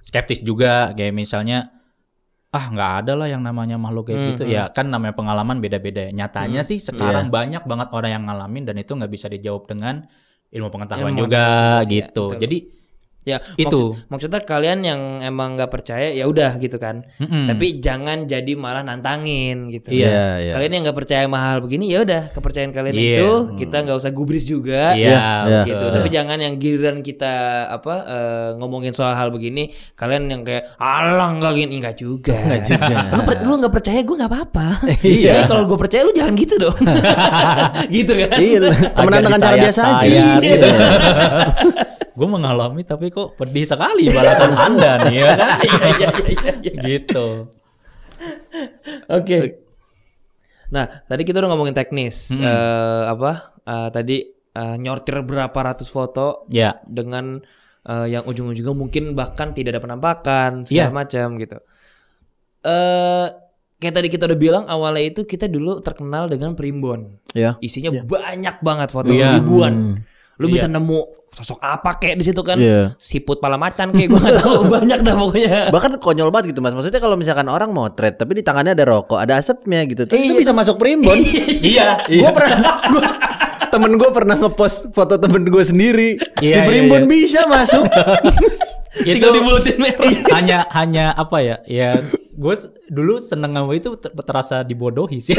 skeptis 0.00 0.40
juga 0.40 0.90
kayak 0.96 1.12
misalnya 1.12 1.68
ah 2.50 2.66
nggak 2.66 2.92
ada 3.06 3.12
lah 3.14 3.28
yang 3.30 3.46
namanya 3.46 3.78
makhluk 3.78 4.10
kayak 4.10 4.34
gitu 4.34 4.42
Mhm. 4.42 4.50
ya 4.50 4.62
kan 4.74 4.90
namanya 4.90 5.14
pengalaman 5.14 5.62
beda-beda 5.62 6.10
ya. 6.10 6.12
nyatanya 6.12 6.66
Hmm, 6.66 6.70
sih 6.70 6.82
sekarang 6.82 7.30
banyak 7.30 7.62
banget 7.62 7.88
orang 7.94 8.10
yang 8.10 8.24
ngalamin 8.26 8.66
dan 8.66 8.74
itu 8.74 8.90
nggak 8.98 9.12
bisa 9.12 9.30
dijawab 9.30 9.70
dengan 9.70 10.02
ilmu 10.50 10.66
pengetahuan 10.66 11.14
Ilmu 11.14 11.20
juga 11.30 11.38
pengetahuan, 11.46 11.86
iya, 11.86 11.90
gitu 11.94 12.24
betul. 12.26 12.40
jadi 12.42 12.58
Ya, 13.20 13.36
Itu. 13.54 13.92
maksud- 13.92 14.08
maksudnya 14.08 14.40
kalian 14.40 14.80
yang 14.80 15.00
emang 15.20 15.52
nggak 15.52 15.68
percaya 15.68 16.08
ya 16.08 16.24
udah 16.24 16.56
gitu 16.56 16.76
kan. 16.76 17.04
mm-mm. 17.16 17.46
Tapi 17.46 17.76
jangan 17.78 18.24
jadi 18.24 18.52
malah 18.54 18.80
nantangin 18.80 19.68
gitu. 19.68 19.92
Iya, 19.92 20.40
iya. 20.40 20.52
Kalian 20.52 20.72
yang 20.72 20.82
nggak 20.84 20.96
percaya 20.96 21.22
sama 21.22 21.36
hal 21.38 21.60
begini 21.60 21.84
ya 21.86 22.00
udah 22.00 22.32
kepercayaan 22.32 22.72
kalian 22.72 22.96
Iya. 22.96 23.12
itu 23.14 23.30
kita 23.58 23.76
nggak 23.78 23.92
usah 23.94 24.08
gubris 24.10 24.44
juga. 24.44 24.96
iya 24.96 25.44
iya. 25.44 25.60
gitu. 25.64 25.76
betul. 25.76 26.00
Tapi 26.00 26.08
jangan 26.08 26.38
yang 26.38 26.54
giliran 26.56 26.98
kita 27.00 27.34
apa 27.70 27.94
eh, 28.02 28.48
ngomongin 28.56 28.92
soal 28.92 29.12
hal 29.12 29.28
begini, 29.28 29.68
kalian 29.94 30.24
yang 30.26 30.40
kayak 30.40 30.72
alah 30.76 31.30
nggak 31.30 31.52
gini 31.54 31.74
nggak 31.76 31.96
juga. 31.96 32.32
Nggak 32.48 32.62
juga. 32.66 32.96
lu, 33.14 33.22
per- 33.22 33.42
lu 33.42 33.52
nggak 33.54 33.74
percaya 33.74 34.00
gue 34.00 34.16
nggak 34.16 34.32
apa-apa. 34.32 34.68
Iya. 35.02 35.32
Jadi 35.34 35.42
kalau 35.46 35.64
gue 35.66 35.76
percaya 35.78 36.02
lu 36.02 36.12
jangan 36.12 36.34
gitu 36.34 36.54
dong. 36.56 36.76
gitu 37.90 38.12
kan? 38.16 38.30
Iya, 38.32 38.58
temenan 38.90 39.20
dengan 39.22 39.40
cara 39.40 39.56
biasa 39.60 39.80
aja. 39.84 40.00
disayat-sayat 40.00 40.40
Iya. 40.40 41.99
Gue 42.20 42.28
mengalami 42.28 42.84
tapi 42.84 43.08
kok 43.08 43.32
pedih 43.34 43.64
sekali 43.64 44.12
balasan 44.12 44.52
anda 44.52 45.08
nih 45.08 45.14
ya 45.16 45.24
kan 45.32 45.38
Iya 45.64 45.88
iya 45.96 46.10
iya 46.28 46.52
iya. 46.60 46.80
gitu 46.84 47.48
Oke. 49.08 49.64
Nah, 50.70 50.84
tadi 51.08 51.22
kita 51.24 51.40
udah 51.40 51.50
ngomongin 51.50 51.72
teknis. 51.72 52.36
Hmm. 52.36 52.44
Eh, 52.44 53.02
apa? 53.08 53.56
eh, 53.64 53.88
tadi 53.88 54.16
eh, 54.28 54.76
nyortir 54.76 55.24
berapa 55.24 55.56
ratus 55.56 55.88
foto 55.88 56.44
ya 56.46 56.76
dengan 56.84 57.40
eh, 57.82 58.06
yang 58.06 58.22
ujung-ujungnya 58.22 58.76
mungkin 58.76 59.16
bahkan 59.16 59.50
tidak 59.50 59.78
ada 59.78 59.82
penampakan 59.82 60.68
segala 60.68 60.92
Iya. 60.92 60.94
macam 60.94 61.26
gitu. 61.40 61.58
Eh 62.60 63.26
kayak 63.80 63.94
tadi 63.96 64.08
kita 64.12 64.28
udah 64.28 64.36
bilang 64.38 64.64
awalnya 64.68 65.00
itu 65.00 65.24
kita 65.24 65.48
dulu 65.48 65.80
terkenal 65.80 66.28
dengan 66.28 66.52
primbon. 66.52 67.16
Ya. 67.32 67.56
Isinya 67.64 67.96
banyak 67.96 68.60
banget 68.60 68.88
foto 68.92 69.10
Iya. 69.10 69.40
ribuan. 69.40 69.74
Hmm. 69.74 69.96
Lu 70.40 70.48
Iya. 70.48 70.54
bisa 70.56 70.66
nemu 70.66 70.98
sosok 71.30 71.60
apa 71.60 72.00
kayak 72.00 72.16
di 72.16 72.24
situ 72.24 72.40
kan? 72.40 72.56
Iya. 72.56 72.96
Siput 72.96 73.38
pala 73.38 73.54
macan 73.54 73.92
kayak 73.92 74.08
gua 74.08 74.20
gak 74.20 74.36
tahu 74.40 74.64
banyak 74.74 74.98
dah 75.00 75.14
pokoknya. 75.14 75.56
Bahkan 75.68 75.90
konyol 76.00 76.32
banget 76.32 76.56
gitu 76.56 76.64
mas. 76.64 76.72
Maksudnya 76.72 76.96
kalau 76.96 77.14
misalkan 77.14 77.46
orang 77.46 77.70
motret 77.70 78.16
tapi 78.16 78.34
di 78.34 78.42
tangannya 78.42 78.72
ada 78.72 78.88
rokok, 78.88 79.20
ada 79.20 79.36
asapnya 79.36 79.84
gitu. 79.84 80.04
Terus 80.04 80.16
Iya, 80.16 80.26
itu 80.26 80.34
bisa 80.40 80.50
terus- 80.50 80.60
masuk 80.64 80.76
primbon. 80.76 81.12
iya 81.70 82.00
Gue 82.02 82.30
pernah, 82.32 82.58
gua, 82.88 83.04
temen 83.68 83.92
gue 83.94 84.10
pernah 84.10 84.34
ngepost 84.34 84.90
foto 84.90 85.14
temen 85.14 85.44
gue 85.44 85.60
sendiri 85.62 86.16
Iya, 86.40 86.40
di 86.40 86.46
iya, 86.48 86.60
Primbon 86.64 87.04
iya. 87.04 87.06
bisa 87.06 87.40
masuk. 87.44 87.84
itu 88.90 89.14
Tinggal 89.14 89.30
dibulutin 89.32 89.76
merah. 89.78 90.02
hanya 90.34 90.58
hanya 90.72 91.04
apa 91.14 91.38
ya? 91.38 91.56
Ya 91.62 92.00
gue 92.32 92.54
dulu 92.88 93.20
seneng 93.20 93.52
sama 93.52 93.70
itu 93.70 93.94
ter- 93.94 94.10
terasa 94.16 94.64
dibodohi 94.64 95.20
sih. 95.20 95.36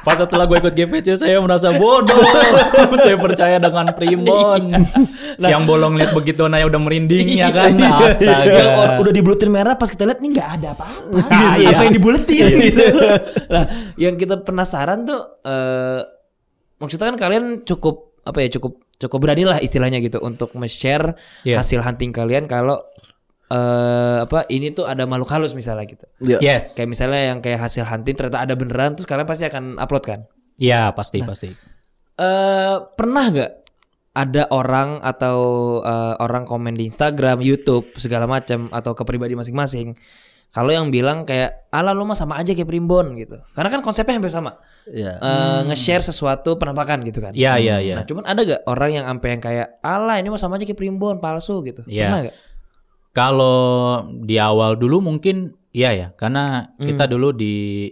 Pas 0.00 0.16
setelah 0.16 0.44
gue 0.44 0.56
ikut 0.56 0.72
GPC 0.72 1.20
saya 1.20 1.36
merasa 1.38 1.70
bodoh. 1.70 2.16
saya 3.04 3.16
percaya 3.16 3.56
dengan 3.56 3.92
Primbon. 3.92 4.72
Siang 5.36 5.64
bolong 5.64 6.00
lihat 6.00 6.12
begitu 6.12 6.46
naya 6.46 6.64
udah 6.64 6.80
merinding 6.80 7.28
ya 7.28 7.52
kan. 7.52 7.76
Astaga. 7.76 8.48
Ya, 8.48 8.64
or- 8.80 8.96
udah 9.04 9.12
dibulutin 9.12 9.52
merah 9.52 9.76
pas 9.76 9.88
kita 9.88 10.08
lihat 10.08 10.18
nih 10.18 10.40
nggak 10.40 10.48
ada 10.60 10.68
apa-apa. 10.72 11.18
Iya. 11.60 11.76
apa 11.76 11.82
yang 11.84 11.94
dibuletin 11.94 12.44
gitu. 12.56 12.84
Nah, 13.52 13.64
yang 13.98 14.14
kita 14.14 14.40
penasaran 14.40 15.04
tuh 15.04 15.20
eh 15.42 16.00
maksudnya 16.78 17.12
kan 17.12 17.18
kalian 17.18 17.44
cukup 17.62 18.16
apa 18.22 18.40
ya 18.40 18.48
cukup 18.56 18.80
cukup 18.96 19.18
berani 19.20 19.44
lah 19.44 19.58
istilahnya 19.58 20.00
gitu 20.00 20.20
untuk 20.20 20.52
nge-share 20.54 21.16
Iya. 21.42 21.60
hasil 21.60 21.80
hunting 21.80 22.12
kalian 22.12 22.44
kalau 22.46 22.80
eh 23.50 24.18
apa 24.22 24.46
ini 24.46 24.70
tuh 24.70 24.86
ada 24.86 25.04
makhluk 25.10 25.30
halus 25.34 25.58
misalnya 25.58 25.90
gitu. 25.90 26.06
Ya. 26.22 26.38
Yes. 26.38 26.78
Kayak 26.78 26.90
misalnya 26.94 27.20
yang 27.34 27.38
kayak 27.42 27.58
hasil 27.66 27.82
hunting 27.82 28.14
ternyata 28.14 28.46
ada 28.46 28.54
beneran 28.54 28.94
terus 28.94 29.10
kalian 29.10 29.26
pasti 29.26 29.44
akan 29.50 29.74
upload 29.82 30.04
kan? 30.06 30.20
Iya, 30.62 30.94
pasti 30.94 31.18
pasti. 31.24 31.50
eh 32.20 32.76
pernah 32.94 33.32
nggak 33.32 33.50
ada 34.14 34.42
orang 34.50 35.00
atau 35.02 35.38
eh, 35.82 36.14
orang 36.22 36.46
komen 36.46 36.78
di 36.78 36.86
Instagram, 36.86 37.42
YouTube 37.42 37.90
segala 37.98 38.30
macam 38.30 38.70
atau 38.70 38.94
ke 38.94 39.02
pribadi 39.02 39.34
masing-masing. 39.34 39.98
Kalau 40.50 40.74
yang 40.74 40.90
bilang 40.90 41.22
kayak 41.22 41.70
ala 41.70 41.94
lu 41.94 42.02
mah 42.02 42.18
sama 42.18 42.34
aja 42.34 42.50
kayak 42.50 42.66
Primbon 42.66 43.14
gitu. 43.14 43.38
Karena 43.54 43.70
kan 43.70 43.86
konsepnya 43.86 44.18
hampir 44.18 44.34
sama. 44.34 44.58
Ya. 44.90 45.14
Eh, 45.22 45.60
Nge-share 45.70 46.02
sesuatu 46.02 46.58
penampakan 46.58 47.06
gitu 47.06 47.22
kan. 47.22 47.30
Iya, 47.38 47.62
iya, 47.62 47.78
iya. 47.78 47.94
Nah, 47.94 48.02
cuman 48.02 48.26
ada 48.26 48.42
gak 48.42 48.66
orang 48.66 48.90
yang 48.98 49.06
sampai 49.06 49.28
yang 49.30 49.42
kayak 49.46 49.66
ala 49.78 50.18
ini 50.18 50.26
mah 50.26 50.42
sama 50.42 50.58
aja 50.58 50.66
kayak 50.66 50.74
Primbon 50.74 51.22
palsu 51.22 51.62
gitu. 51.62 51.86
Iya. 51.86 52.10
Pernah 52.10 52.20
gak? 52.26 52.36
Kalau 53.10 53.58
di 54.22 54.38
awal 54.38 54.78
dulu 54.78 55.02
mungkin 55.02 55.50
iya 55.70 55.90
ya, 55.90 56.08
karena 56.14 56.74
kita 56.78 57.04
Hmm. 57.06 57.12
dulu 57.12 57.28
di 57.34 57.86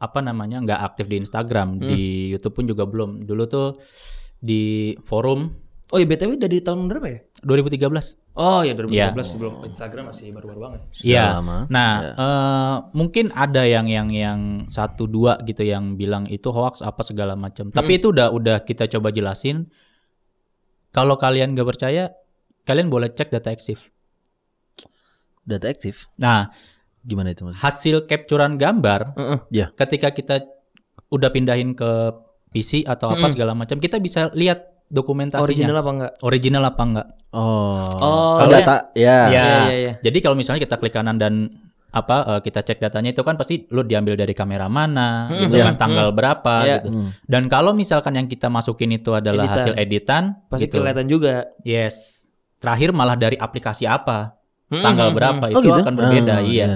apa 0.00 0.22
namanya 0.22 0.62
nggak 0.62 0.80
aktif 0.80 1.10
di 1.10 1.18
Instagram, 1.18 1.76
Hmm. 1.76 1.90
di 1.90 2.00
YouTube 2.30 2.54
pun 2.56 2.64
juga 2.64 2.86
belum. 2.86 3.26
Dulu 3.26 3.42
tuh 3.46 3.68
di 4.38 4.94
forum 5.02 5.70
Oh 5.90 5.98
iya 5.98 6.06
BTW 6.06 6.38
dari 6.38 6.62
tahun 6.62 6.86
berapa 6.86 7.02
ya? 7.02 7.18
2013. 7.42 8.14
Oh 8.38 8.62
ya 8.62 8.78
2015 8.78 8.94
Iya. 8.94 9.26
sebelum 9.26 9.54
Instagram 9.66 10.14
masih 10.14 10.30
baru-baru 10.30 10.60
banget. 10.62 10.80
Iya. 11.02 11.42
Nah, 11.66 11.90
eh, 12.14 12.76
mungkin 12.94 13.26
ada 13.34 13.66
yang 13.66 13.90
yang 13.90 14.06
yang 14.14 14.40
satu 14.70 15.10
dua 15.10 15.42
gitu 15.42 15.66
yang 15.66 15.98
bilang 15.98 16.30
itu 16.30 16.46
hoax 16.54 16.78
apa 16.78 17.02
segala 17.02 17.34
macam. 17.34 17.74
Tapi 17.74 17.98
itu 17.98 18.14
udah 18.14 18.30
udah 18.30 18.62
kita 18.62 18.86
coba 18.86 19.10
jelasin. 19.10 19.66
Kalau 20.94 21.18
kalian 21.18 21.58
nggak 21.58 21.66
percaya, 21.66 22.14
kalian 22.62 22.86
boleh 22.86 23.10
cek 23.10 23.34
data 23.34 23.50
eksif. 23.50 23.90
Data 25.50 25.66
aktif. 25.66 26.06
Nah, 26.16 26.48
Gimana 27.00 27.32
itu 27.32 27.42
mas? 27.42 27.56
hasil 27.58 28.04
capturean 28.04 28.54
gambar 28.54 29.16
Heeh. 29.16 29.38
Ya. 29.50 29.66
ketika 29.74 30.12
kita 30.12 30.44
udah 31.08 31.28
pindahin 31.28 31.72
ke 31.72 32.14
PC 32.50 32.82
atau 32.84 33.10
apa 33.10 33.26
segala 33.28 33.54
macam, 33.54 33.78
kita 33.78 33.98
bisa 33.98 34.30
lihat 34.32 34.62
dokumentasinya. 34.86 35.46
Original 35.46 35.76
apa 35.76 35.90
enggak? 35.90 36.12
Original 36.20 36.62
apa 36.64 36.82
enggak? 36.82 37.08
Oh. 37.30 37.86
Oh, 37.94 38.34
Kalau 38.38 38.50
iya. 38.50 38.58
data 38.58 38.76
ya. 38.92 39.06
Ya. 39.06 39.16
Iya, 39.30 39.42
iya, 39.64 39.76
iya. 39.76 39.92
Jadi 40.02 40.18
kalau 40.18 40.34
misalnya 40.34 40.60
kita 40.60 40.76
klik 40.76 40.90
kanan 40.90 41.14
dan 41.14 41.46
apa 41.90 42.16
eh, 42.22 42.40
kita 42.42 42.62
cek 42.62 42.78
datanya 42.78 43.10
itu 43.10 43.22
kan 43.22 43.34
pasti 43.34 43.66
lu 43.70 43.82
diambil 43.82 44.14
dari 44.14 44.30
kamera 44.30 44.66
mana, 44.66 45.26
gitu 45.32 45.58
Iya. 45.58 45.74
kan 45.74 45.76
tanggal 45.78 46.10
berapa 46.10 46.54
Iya. 46.62 46.74
gitu. 46.78 46.88
Hmm. 46.90 47.08
Dan 47.24 47.46
kalau 47.46 47.70
misalkan 47.70 48.14
yang 48.14 48.26
kita 48.26 48.46
masukin 48.46 48.90
itu 48.92 49.10
adalah 49.10 49.46
Editan. 49.46 49.54
hasil 49.56 49.72
editan, 49.74 50.22
Pasti 50.46 50.66
gitu. 50.66 50.78
kelihatan 50.78 51.06
juga. 51.06 51.50
Yes. 51.62 52.26
Terakhir 52.58 52.90
malah 52.90 53.14
dari 53.14 53.34
aplikasi 53.34 53.86
apa, 53.86 54.38
Hmm, 54.70 54.80
tanggal 54.80 55.08
hmm, 55.10 55.16
berapa 55.18 55.44
Oh 55.50 55.58
itu 55.58 55.66
gitu? 55.66 55.80
akan 55.82 55.94
berbeda, 55.94 56.34
Ah, 56.34 56.40
iya. 56.40 56.66
iya. 56.66 56.68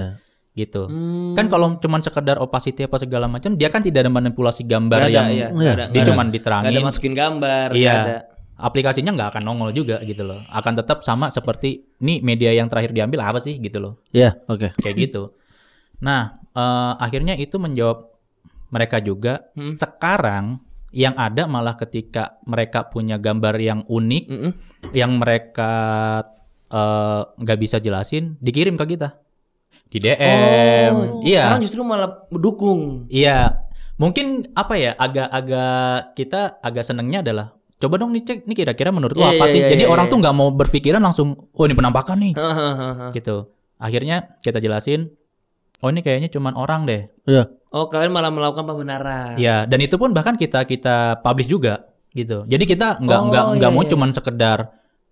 Gitu. 0.51 0.87
Hmm. 0.87 1.35
Kan 1.35 1.47
kalau 1.47 1.75
cuman 1.79 1.99
sekedar 1.99 2.37
opacity 2.37 2.83
apa 2.83 2.95
segala 2.95 3.27
macam, 3.27 3.55
dia 3.55 3.67
kan 3.67 3.79
tidak 3.79 4.03
ada 4.03 4.11
manipulasi 4.11 4.63
gambar 4.63 5.07
ada, 5.07 5.11
yang 5.11 5.27
ada, 5.51 5.87
dia 5.89 6.03
cuman 6.05 6.27
Nggak 6.27 6.35
diterangin. 6.35 6.71
ada 6.71 6.79
masukin 6.83 7.13
gambar, 7.13 7.67
Iya. 7.71 7.93
ada. 7.93 8.17
Aplikasinya 8.55 9.11
nggak 9.11 9.29
akan 9.35 9.43
nongol 9.43 9.71
juga 9.71 9.99
gitu 10.01 10.23
loh. 10.23 10.39
Akan 10.47 10.75
tetap 10.75 11.03
sama 11.03 11.27
seperti 11.27 11.83
ini 11.99 12.23
media 12.23 12.55
yang 12.55 12.71
terakhir 12.71 12.95
diambil 12.95 13.27
apa 13.27 13.39
sih 13.39 13.59
gitu 13.59 13.83
loh. 13.83 13.93
Iya, 14.11 14.39
oke. 14.47 14.79
Kayak 14.79 14.95
gitu. 14.95 15.35
Nah, 15.99 16.39
eh, 16.51 16.93
akhirnya 16.95 17.35
itu 17.35 17.59
menjawab 17.59 18.07
mereka 18.71 19.03
juga. 19.03 19.43
Hmm. 19.55 19.75
Sekarang 19.75 20.63
yang 20.95 21.19
ada 21.19 21.43
malah 21.45 21.75
ketika 21.75 22.39
mereka 22.47 22.87
punya 22.87 23.19
gambar 23.19 23.59
yang 23.59 23.83
unik, 23.83 24.23
Mm-mm. 24.31 24.51
yang 24.95 25.19
mereka 25.19 25.71
eh, 26.67 27.21
nggak 27.35 27.57
bisa 27.57 27.77
jelasin, 27.77 28.35
dikirim 28.39 28.75
ke 28.75 28.95
kita 28.95 29.17
di 29.85 30.01
DM. 30.01 30.91
Oh, 30.91 31.21
iya, 31.21 31.45
Sekarang 31.45 31.61
justru 31.61 31.81
malah 31.81 32.25
mendukung. 32.29 33.05
iya. 33.07 33.61
Mungkin 33.95 34.51
apa 34.53 34.75
ya? 34.75 34.91
Agak-agak 34.95 36.11
kita 36.13 36.59
agak 36.59 36.83
senengnya 36.83 37.23
adalah 37.23 37.55
coba 37.75 37.95
dong 37.95 38.11
dicek 38.11 38.43
nih 38.43 38.55
kira-kira 38.57 38.91
menurut 38.91 39.15
lo 39.15 39.23
Iya, 39.23 39.39
apa 39.39 39.45
iya, 39.47 39.53
sih? 39.55 39.59
iya, 39.63 39.69
Jadi 39.71 39.83
iya, 39.83 39.91
orang 39.91 40.05
iya. 40.07 40.11
tuh 40.11 40.17
nggak 40.19 40.35
mau 40.35 40.49
berpikiran 40.51 40.99
langsung, 40.99 41.27
oh 41.49 41.63
ini 41.63 41.75
penampakan 41.75 42.17
nih, 42.19 42.33
gitu. 43.11 43.47
Akhirnya 43.75 44.35
kita 44.39 44.59
jelasin, 44.59 45.11
oh 45.79 45.87
ini 45.87 45.99
kayaknya 45.99 46.27
cuman 46.27 46.55
orang 46.55 46.83
deh. 46.83 47.07
Iya. 47.23 47.47
oh, 47.71 47.87
kalian 47.87 48.11
malah 48.11 48.31
melakukan 48.31 48.63
pembenaran. 48.63 49.35
Ya, 49.35 49.63
dan 49.63 49.79
itu 49.79 49.95
pun 49.95 50.11
bahkan 50.11 50.35
kita 50.35 50.63
kita 50.63 51.19
publish 51.19 51.47
juga 51.47 51.87
gitu. 52.11 52.43
Jadi 52.47 52.63
kita 52.63 52.99
nggak 52.99 53.19
Oh, 53.19 53.27
nggak 53.27 53.43
nggak 53.59 53.71
iya, 53.71 53.75
mau 53.75 53.83
iya. 53.83 53.91
cuman 53.91 54.09
sekedar 54.11 54.59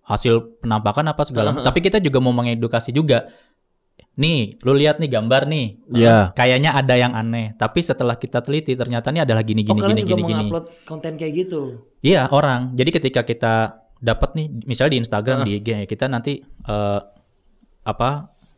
hasil 0.03 0.59
penampakan 0.59 1.07
apa 1.07 1.23
segala, 1.23 1.55
tapi 1.57 1.79
kita 1.79 1.97
juga 1.97 2.19
mau 2.19 2.31
mengedukasi 2.31 2.91
juga. 2.91 3.31
Nih, 4.13 4.61
lu 4.61 4.77
lihat 4.77 5.01
nih 5.01 5.09
gambar 5.09 5.49
nih. 5.49 5.65
Iya. 5.89 6.37
Kayaknya 6.37 6.77
ada 6.77 6.93
yang 6.93 7.13
aneh, 7.13 7.57
tapi 7.57 7.81
setelah 7.81 8.13
kita 8.13 8.45
teliti 8.45 8.77
ternyata 8.77 9.09
ini 9.09 9.25
adalah 9.25 9.41
gini 9.41 9.65
Oh, 9.65 9.73
gini 9.73 9.81
kalian 9.81 9.97
gini 9.97 10.05
juga 10.05 10.13
gini 10.13 10.23
gini. 10.23 10.37
mengupload 10.45 10.65
konten 10.85 11.17
kayak 11.17 11.33
gitu. 11.33 11.61
Iya, 11.99 12.29
orang. 12.29 12.77
Jadi 12.77 12.89
ketika 12.93 13.25
kita 13.25 13.53
dapat 13.97 14.35
nih 14.35 14.47
misalnya 14.69 14.91
di 14.91 14.99
Instagram 15.01 15.37
di 15.43 15.51
IG 15.57 15.87
kita 15.87 16.05
nanti 16.05 16.37
eh, 16.43 16.99
apa 17.83 18.09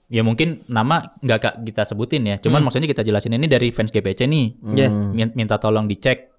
ya 0.06 0.22
mungkin 0.22 0.66
nama 0.68 1.16
nggak 1.18 1.40
Kak, 1.40 1.56
kita 1.64 1.88
sebutin 1.88 2.28
ya. 2.28 2.36
Cuman 2.36 2.60
maksudnya 2.60 2.92
kita 2.92 3.02
jelasin 3.02 3.32
ini 3.32 3.48
dari 3.48 3.72
fans 3.72 3.96
GPC 3.96 4.28
nih. 4.28 4.46
Iya. 4.76 4.92
Min- 4.92 5.36
minta 5.36 5.56
tolong 5.56 5.88
dicek. 5.88 6.35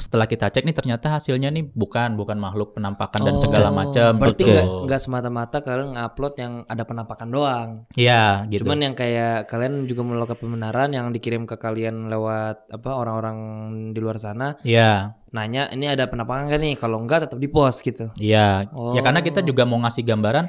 Setelah 0.00 0.24
kita 0.24 0.48
cek 0.48 0.64
nih 0.64 0.72
ternyata 0.72 1.12
hasilnya 1.12 1.52
nih 1.52 1.68
bukan 1.70 2.16
bukan 2.16 2.34
makhluk 2.34 2.72
penampakan 2.72 3.20
dan 3.20 3.34
Oh, 3.36 3.40
segala 3.40 3.68
macam. 3.68 4.16
Berarti 4.16 4.42
gitu. 4.42 4.50
nggak 4.50 4.66
nggak 4.88 5.00
semata-mata 5.00 5.56
kalian 5.60 5.92
ngupload 5.92 6.34
yang 6.34 6.52
ada 6.64 6.82
penampakan 6.82 7.28
doang. 7.28 7.68
Iya, 7.92 8.48
gitu. 8.48 8.64
Cuman 8.64 8.80
yang 8.80 8.94
kayak 8.94 9.44
kalian 9.46 9.84
juga 9.84 10.00
melakukan 10.02 10.40
pembenaran 10.40 10.88
yang 10.88 11.12
dikirim 11.12 11.44
ke 11.44 11.54
kalian 11.54 12.08
lewat 12.08 12.66
apa 12.66 12.90
orang-orang 12.90 13.36
di 13.92 14.00
luar 14.00 14.16
sana 14.16 14.56
Iya, 14.64 15.20
nanya 15.30 15.68
ini 15.68 15.84
ada 15.86 16.08
penampakan 16.08 16.48
gak 16.48 16.58
nih? 16.58 16.74
Kalau 16.74 16.96
enggak 16.98 17.28
tetap 17.28 17.36
di 17.36 17.46
post 17.46 17.84
gitu. 17.84 18.08
iya. 18.16 18.64
Oh. 18.72 18.96
Ya 18.96 19.04
karena 19.04 19.20
kita 19.20 19.40
juga 19.40 19.62
mau 19.62 19.76
ngasih 19.78 20.02
gambaran 20.02 20.48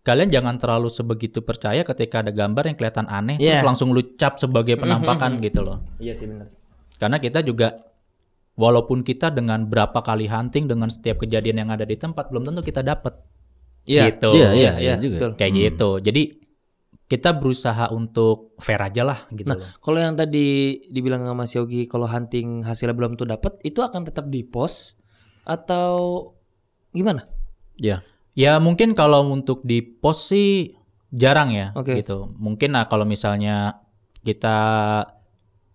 kalian 0.00 0.28
jangan 0.28 0.56
terlalu 0.56 0.88
sebegitu 0.88 1.40
percaya 1.40 1.80
ketika 1.82 2.20
ada 2.20 2.32
gambar 2.32 2.64
yang 2.66 2.76
kelihatan 2.76 3.04
aneh 3.06 3.36
Iya. 3.36 3.60
terus 3.60 3.66
langsung 3.68 3.92
lu 3.92 4.16
cap 4.16 4.36
sebagai 4.36 4.76
penampakan 4.76 5.40
gitu 5.40 5.60
loh. 5.60 5.80
Iya 5.96 6.12
sih 6.12 6.24
benar. 6.24 6.48
Karena 6.96 7.16
kita 7.16 7.40
juga 7.40 7.88
walaupun 8.60 9.00
kita 9.00 9.32
dengan 9.32 9.64
berapa 9.64 9.96
kali 10.04 10.28
hunting 10.28 10.68
dengan 10.68 10.92
setiap 10.92 11.24
kejadian 11.24 11.64
yang 11.64 11.70
ada 11.72 11.88
di 11.88 11.96
tempat 11.96 12.28
belum 12.28 12.44
tentu 12.44 12.60
kita 12.60 12.84
dapat. 12.84 13.16
Iya. 13.88 14.12
Gitu. 14.12 14.30
Iya, 14.36 14.48
iya, 14.52 14.52
iya, 14.52 14.72
iya 14.76 14.94
juga. 15.00 15.16
betul. 15.16 15.30
Kayak 15.40 15.52
gitu. 15.56 15.90
Jadi 16.04 16.22
kita 17.10 17.34
berusaha 17.34 17.90
untuk 17.90 18.54
fair 18.62 18.78
aja 18.78 19.02
lah 19.02 19.26
gitu 19.34 19.50
Nah, 19.50 19.58
kalau 19.82 19.98
yang 19.98 20.14
tadi 20.14 20.78
dibilang 20.94 21.26
sama 21.26 21.42
Mas 21.42 21.58
Yogi 21.58 21.90
kalau 21.90 22.06
hunting 22.06 22.62
hasilnya 22.62 22.94
belum 22.94 23.18
tuh 23.18 23.26
dapat, 23.26 23.58
itu 23.66 23.82
akan 23.82 24.06
tetap 24.06 24.30
di 24.30 24.46
post 24.46 25.00
atau 25.42 26.30
gimana? 26.94 27.26
Iya. 27.80 28.06
Ya 28.38 28.62
mungkin 28.62 28.94
kalau 28.94 29.26
untuk 29.26 29.66
di 29.66 29.82
post 29.82 30.30
sih 30.30 30.78
jarang 31.10 31.50
ya 31.50 31.74
Oke. 31.74 31.98
gitu. 31.98 32.30
Mungkin 32.38 32.78
lah 32.78 32.86
kalau 32.86 33.02
misalnya 33.02 33.82
kita 34.22 34.58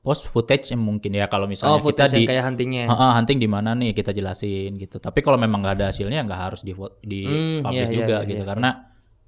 post 0.06 0.30
footage 0.30 0.70
mungkin 0.78 1.18
ya 1.18 1.26
kalau 1.26 1.50
misalnya 1.50 1.74
Oh, 1.74 1.82
kita 1.82 2.06
footage 2.06 2.14
di 2.14 2.30
kayak 2.30 2.44
huntingnya. 2.46 2.86
Heeh, 2.86 3.12
hunting 3.18 3.42
di 3.42 3.50
mana 3.50 3.74
nih 3.74 3.98
kita 3.98 4.14
jelasin 4.14 4.78
gitu. 4.78 5.02
Tapi 5.02 5.26
kalau 5.26 5.42
memang 5.42 5.66
nggak 5.66 5.82
ada 5.82 5.86
hasilnya 5.90 6.22
nggak 6.22 6.42
harus 6.46 6.62
di 6.62 6.78
di 7.02 7.26
Hmm, 7.26 7.66
publish 7.66 7.90
iya, 7.90 7.98
juga 7.98 8.16
iya, 8.22 8.30
gitu 8.30 8.44
iya. 8.46 8.50
karena 8.54 8.70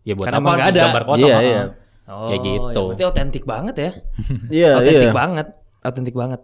ya 0.06 0.14
buat 0.14 0.26
Karena 0.30 0.38
apa 0.40 0.50
nggak 0.54 0.70
ada. 0.70 0.82
gambar 0.86 1.04
kosong 1.10 1.26
Iya, 1.28 1.38
iya. 1.42 1.64
Oh, 2.08 2.30
kayak 2.30 2.42
gitu. 2.46 2.62
ya 2.64 2.88
berarti 2.88 3.04
otentik 3.04 3.44
banget 3.44 3.76
ya. 3.76 3.92
Iya, 4.48 4.70
Otentik 4.80 5.10
iya. 5.10 5.18
banget. 5.18 5.48
Otentik 5.84 6.16
banget. 6.16 6.42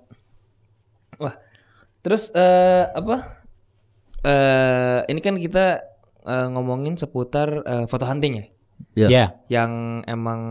Wah. 1.22 1.36
Terus 2.02 2.24
eh 2.36 2.84
apa? 2.90 3.46
Eh 4.24 5.00
ini 5.08 5.20
kan 5.22 5.36
kita 5.38 5.66
eh, 6.24 6.48
ngomongin 6.52 6.98
seputar 6.98 7.64
eh, 7.64 7.86
foto 7.88 8.04
hunting 8.04 8.34
ya. 8.36 8.46
Iya. 8.94 9.08
Ya, 9.08 9.26
Yang 9.48 9.72
emang 10.06 10.42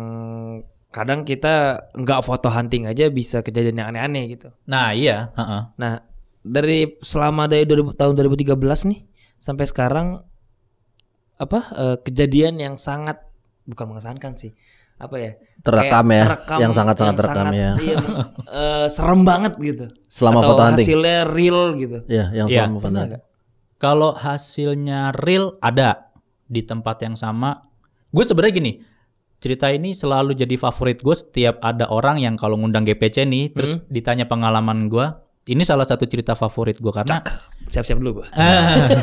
kadang 0.93 1.25
kita 1.25 1.55
nggak 1.93 2.21
foto 2.21 2.47
hunting 2.47 2.85
aja 2.85 3.09
bisa 3.09 3.41
kejadian 3.41 3.81
yang 3.81 3.89
aneh-aneh 3.91 4.25
gitu. 4.31 4.53
nah 4.65 4.93
iya, 4.93 5.33
heeh. 5.33 5.63
Nah, 5.75 5.93
dari 6.39 7.01
selama 7.01 7.49
dari 7.49 7.65
2000, 7.65 7.97
tahun 7.97 8.13
2013 8.15 8.55
nih 8.93 9.01
sampai 9.39 9.65
sekarang 9.65 10.07
apa 11.37 11.59
eh, 11.75 11.97
kejadian 11.99 12.55
yang 12.57 12.75
sangat 12.77 13.19
bukan 13.65 13.91
mengesankan 13.91 14.37
sih 14.37 14.53
apa 14.97 15.17
ya 15.17 15.33
Terekam 15.63 16.07
ya, 16.11 16.25
terekam, 16.29 16.59
yang 16.59 16.73
sangat-sangat 16.73 17.15
terekam 17.17 17.47
ya. 17.51 17.71
iya, 17.79 17.97
eh, 18.53 18.87
serem 18.87 19.23
banget 19.23 19.55
gitu 19.57 19.87
Selama 20.07 20.39
Atau 20.39 20.49
foto 20.49 20.63
hunting. 20.63 20.87
hasilnya 20.87 21.17
real 21.25 21.61
gitu 21.75 21.99
Iya, 22.07 22.25
yang 22.33 22.47
Iya. 22.47 22.63
selama 22.63 22.77
foto 22.79 22.99
hunting. 23.01 23.23
Kalau 23.79 24.11
hasilnya 24.13 25.01
real 25.17 25.59
ada 25.59 26.07
di 26.47 26.63
tempat 26.63 27.03
yang 27.03 27.15
sama. 27.15 27.67
Gue 28.11 28.23
sebenarnya 28.23 28.55
gini, 28.55 28.73
cerita 29.43 29.67
ini 29.75 29.91
selalu 29.91 30.39
jadi 30.39 30.55
favorit 30.55 31.03
gue 31.03 31.13
setiap 31.19 31.59
ada 31.67 31.91
orang 31.91 32.23
yang 32.23 32.39
kalau 32.39 32.55
ngundang 32.55 32.87
GPC 32.87 33.27
nih, 33.27 33.51
terus 33.51 33.83
ditanya 33.91 34.31
pengalaman 34.31 34.87
gue. 34.87 35.11
Ini 35.43 35.67
salah 35.67 35.83
satu 35.83 36.07
cerita 36.07 36.39
favorit 36.39 36.79
gue 36.79 36.93
karena 36.95 37.19
siap-siap 37.67 37.99
dulu 37.99 38.23
gua 38.23 38.31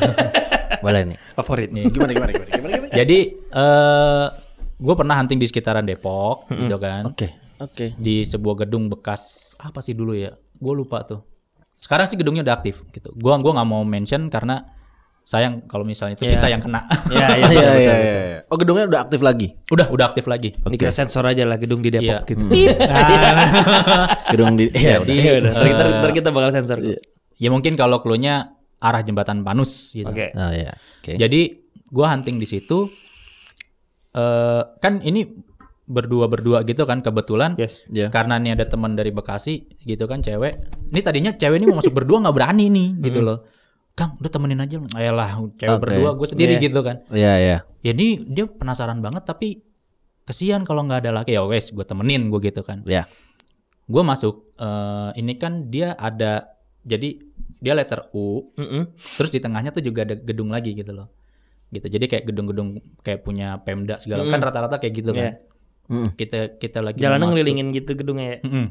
Boleh 0.86 1.12
nih. 1.12 1.20
favorit 1.36 1.68
Gimana 1.68 2.16
gimana 2.16 2.32
gimana 2.32 2.52
gimana? 2.56 2.76
gimana? 2.80 2.96
jadi 2.96 3.20
eh 3.36 4.26
gue 4.80 4.96
pernah 4.96 5.20
hunting 5.20 5.36
di 5.36 5.48
sekitaran 5.52 5.84
Depok 5.84 6.48
gitu 6.56 6.80
kan. 6.80 7.04
Oke, 7.12 7.28
oke. 7.60 7.92
Di 8.00 8.24
sebuah 8.24 8.64
gedung 8.64 8.88
bekas 8.88 9.52
apa 9.60 9.84
sih 9.84 9.92
dulu 9.92 10.16
ya? 10.16 10.32
Gue 10.56 10.74
lupa 10.80 11.04
tuh. 11.04 11.20
Sekarang 11.76 12.08
sih 12.08 12.16
gedungnya 12.16 12.48
udah 12.48 12.56
aktif 12.56 12.88
gitu. 12.96 13.12
Gua 13.20 13.36
gua 13.44 13.60
nggak 13.60 13.68
mau 13.68 13.84
mention 13.84 14.32
karena 14.32 14.64
sayang 15.30 15.62
kalau 15.70 15.86
misalnya 15.86 16.18
itu 16.18 16.26
Iya. 16.26 16.34
kita 16.36 16.48
yang 16.50 16.58
kena. 16.60 16.90
ya 17.08 17.22
ya 17.22 17.28
Iya, 17.38 17.46
iya, 17.46 17.70
iya, 17.86 17.94
iya. 17.96 18.38
Oh, 18.50 18.58
gedungnya 18.58 18.90
udah 18.90 19.00
aktif 19.00 19.22
lagi. 19.22 19.54
udah 19.70 19.86
udah 19.88 20.06
aktif 20.10 20.26
lagi. 20.26 20.58
ini 20.58 20.74
kita 20.76 20.90
sensor 20.92 21.22
aja 21.24 21.46
lah 21.46 21.56
gedung 21.56 21.80
di 21.80 21.94
Depok 21.94 22.26
Iya. 22.26 22.26
gitu 22.26 22.44
Gedung 24.34 24.54
di 24.56 24.66
Iya, 24.72 24.96
udah. 24.98 25.06
Jadi 25.06 25.14
Iya 25.16 25.32
udah. 25.40 25.52
Ntar, 25.54 26.12
kita 26.12 26.30
bakal 26.30 26.50
sensor 26.52 26.78
kok. 26.80 26.98
ya 27.36 27.48
mungkin 27.48 27.74
kalau 27.74 28.02
clue-nya 28.02 28.58
arah 28.80 29.00
jembatan 29.00 29.44
Panus 29.44 29.94
gitu. 29.94 30.10
Oke. 30.10 30.34
Oh 30.34 30.50
iya. 30.50 30.74
Oke. 31.00 31.14
Jadi 31.14 31.42
gua 31.88 32.10
hunting 32.10 32.36
di 32.36 32.48
situ 32.48 32.90
eh 34.10 34.62
kan 34.80 34.98
ini 35.00 35.30
berdua-berdua 35.86 36.62
gitu 36.64 36.86
kan 36.86 37.02
kebetulan 37.02 37.54
Yes. 37.56 37.86
Iya. 37.88 38.10
karena 38.10 38.38
nih 38.38 38.54
ada 38.54 38.66
teman 38.68 38.94
dari 38.94 39.10
Bekasi 39.10 39.66
gitu 39.80 40.06
kan 40.06 40.22
cewek. 40.22 40.58
Ini 40.90 41.02
tadinya 41.02 41.32
cewek 41.32 41.58
ini 41.58 41.66
mau 41.68 41.78
masuk 41.78 41.94
berdua 41.94 42.18
nggak 42.20 42.36
berani 42.36 42.66
nih 42.68 42.90
gitu 43.04 43.22
loh. 43.22 43.46
Kang, 44.00 44.16
udah 44.16 44.32
temenin 44.32 44.58
aja. 44.58 44.80
Ayolah, 44.96 45.30
cewek 45.54 45.68
Oke. 45.70 45.82
berdua 45.84 46.16
gue 46.16 46.28
sendiri 46.28 46.54
Iya. 46.56 46.64
gitu 46.64 46.80
kan. 46.80 47.04
Iya, 47.12 47.34
iya. 47.36 47.58
Ya 47.80 47.92
ini 47.92 48.24
dia 48.24 48.48
penasaran 48.48 49.00
banget 49.00 49.24
tapi 49.24 49.60
kesian 50.24 50.64
kalau 50.64 50.82
nggak 50.82 51.04
ada 51.04 51.12
laki 51.14 51.36
ya 51.36 51.44
wes 51.44 51.70
gue 51.70 51.84
temenin 51.84 52.32
gue 52.32 52.40
gitu 52.40 52.64
kan. 52.64 52.80
Iya. 52.84 53.12
Gue 53.86 54.00
masuk 54.02 54.56
eh, 54.56 55.10
ini 55.16 55.36
kan 55.36 55.68
dia 55.68 55.92
ada 55.94 56.48
jadi 56.82 57.20
dia 57.60 57.74
letter 57.74 58.08
U 58.14 58.48
Mm-mm. 58.56 58.88
terus 59.20 59.30
di 59.30 59.38
tengahnya 59.38 59.70
tuh 59.70 59.82
juga 59.82 60.02
ada 60.02 60.16
gedung 60.16 60.48
lagi 60.48 60.72
gitu 60.72 60.96
loh 60.96 61.12
gitu 61.70 61.86
jadi 61.86 62.08
kayak 62.08 62.24
gedung-gedung 62.26 62.70
kayak 63.00 63.20
punya 63.20 63.60
Pemda 63.60 64.00
segala 64.00 64.24
Mm. 64.24 64.32
kan 64.32 64.40
rata-rata 64.42 64.80
kayak 64.80 64.94
gitu 64.96 65.12
kan 65.12 65.36
Iya. 65.36 65.92
Mm. 65.92 66.08
kita 66.16 66.40
kita 66.56 66.80
lagi 66.80 67.04
masuk. 67.04 67.28
ngelilingin 67.28 67.68
gitu 67.74 67.92
gedungnya 67.94 68.28
ya. 68.32 68.38
Mm-mm. 68.42 68.68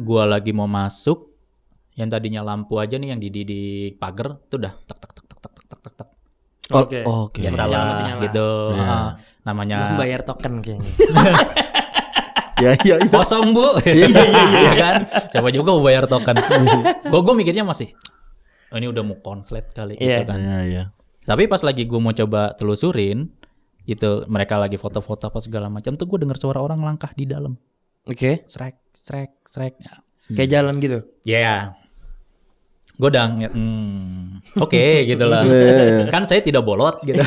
gua 0.00 0.22
lagi 0.24 0.50
mau 0.50 0.66
masuk 0.66 1.29
yang 2.00 2.08
tadinya 2.08 2.40
lampu 2.40 2.80
aja 2.80 2.96
nih 2.96 3.12
yang 3.12 3.20
di 3.20 3.28
di, 3.28 3.42
di 3.44 3.60
pagar 3.92 4.32
tuh 4.48 4.56
udah 4.56 4.72
tak 4.88 4.96
tak 4.96 5.10
tak 5.12 5.24
tak 5.28 5.38
tak 5.38 5.52
tak 5.52 5.64
tak 5.68 5.80
tak 5.84 5.94
tak 6.00 6.08
Oh, 6.70 6.86
Oke. 6.86 7.02
Oke. 7.02 7.42
ya 7.42 7.50
Mati 7.50 7.58
salah 7.58 7.74
nyala, 7.76 7.90
mati 7.90 8.02
nyala. 8.06 8.22
gitu 8.24 8.46
Iya. 8.70 8.86
Ah, 8.86 9.08
namanya 9.42 9.76
bayar 9.98 10.20
token 10.22 10.62
kayaknya. 10.62 10.86
Iya, 12.60 12.72
iya, 12.84 12.94
iya. 13.00 13.08
kosong 13.08 13.56
bu 13.56 13.72
Iya 13.82 14.72
kan 14.76 14.96
siapa 15.32 15.48
juga 15.48 15.72
mau 15.72 15.80
bayar 15.80 16.04
token 16.04 16.36
gua 17.08 17.20
gua 17.24 17.32
mikirnya 17.32 17.64
masih 17.64 17.90
oh, 18.68 18.76
ini 18.76 18.86
udah 18.86 19.00
mau 19.00 19.16
konslet 19.18 19.66
kali 19.72 19.96
Iya. 19.96 20.22
gitu 20.22 20.28
kan 20.28 20.38
Iya, 20.38 20.58
iya. 20.62 20.82
Tapi 21.20 21.48
pas 21.48 21.62
lagi 21.62 21.84
gue 21.84 21.96
mau 21.96 22.10
coba 22.10 22.52
telusurin, 22.54 23.30
itu 23.84 24.10
mereka 24.26 24.56
lagi 24.56 24.74
foto-foto 24.76 25.26
apa 25.26 25.38
segala 25.38 25.66
macam 25.66 25.94
tuh 25.94 26.04
gue 26.04 26.18
dengar 26.18 26.34
suara 26.34 26.58
orang 26.58 26.82
langkah 26.82 27.12
di 27.14 27.22
dalam. 27.24 27.54
Oke. 28.04 28.42
Srek, 28.44 28.76
srek, 28.92 29.30
srek. 29.46 29.78
Kayak 30.28 30.50
jalan 30.50 30.82
gitu. 30.82 31.06
Ya. 31.22 31.76
Gue 31.76 31.79
udah 33.08 33.24
ngeliat, 33.32 33.52
hmm, 33.56 34.60
oke 34.60 34.84
gitu 35.10 35.24
lah. 35.24 35.40
Iya, 35.46 36.12
kan 36.12 36.28
saya 36.28 36.44
tidak 36.44 36.68
bolot 36.68 37.00
gitu. 37.06 37.22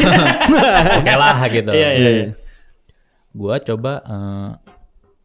oke 1.01 1.13
lah 1.17 1.37
gitu. 1.49 1.71
Iya, 1.73 1.89
iya, 1.97 2.09
iya. 2.13 2.25
Gue 3.33 3.55
coba 3.65 4.03
eh, 4.05 4.49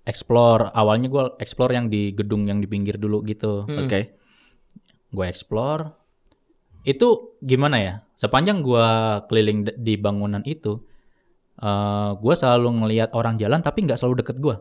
explore. 0.09 0.73
Awalnya 0.73 1.13
gue 1.13 1.25
explore 1.45 1.77
yang 1.77 1.93
di 1.93 2.17
gedung 2.17 2.49
yang 2.49 2.65
di 2.65 2.69
pinggir 2.71 2.97
dulu 2.97 3.21
gitu. 3.27 3.69
Oke. 3.69 4.17
gue 5.09 5.25
explore 5.25 5.89
itu 6.85 7.37
gimana 7.41 7.77
ya 7.81 7.95
sepanjang 8.13 8.61
gue 8.61 8.87
keliling 9.25 9.65
di 9.81 9.97
bangunan 9.97 10.45
itu 10.45 10.85
eh 11.59 12.11
gue 12.15 12.35
selalu 12.37 12.85
ngelihat 12.85 13.11
orang 13.13 13.35
jalan 13.41 13.59
tapi 13.65 13.89
nggak 13.89 13.99
selalu 13.99 14.21
deket 14.23 14.37
gue 14.39 14.57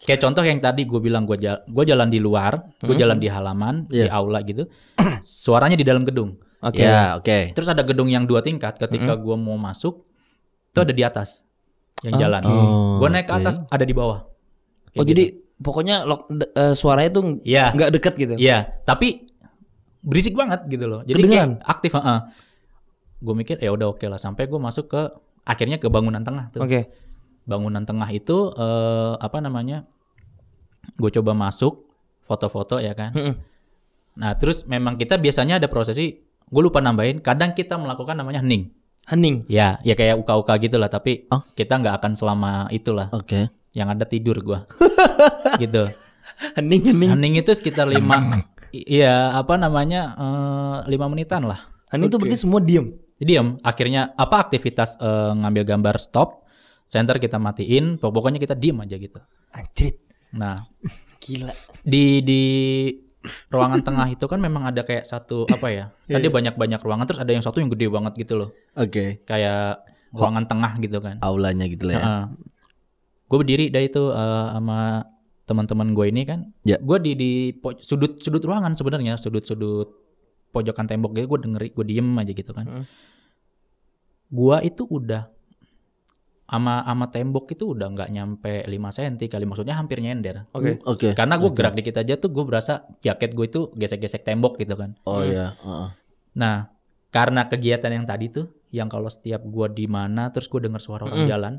kayak 0.00 0.20
contoh 0.20 0.40
yang 0.40 0.58
tadi 0.58 0.84
gue 0.84 0.96
bilang 0.98 1.24
gue 1.24 1.36
jalan 1.36 1.60
gue 1.62 1.84
jalan 1.84 2.08
di 2.08 2.18
luar 2.18 2.52
gue 2.78 2.94
jalan 2.94 3.16
di 3.16 3.28
halaman 3.28 3.84
di 3.84 4.00
Iya. 4.00 4.12
aula 4.12 4.40
gitu 4.42 4.64
suaranya 5.22 5.74
di 5.74 5.84
dalam 5.84 6.02
gedung 6.02 6.40
Oke. 6.60 6.84
Ya, 6.84 7.16
oke. 7.16 7.52
terus 7.52 7.66
ada 7.66 7.80
gedung 7.80 8.06
yang 8.06 8.24
dua 8.24 8.40
tingkat 8.40 8.76
ketika 8.76 9.16
gue 9.16 9.32
mau 9.34 9.56
masuk 9.56 10.04
itu 10.66 10.78
ada 10.78 10.92
di 10.92 11.00
atas 11.00 11.48
yang 12.00 12.16
jalan 12.18 12.40
Oh, 12.44 13.00
gue 13.00 13.08
naik 13.08 13.26
ke 13.26 13.34
atas 13.34 13.60
ada 13.66 13.82
di 13.82 13.92
bawah 13.92 14.24
Oh 14.92 15.04
jadi 15.04 15.32
pokoknya 15.56 16.02
lok, 16.02 16.26
de- 16.28 16.50
eh, 16.50 16.74
suaranya 16.74 17.10
tuh 17.12 17.24
Iya. 17.40 17.70
nggak 17.70 17.90
deket 17.92 18.14
gitu. 18.16 18.34
Iya, 18.34 18.80
tapi 18.82 19.22
berisik 20.00 20.32
banget 20.32 20.64
gitu 20.66 20.88
loh. 20.88 21.04
Jadi 21.04 21.20
Kedengeran? 21.20 21.60
kayak 21.60 21.68
aktif, 21.68 21.92
Gue 23.20 23.34
mikir 23.36 23.60
ya 23.60 23.70
udah 23.70 23.92
oke 23.92 24.02
lah 24.02 24.16
sampai 24.16 24.48
gue 24.48 24.56
masuk 24.56 24.88
ke 24.88 25.00
akhirnya 25.44 25.76
ke 25.76 25.86
bangunan 25.86 26.24
tengah 26.24 26.48
tuh. 26.50 26.64
Oke. 26.64 26.88
Bangunan 27.50 27.82
tengah 27.82 28.06
itu 28.14 28.54
eh, 28.54 29.14
apa 29.18 29.42
namanya? 29.42 29.82
Gue 30.94 31.10
coba 31.10 31.34
masuk 31.34 31.90
foto-foto 32.22 32.78
ya 32.78 32.94
kan. 32.94 33.10
Mm-mm. 33.10 33.34
Nah, 34.22 34.38
terus 34.38 34.62
memang 34.70 34.94
kita 34.94 35.18
biasanya 35.18 35.58
ada 35.58 35.66
prosesi 35.66 36.22
gue 36.50 36.62
lupa 36.62 36.78
nambahin, 36.78 37.22
kadang 37.22 37.54
kita 37.54 37.74
melakukan 37.74 38.14
namanya 38.18 38.42
hening. 38.42 38.70
Hening. 39.10 39.46
Ya, 39.50 39.82
ya 39.82 39.98
kayak 39.98 40.22
uka-uka 40.22 40.54
gitu 40.62 40.78
lah, 40.78 40.86
tapi 40.86 41.26
Oh. 41.34 41.42
kita 41.58 41.78
nggak 41.78 41.98
akan 42.02 42.12
selama 42.14 42.70
itulah. 42.70 43.10
Oke. 43.10 43.50
Yang 43.74 43.88
ada 43.98 44.04
tidur 44.06 44.36
gua. 44.42 44.66
gitu. 45.62 45.90
Hening 46.58 46.82
hening. 46.90 47.10
Hening 47.14 47.34
itu 47.38 47.54
sekitar 47.54 47.86
lima, 47.86 48.18
iya 48.70 49.34
apa 49.34 49.54
namanya 49.58 50.14
eh, 50.18 50.76
lima 50.90 51.06
menitan 51.06 51.46
lah. 51.46 51.70
Hening 51.90 52.10
itu 52.10 52.16
berarti 52.18 52.38
semua 52.38 52.60
diem. 52.62 52.94
Diam. 53.20 53.60
Akhirnya 53.62 54.10
apa 54.16 54.48
aktivitas 54.48 54.98
eh, 54.98 55.32
ngambil 55.38 55.62
gambar 55.66 55.96
stop, 56.02 56.39
center 56.90 57.22
kita 57.22 57.38
matiin, 57.38 58.02
pokoknya 58.02 58.42
kita 58.42 58.58
diem 58.58 58.74
aja 58.82 58.98
gitu. 58.98 59.22
Anjrit. 59.54 60.02
Nah 60.34 60.58
Gila. 61.22 61.54
di 61.86 62.18
di 62.26 62.42
ruangan 63.52 63.84
tengah 63.84 64.08
itu 64.10 64.24
kan 64.26 64.42
memang 64.42 64.66
ada 64.74 64.82
kayak 64.82 65.06
satu 65.06 65.46
apa 65.46 65.70
ya? 65.70 65.84
Tadi 66.10 66.26
banyak 66.26 66.58
banyak 66.58 66.80
ruangan, 66.82 67.06
terus 67.06 67.22
ada 67.22 67.30
yang 67.30 67.44
satu 67.44 67.62
yang 67.62 67.70
gede 67.70 67.86
banget 67.86 68.16
gitu 68.18 68.34
loh, 68.40 68.50
Oke. 68.74 69.22
kayak 69.28 69.86
ruangan 70.10 70.50
tengah 70.50 70.72
gitu 70.82 70.98
kan. 70.98 71.22
Aulanya 71.22 71.70
gitu 71.70 71.86
lah 71.86 71.94
ya. 71.94 72.04
gue 73.30 73.38
berdiri 73.38 73.70
dah 73.70 73.78
itu 73.78 74.10
eh, 74.10 74.46
sama 74.58 75.06
teman-teman 75.46 75.94
gue 75.94 76.06
ini 76.10 76.22
kan. 76.26 76.50
Ya. 76.66 76.82
Gue 76.82 76.98
di 76.98 77.14
di 77.14 77.32
po- 77.54 77.78
sudut 77.78 78.18
sudut 78.18 78.42
ruangan 78.42 78.74
sebenarnya 78.74 79.14
sudut 79.20 79.46
sudut 79.46 79.86
pojokan 80.50 80.90
tembok 80.90 81.14
gitu. 81.14 81.30
Gue 81.30 81.40
dengeri, 81.46 81.68
gue 81.70 81.84
diem 81.86 82.08
aja 82.18 82.32
gitu 82.34 82.50
kan. 82.50 82.66
Hmm. 82.66 82.84
Gua 84.30 84.62
itu 84.62 84.86
udah 84.86 85.26
ama 86.50 86.82
ama 86.82 87.06
tembok 87.08 87.54
itu 87.54 87.70
udah 87.70 87.94
nggak 87.94 88.10
nyampe 88.10 88.66
5 88.66 88.74
cm 88.90 89.14
kali 89.30 89.46
maksudnya 89.46 89.78
hampir 89.78 90.02
nyender. 90.02 90.50
Oke. 90.50 90.82
Oke. 90.82 91.08
Karena 91.14 91.38
gue 91.38 91.50
gerak 91.54 91.78
dikit 91.78 91.94
aja 91.96 92.18
tuh 92.18 92.28
gue 92.28 92.42
berasa 92.42 92.90
jaket 92.98 93.32
gue 93.32 93.46
itu 93.46 93.60
gesek-gesek 93.72 94.26
tembok 94.26 94.58
gitu 94.58 94.74
kan. 94.74 94.98
Oh 95.06 95.22
iya. 95.22 95.54
heeh. 95.54 95.86
Nah, 96.34 96.74
karena 97.10 97.46
kegiatan 97.46 97.90
yang 97.90 98.02
tadi 98.02 98.30
tuh, 98.30 98.50
yang 98.70 98.86
kalau 98.86 99.06
setiap 99.06 99.42
gua 99.42 99.66
di 99.66 99.86
mana 99.86 100.30
terus 100.30 100.46
gue 100.46 100.62
dengar 100.62 100.78
suara 100.78 101.06
orang 101.06 101.26
Mm. 101.26 101.30
jalan, 101.30 101.54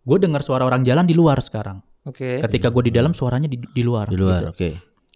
gue 0.00 0.18
dengar 0.18 0.42
suara 0.42 0.62
orang 0.64 0.82
jalan 0.82 1.04
di 1.04 1.14
luar 1.14 1.38
sekarang. 1.38 1.82
Oke. 2.06 2.40
Ketika 2.40 2.72
gue 2.72 2.88
di 2.88 2.92
dalam 2.92 3.12
suaranya 3.12 3.46
di, 3.46 3.58
di 3.58 3.82
luar. 3.82 4.08
Di 4.08 4.16
luar. 4.16 4.40
gitu. 4.40 4.50
Oke. 4.54 4.70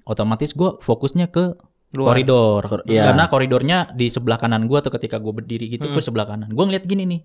Otomatis 0.05 0.53
gue 0.53 0.77
fokusnya 0.79 1.33
ke 1.33 1.57
Luar. 1.95 2.13
koridor. 2.13 2.63
Kor- 2.67 2.87
iya. 2.87 3.09
Karena 3.09 3.25
koridornya 3.27 3.79
di 3.91 4.11
sebelah 4.11 4.37
kanan 4.37 4.67
gue 4.67 4.79
tuh 4.83 4.93
ketika 4.93 5.17
gue 5.17 5.33
berdiri 5.33 5.71
gitu, 5.71 5.89
gue 5.89 6.03
sebelah 6.03 6.27
kanan. 6.27 6.53
Gue 6.53 6.65
ngeliat 6.65 6.85
gini 6.85 7.07
nih. 7.09 7.21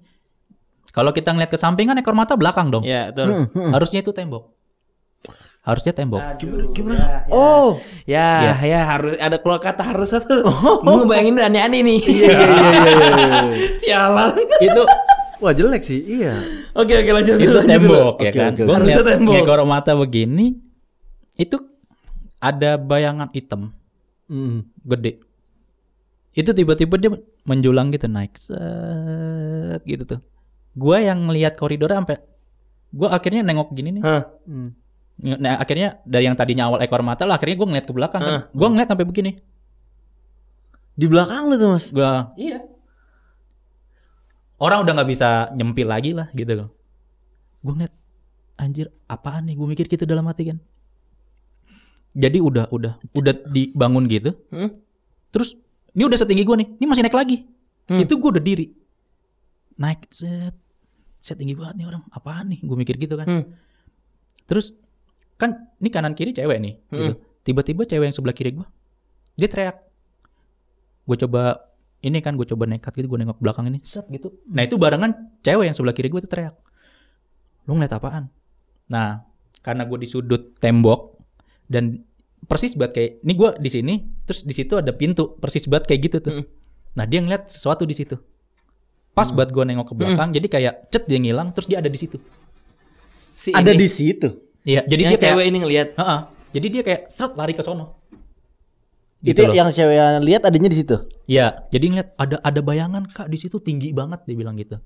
Kalau 0.90 1.12
kita 1.12 1.30
ngeliat 1.30 1.48
ke 1.48 1.56
samping 1.56 1.86
kan 1.86 1.96
ekor 1.96 2.14
mata 2.14 2.34
belakang 2.34 2.70
dong. 2.70 2.82
Ya, 2.82 3.10
betul. 3.10 3.28
Hmm, 3.28 3.46
hmm. 3.50 3.72
Harusnya 3.72 4.00
itu 4.00 4.10
tembok. 4.10 4.50
Harusnya 5.60 5.92
tembok. 5.92 6.18
Aduh, 6.18 6.72
gimana? 6.72 6.98
Ya, 6.98 7.20
Oh. 7.30 7.78
Ya, 8.04 8.30
ya, 8.60 8.80
harus 8.88 9.14
ada 9.18 9.38
keluar 9.38 9.60
kata 9.60 9.84
harus 9.86 10.10
satu. 10.10 10.42
Gue 10.82 11.04
bayangin 11.06 11.36
udah 11.36 11.48
aneh-aneh 11.48 11.82
nih. 11.84 12.00
Iya 12.00 12.32
iya 12.32 12.70
iya 12.74 13.08
iya. 13.12 13.42
Sialan. 13.80 14.34
itu 14.58 14.82
Wah 15.40 15.54
jelek 15.54 15.80
sih. 15.82 16.00
Iya. 16.02 16.36
Oke, 16.74 16.96
oke 16.96 17.12
lanjut. 17.14 17.38
itu 17.38 17.48
lanjut 17.50 17.70
tembok 17.70 18.16
ya 18.18 18.28
Oke, 18.28 18.36
kan. 18.36 18.50
oke, 18.50 18.60
oke. 18.60 18.64
ngeliat 18.66 18.76
Harusnya 18.76 19.04
tembok. 19.06 19.34
ngekor 19.40 19.62
mata 19.64 19.92
begini 19.94 20.48
itu 21.36 21.58
ada 22.38 22.76
bayangan 22.76 23.30
hitam 23.30 23.72
Hmm. 24.26 24.68
gede. 24.82 25.24
Itu 26.32 26.52
tiba-tiba 26.52 26.96
dia 26.96 27.12
menjulang 27.44 27.90
gitu 27.90 28.06
naik 28.06 28.36
set 28.36 29.80
gitu 29.84 30.04
tuh. 30.06 30.20
Gua 30.80 31.04
yang 31.04 31.28
ngelihat 31.28 31.60
koridornya 31.60 32.00
sampai 32.00 32.24
gua 32.96 33.12
akhirnya 33.12 33.44
nengok 33.44 33.76
gini 33.76 34.00
nih. 34.00 34.04
Hah. 34.08 34.24
Hmm. 34.48 34.72
Nah, 35.20 35.60
akhirnya 35.60 36.00
dari 36.08 36.32
yang 36.32 36.40
tadinya 36.40 36.72
awal 36.72 36.80
ekor 36.80 37.04
mata 37.04 37.28
lah 37.28 37.36
akhirnya 37.36 37.60
gua 37.60 37.68
ngeliat 37.68 37.86
ke 37.86 37.94
belakang 37.94 38.22
kan. 38.24 38.48
Gua 38.56 38.68
ngeliat 38.72 38.88
sampai 38.88 39.04
begini. 39.04 39.32
Di 40.96 41.06
belakang 41.12 41.52
lu 41.52 41.60
tuh 41.60 41.76
mas. 41.76 41.92
Gua 41.92 42.32
iya. 42.40 42.64
Orang 44.60 44.84
udah 44.84 44.92
nggak 44.92 45.10
bisa 45.10 45.52
nyempil 45.56 45.88
lagi 45.88 46.12
lah 46.12 46.28
gitu. 46.36 46.68
Gue 47.64 47.74
ngeliat 47.76 47.96
anjir 48.60 48.92
apaan 49.08 49.48
nih? 49.48 49.56
Gue 49.56 49.68
mikir 49.72 49.88
gitu 49.88 50.04
dalam 50.04 50.28
hati 50.28 50.52
kan. 50.52 50.60
Jadi 52.12 52.44
udah 52.44 52.68
udah 52.68 53.00
udah 53.16 53.34
dibangun 53.56 54.04
gitu. 54.12 54.36
Hmm? 54.52 54.76
Terus 55.32 55.56
ini 55.96 56.04
udah 56.04 56.20
setinggi 56.20 56.44
gue 56.44 56.56
nih. 56.60 56.68
Ini 56.76 56.86
masih 56.92 57.04
naik 57.08 57.16
lagi. 57.16 57.48
Hmm. 57.88 58.04
Itu 58.04 58.20
gue 58.20 58.30
udah 58.36 58.44
diri. 58.44 58.68
Naik 59.80 60.12
set. 60.12 60.56
Set 61.20 61.38
tinggi 61.40 61.56
banget 61.56 61.84
nih 61.84 61.88
orang. 61.88 62.04
Apaan 62.12 62.52
nih? 62.52 62.60
Gue 62.64 62.78
mikir 62.80 62.96
gitu 62.96 63.20
kan. 63.20 63.28
Hmm. 63.28 63.44
Terus 64.48 64.74
kan 65.40 65.72
ini 65.80 65.90
kanan 65.92 66.16
kiri 66.16 66.32
cewek 66.36 66.58
nih. 66.60 66.74
gitu. 66.92 67.14
Tiba-tiba 67.44 67.88
cewek 67.88 68.12
yang 68.12 68.16
sebelah 68.16 68.36
kiri 68.36 68.56
gue. 68.56 68.68
Dia 69.40 69.48
teriak. 69.48 69.78
Gue 71.08 71.18
coba 71.20 71.70
ini 72.00 72.24
kan 72.24 72.40
gue 72.40 72.48
coba 72.48 72.64
nekat 72.64 72.96
gitu 72.96 73.12
gue 73.12 73.20
nengok 73.20 73.40
belakang 73.44 73.68
ini 73.68 73.80
set 73.84 74.08
gitu. 74.08 74.32
Nah 74.48 74.64
itu 74.64 74.80
barengan 74.80 75.40
cewek 75.44 75.68
yang 75.68 75.76
sebelah 75.76 75.96
kiri 75.96 76.08
gue 76.08 76.22
tuh 76.24 76.32
teriak. 76.32 76.56
Lu 77.68 77.76
ngeliat 77.76 77.92
apaan? 77.96 78.32
Nah 78.88 79.28
karena 79.60 79.84
gue 79.84 80.00
di 80.00 80.08
sudut 80.08 80.56
tembok 80.64 81.20
dan 81.68 82.08
persis 82.48 82.74
banget 82.80 82.94
kayak 82.96 83.12
ini 83.28 83.34
gue 83.36 83.50
di 83.60 83.70
sini 83.70 83.94
terus 84.24 84.48
di 84.48 84.56
situ 84.56 84.80
ada 84.80 84.96
pintu 84.96 85.36
persis 85.38 85.68
banget 85.68 85.92
kayak 85.92 86.02
gitu 86.08 86.18
tuh. 86.24 86.34
Hmm. 86.40 86.46
Nah 86.96 87.06
dia 87.06 87.20
ngeliat 87.20 87.52
sesuatu 87.52 87.84
di 87.84 87.96
situ. 87.96 88.16
Pas 89.20 89.30
banget 89.36 89.50
gue 89.52 89.64
nengok 89.68 89.88
ke 89.92 89.94
belakang 90.00 90.30
jadi 90.32 90.48
kayak 90.48 90.74
cet 90.88 91.04
dia 91.12 91.20
ngilang 91.20 91.52
terus 91.52 91.68
dia 91.68 91.84
ada 91.84 91.92
di 91.92 92.00
situ. 92.00 92.18
Si 93.36 93.52
Ada 93.52 93.76
ini, 93.76 93.84
di 93.84 93.88
situ. 93.92 94.28
Iya 94.64 94.88
jadi 94.88 95.02
yang 95.04 95.12
dia 95.12 95.20
kayak 95.20 95.34
cewek 95.36 95.46
ini 95.52 95.58
ngelihat. 95.60 95.88
Heeh. 96.00 96.20
Jadi 96.50 96.68
dia 96.72 96.82
kayak 96.82 97.02
seret 97.12 97.34
lari 97.36 97.54
ke 97.54 97.62
sono. 97.62 98.00
itu 99.20 99.36
Gitu 99.36 99.52
loh. 99.52 99.56
yang 99.56 99.68
cewek 99.76 99.96
yang 100.00 100.24
lihat 100.24 100.42
adanya 100.48 100.72
di 100.72 100.78
situ. 100.80 100.96
Iya, 101.28 101.68
jadi 101.68 101.86
ngeliat 101.92 102.10
ada 102.16 102.40
ada 102.40 102.60
bayangan 102.64 103.04
kak 103.04 103.28
di 103.28 103.36
situ 103.36 103.60
tinggi 103.60 103.92
banget 103.92 104.24
dia 104.24 104.36
bilang 104.40 104.56
gitu. 104.56 104.80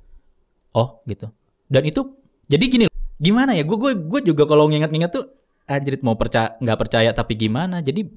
Oh 0.74 1.06
gitu. 1.06 1.30
Dan 1.70 1.86
itu 1.86 2.18
jadi 2.50 2.66
gini, 2.66 2.86
gimana 3.22 3.54
ya? 3.54 3.62
Gue 3.62 3.78
gue 3.78 3.94
gue 3.94 4.22
juga 4.34 4.50
kalau 4.50 4.66
nginget-nginget 4.74 5.14
tuh 5.14 5.30
anjrit 5.70 6.02
mau 6.02 6.18
percaya 6.18 6.58
nggak 6.60 6.80
percaya 6.82 7.10
tapi 7.14 7.38
gimana? 7.38 7.80
Jadi 7.86 8.10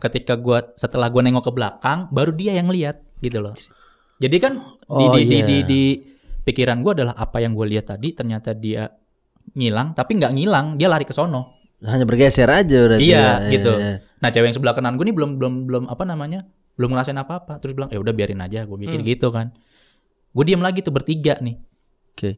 ketika 0.00 0.34
gua 0.38 0.64
setelah 0.74 1.12
gua 1.12 1.22
nengok 1.24 1.44
ke 1.48 1.52
belakang, 1.52 2.08
baru 2.10 2.32
dia 2.32 2.56
yang 2.56 2.72
lihat 2.72 3.04
gitu 3.20 3.40
loh. 3.42 3.54
Jadi 4.20 4.36
kan 4.36 4.52
di 4.84 5.04
Oh, 5.06 5.16
di, 5.16 5.22
di, 5.24 5.38
iya. 5.40 5.46
di, 5.48 5.56
di 5.64 5.82
pikiran 6.44 6.84
gua 6.84 6.92
adalah 6.92 7.14
apa 7.16 7.40
yang 7.40 7.56
gue 7.56 7.66
lihat 7.72 7.96
tadi 7.96 8.12
ternyata 8.12 8.52
dia 8.52 8.92
ngilang, 9.56 9.96
tapi 9.96 10.20
nggak 10.20 10.32
ngilang, 10.36 10.66
dia 10.76 10.92
lari 10.92 11.08
ke 11.08 11.16
sono. 11.16 11.56
Hanya 11.80 12.04
bergeser 12.04 12.46
aja 12.52 12.78
berarti. 12.84 13.08
Iya, 13.08 13.48
ya. 13.48 13.50
gitu. 13.50 13.72
Iya, 13.72 13.88
iya. 14.04 14.20
Nah, 14.20 14.28
cewek 14.28 14.52
yang 14.52 14.56
sebelah 14.60 14.74
kanan 14.76 15.00
gue 15.00 15.08
nih 15.08 15.16
belum 15.16 15.40
belum 15.40 15.54
belum 15.64 15.84
apa 15.88 16.04
namanya? 16.04 16.44
Belum 16.76 16.92
ngerasain 16.92 17.16
apa-apa. 17.16 17.56
Terus 17.64 17.72
bilang, 17.72 17.88
"Ya 17.88 17.96
udah 17.96 18.12
biarin 18.12 18.44
aja." 18.44 18.68
Gue 18.68 18.76
bikin 18.76 19.00
gitu 19.00 19.32
kan. 19.32 19.56
Gue 20.36 20.44
diam 20.44 20.60
lagi 20.60 20.84
tuh 20.84 20.92
bertiga 20.92 21.40
nih. 21.40 21.56
Oke. 22.12 22.36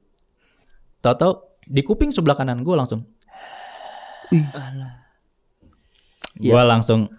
Tahu-tahu 1.03 1.33
di 1.67 1.83
kuping 1.83 2.15
sebelah 2.15 2.39
kanan 2.39 2.63
gue 2.63 2.75
langsung 2.75 3.03
gue 6.41 6.63
langsung 6.65 7.13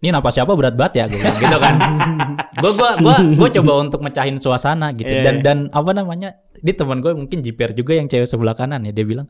ini 0.00 0.08
napas 0.10 0.32
siapa 0.32 0.52
berat 0.52 0.74
banget 0.74 0.92
ya 0.96 1.04
gue 1.06 1.16
bilang 1.16 1.36
gitu 1.36 1.56
kan. 1.56 1.74
gue 2.62 2.72
gua 2.72 2.90
gua 2.96 3.16
gua 3.36 3.48
coba 3.50 3.72
untuk 3.78 4.00
mecahin 4.00 4.36
suasana 4.36 4.92
gitu 4.92 5.06
Iya, 5.06 5.22
dan 5.22 5.34
iya. 5.36 5.42
dan 5.42 5.58
apa 5.70 5.90
namanya? 5.92 6.28
Di 6.54 6.72
teman 6.72 6.98
gue 6.98 7.12
mungkin 7.12 7.40
jiper 7.40 7.72
juga 7.72 7.92
yang 7.92 8.06
cewek 8.06 8.24
sebelah 8.24 8.52
kanan 8.52 8.80
ya 8.82 8.90
dia 8.90 9.04
bilang, 9.04 9.28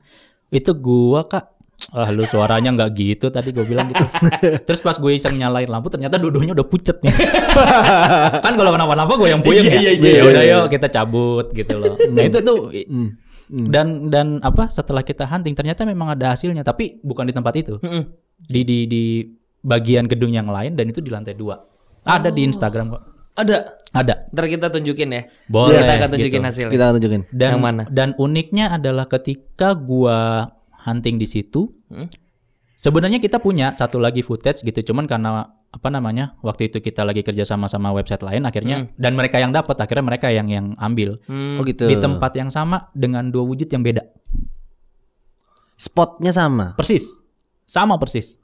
"Itu 0.48 0.72
gua, 0.72 1.26
Kak." 1.26 1.58
Ah 1.90 2.08
lu 2.08 2.22
suaranya 2.22 2.70
nggak 2.70 2.90
gitu 2.92 3.26
tadi 3.28 3.50
gue 3.50 3.64
bilang 3.64 3.88
gitu. 3.88 4.04
Terus 4.68 4.78
pas 4.78 4.92
gue 4.94 5.10
iseng 5.10 5.32
nyalain 5.34 5.64
lampu 5.64 5.88
ternyata 5.88 6.20
dua-duanya 6.20 6.52
udah 6.52 6.68
pucet 6.68 7.00
nih. 7.00 7.08
kan 8.44 8.52
kalau 8.52 8.70
kenapa-napa 8.70 9.16
gue 9.16 9.28
yang 9.28 9.40
puyeng 9.40 9.64
Iya, 9.64 9.72
ya. 9.72 9.80
iya, 9.80 9.92
iya, 9.96 10.10
ya 10.12 10.22
udah 10.22 10.42
iya. 10.44 10.56
yuk 10.60 10.64
kita 10.68 10.86
cabut 10.86 11.48
gitu 11.50 11.80
loh. 11.80 11.96
Nah 12.12 12.22
itu 12.22 12.38
tuh 12.40 12.68
Hmm. 12.84 13.16
Hmm. 13.50 13.66
dan 13.66 13.86
dan 14.06 14.26
apa 14.40 14.70
setelah 14.70 15.02
kita 15.02 15.26
hunting 15.26 15.56
ternyata 15.56 15.82
memang 15.82 16.14
ada 16.14 16.30
hasilnya 16.30 16.62
tapi 16.62 17.00
bukan 17.00 17.26
di 17.26 17.34
tempat 17.34 17.54
itu. 17.56 17.80
Di 18.38 18.60
di 18.62 18.84
di 18.84 19.04
bagian 19.60 20.08
gedung 20.08 20.30
yang 20.30 20.48
lain 20.48 20.74
dan 20.74 20.88
itu 20.88 21.00
di 21.00 21.08
lantai 21.08 21.34
dua. 21.34 21.60
Ada 22.02 22.28
di 22.28 22.42
Instagram 22.42 22.96
kok. 22.96 23.02
Ada. 23.36 23.78
Ada. 23.92 24.14
Ntar 24.32 24.44
kita 24.46 24.66
tunjukin 24.68 25.08
ya. 25.10 25.22
Boleh. 25.46 25.80
Kita 25.80 25.92
akan 25.96 26.08
tunjukin 26.12 26.40
gitu. 26.40 26.48
hasilnya. 26.48 26.72
Kita 26.72 26.82
akan 26.88 26.94
tunjukin. 26.98 27.22
Dan 27.30 27.50
Yang 27.56 27.62
mana? 27.62 27.82
dan 27.88 28.08
uniknya 28.16 28.72
adalah 28.72 29.06
ketika 29.06 29.72
gua 29.72 30.48
hunting 30.80 31.16
di 31.16 31.28
situ, 31.28 31.68
Hmm? 31.92 32.08
sebenarnya 32.76 33.20
kita 33.20 33.36
punya 33.36 33.76
satu 33.76 34.00
lagi 34.00 34.24
footage 34.24 34.64
gitu, 34.64 34.80
cuman 34.92 35.04
karena 35.04 35.44
apa 35.70 35.86
namanya 35.86 36.34
waktu 36.40 36.66
itu 36.66 36.80
kita 36.80 37.04
lagi 37.04 37.20
kerja 37.20 37.44
sama 37.44 37.68
sama 37.68 37.92
website 37.92 38.24
lain, 38.24 38.42
akhirnya 38.42 38.88
dan 38.96 39.12
mereka 39.12 39.36
yang 39.36 39.52
dapat, 39.52 39.76
akhirnya 39.76 40.08
mereka 40.08 40.32
yang 40.32 40.48
yang 40.48 40.72
ambil 40.80 41.20
Hmm. 41.28 41.60
Oh 41.60 41.64
gitu. 41.68 41.84
di 41.86 42.00
tempat 42.00 42.32
yang 42.34 42.48
sama 42.48 42.88
dengan 42.96 43.28
dua 43.28 43.44
wujud 43.44 43.68
yang 43.68 43.84
beda, 43.84 44.02
Spotnya 45.76 46.32
sama, 46.32 46.72
persis, 46.76 47.20
sama 47.64 47.96
persis. 47.96 48.39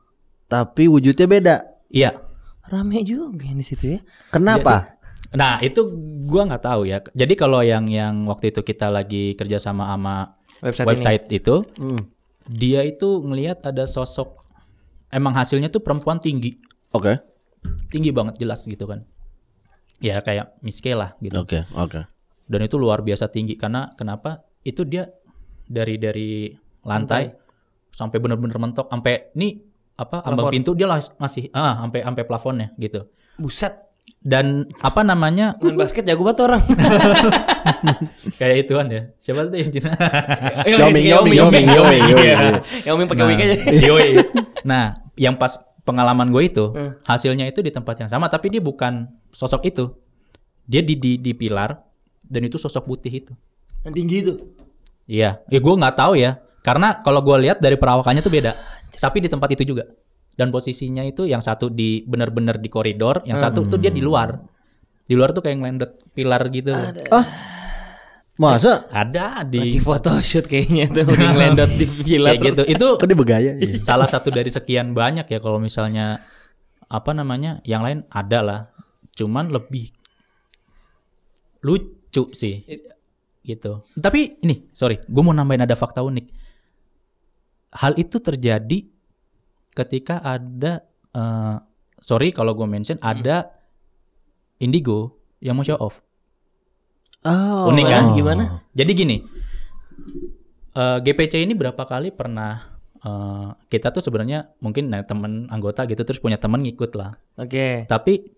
Tapi 0.46 0.86
wujudnya 0.86 1.26
beda. 1.26 1.56
Iya. 1.90 2.18
Rame 2.66 3.06
juga 3.06 3.46
di 3.46 3.62
situ 3.62 3.94
ya. 3.94 4.00
Kenapa? 4.34 4.98
Nah 5.34 5.62
itu 5.62 5.86
gua 6.26 6.46
nggak 6.50 6.64
tahu 6.66 6.82
ya. 6.86 6.98
Jadi 7.14 7.34
kalau 7.38 7.62
yang 7.62 7.86
yang 7.86 8.26
waktu 8.26 8.50
itu 8.50 8.62
kita 8.62 8.90
lagi 8.90 9.38
kerja 9.38 9.58
sama 9.58 9.86
sama 9.94 10.34
Website, 10.64 10.88
website 10.88 11.24
itu, 11.36 11.68
Hmm. 11.76 12.00
dia 12.48 12.80
itu 12.80 13.20
ngelihat 13.20 13.60
ada 13.60 13.84
sosok 13.84 14.40
emang 15.12 15.36
hasilnya 15.36 15.68
tuh 15.68 15.84
perempuan 15.84 16.16
tinggi 16.16 16.56
Oke. 16.96 17.20
tinggi 17.92 18.08
banget 18.08 18.40
jelas 18.40 18.64
gitu 18.64 18.88
kan 18.88 19.04
ya 20.00 20.24
kayak 20.24 20.56
Miss 20.64 20.80
K 20.80 20.96
lah 20.96 21.12
gitu 21.20 21.44
Oke. 21.44 21.60
Oke. 21.76 22.08
dan 22.48 22.60
itu 22.64 22.80
luar 22.80 23.04
biasa 23.04 23.28
tinggi 23.28 23.58
karena 23.60 23.92
kenapa 24.00 24.48
itu 24.64 24.86
dia 24.88 25.12
dari 25.66 25.98
dari 26.00 26.56
lantai, 26.86 27.34
sampai 27.92 28.16
bener-bener 28.16 28.56
mentok 28.56 28.86
sampai 28.88 29.34
ini 29.34 29.65
apa 29.96 30.20
ambang 30.22 30.48
pintu 30.50 30.72
dia 30.72 30.84
lah 30.84 31.00
masih 31.16 31.48
ah 31.50 31.80
sampai 31.80 32.00
sampai 32.02 32.22
plafonnya 32.22 32.68
gitu. 32.76 33.08
Buset. 33.36 33.84
dan 34.22 34.66
apa 34.80 35.02
namanya 35.02 35.54
Main 35.58 35.74
basket 35.76 36.02
jago 36.02 36.22
banget 36.22 36.42
orang. 36.42 36.62
kayak 38.38 38.66
itu 38.66 38.72
kan 38.74 38.86
ya 38.86 39.02
siapa 39.18 39.46
tuh 39.46 39.56
yang 39.56 39.70
Cina 39.70 39.90
Yao 40.70 40.90
Ming, 40.90 41.04
Yao 41.04 41.22
Ming, 41.22 41.36
Yao 41.36 41.48
Ming, 41.48 41.66
Yao 41.68 41.84
Ming, 41.84 42.02
Iya. 42.16 42.36
Yao 42.84 42.94
Ming 42.96 43.06
pakai 43.06 43.22
Nah, 43.22 43.28
wig 43.28 43.40
aja. 43.40 43.56
yoi. 43.86 44.08
nah 44.62 44.84
yang 45.14 45.34
pas 45.34 45.54
pengalaman 45.82 46.28
gue 46.28 46.42
itu 46.44 46.64
Hmm. 46.68 46.98
hasilnya 47.02 47.46
itu 47.46 47.62
di 47.62 47.70
tempat 47.70 47.98
yang 47.98 48.10
sama 48.10 48.26
tapi 48.26 48.50
dia 48.50 48.58
bukan 48.58 49.06
sosok 49.30 49.62
itu 49.64 49.94
dia 50.64 50.82
di 50.82 50.94
di, 50.94 51.16
di 51.16 51.32
pilar 51.32 51.78
dan 52.20 52.42
itu 52.42 52.58
sosok 52.58 52.82
putih 52.84 53.12
itu 53.12 53.32
Yang 53.82 53.94
tinggi 53.94 54.16
itu. 54.20 54.34
iya 55.06 55.38
ya 55.46 55.58
gue 55.58 55.74
nggak 55.76 55.94
tahu 55.94 56.18
ya 56.18 56.42
karena 56.60 56.98
kalau 57.00 57.22
gue 57.22 57.36
lihat 57.40 57.58
dari 57.58 57.74
perawakannya 57.74 58.18
tuh 58.18 58.32
beda 58.32 58.75
tapi 58.98 59.24
di 59.24 59.28
tempat 59.28 59.52
itu 59.52 59.76
juga. 59.76 59.84
Dan 60.36 60.52
posisinya 60.52 61.00
itu 61.00 61.24
yang 61.24 61.40
satu 61.40 61.72
di 61.72 62.04
benar-benar 62.04 62.60
di 62.60 62.68
koridor 62.68 63.24
yang 63.24 63.40
satu 63.40 63.64
tuh 63.64 63.80
dia 63.80 63.88
di 63.88 64.04
luar. 64.04 64.36
Di 65.08 65.16
luar 65.16 65.32
tuh 65.32 65.40
kayak 65.40 65.56
ngelendot 65.64 65.92
pilar 66.12 66.42
gitu. 66.52 66.76
Masa? 68.36 68.84
ada 68.92 69.40
Lagi 69.40 69.80
di 69.80 69.80
photoshoot 69.80 70.44
kayaknya 70.44 70.92
tuh 70.92 71.08
di 71.16 71.24
ngelendot 71.24 71.72
di 71.72 71.86
pilar. 71.88 72.36
kayak 72.36 72.44
gitu. 72.52 72.62
Itu 72.68 72.86
Kok 73.00 73.08
dia 73.08 73.16
bergaya? 73.16 73.50
Iya. 73.56 73.80
salah 73.88 74.04
satu 74.04 74.28
dari 74.28 74.52
sekian 74.52 74.92
banyak 74.92 75.24
ya 75.24 75.40
kalau 75.40 75.56
misalnya 75.56 76.20
apa 76.92 77.16
namanya 77.16 77.64
yang 77.64 77.80
lain 77.80 78.04
ada 78.12 78.44
lah. 78.44 78.60
Cuman 79.16 79.48
lebih 79.48 79.88
lucu 81.64 82.28
sih. 82.36 82.60
Gitu. 83.40 83.72
Tapi 83.96 84.44
ini 84.44 84.68
sorry 84.76 85.00
gue 85.00 85.22
mau 85.24 85.32
nambahin 85.32 85.64
ada 85.64 85.72
fakta 85.72 86.04
unik 86.04 86.45
hal 87.76 87.92
itu 88.00 88.16
terjadi 88.18 88.88
ketika 89.76 90.24
ada 90.24 90.80
eh, 91.12 91.56
sorry 92.00 92.32
kalau 92.32 92.56
gue 92.56 92.64
mention 92.64 92.96
ada 93.04 93.52
indigo 94.58 95.20
yang 95.44 95.56
mau 95.56 95.66
show 95.66 95.76
off 95.78 96.00
Oh. 97.26 97.74
Unik 97.74 97.86
kan? 97.90 98.04
Gimana? 98.14 98.62
jadi 98.70 98.92
gini 98.94 99.16
eh, 100.78 100.98
GPC 101.02 101.42
ini 101.42 101.58
berapa 101.58 101.82
kali 101.82 102.14
pernah 102.14 102.78
eh, 103.02 103.48
kita 103.66 103.90
tuh 103.90 103.98
sebenarnya 103.98 104.54
mungkin 104.62 104.94
nah, 104.94 105.02
temen 105.02 105.50
anggota 105.50 105.84
gitu 105.90 106.06
terus 106.06 106.22
punya 106.22 106.38
temen 106.38 106.62
ngikut 106.62 106.94
lah 106.94 107.18
Oke. 107.34 107.90
tapi 107.90 108.30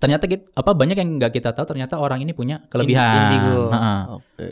ternyata 0.00 0.26
kita, 0.26 0.50
apa 0.56 0.74
banyak 0.74 0.96
yang 0.98 1.20
nggak 1.20 1.30
kita 1.36 1.54
tahu 1.54 1.76
ternyata 1.76 2.00
orang 2.00 2.18
ini 2.24 2.34
punya 2.34 2.66
kelebihan 2.66 3.38
Indigo. 3.38 3.70
Ha-ha. 3.70 4.18
Oke. 4.18 4.46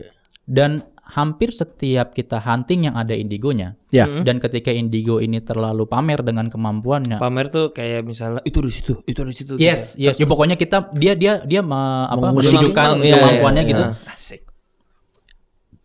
dan 0.46 0.84
hampir 1.10 1.50
setiap 1.50 2.14
kita 2.14 2.38
hunting 2.38 2.86
yang 2.86 2.94
ada 2.94 3.12
indigonya. 3.12 3.74
Ya. 3.90 4.06
Hmm. 4.06 4.22
Dan 4.22 4.38
ketika 4.38 4.70
indigo 4.70 5.18
ini 5.18 5.42
terlalu 5.42 5.84
pamer 5.84 6.22
dengan 6.22 6.46
kemampuannya. 6.46 7.18
Pamer 7.18 7.50
tuh 7.50 7.74
kayak 7.74 8.06
misalnya 8.06 8.40
itu 8.46 8.62
di 8.62 8.70
situ, 8.70 8.94
itu 9.04 9.20
di 9.20 9.34
situ. 9.34 9.52
Yes, 9.58 9.98
gitu. 9.98 10.06
yes. 10.06 10.16
Ya, 10.16 10.26
pokoknya 10.26 10.54
kita 10.54 10.94
dia 10.94 11.18
dia 11.18 11.42
dia 11.42 11.60
me- 11.60 12.06
apa 12.06 12.30
menunjukkan 12.30 13.02
iya, 13.02 13.18
kemampuannya 13.18 13.62
iya, 13.66 13.70
gitu. 13.74 13.84
iya. 13.84 14.14
Asik. 14.14 14.42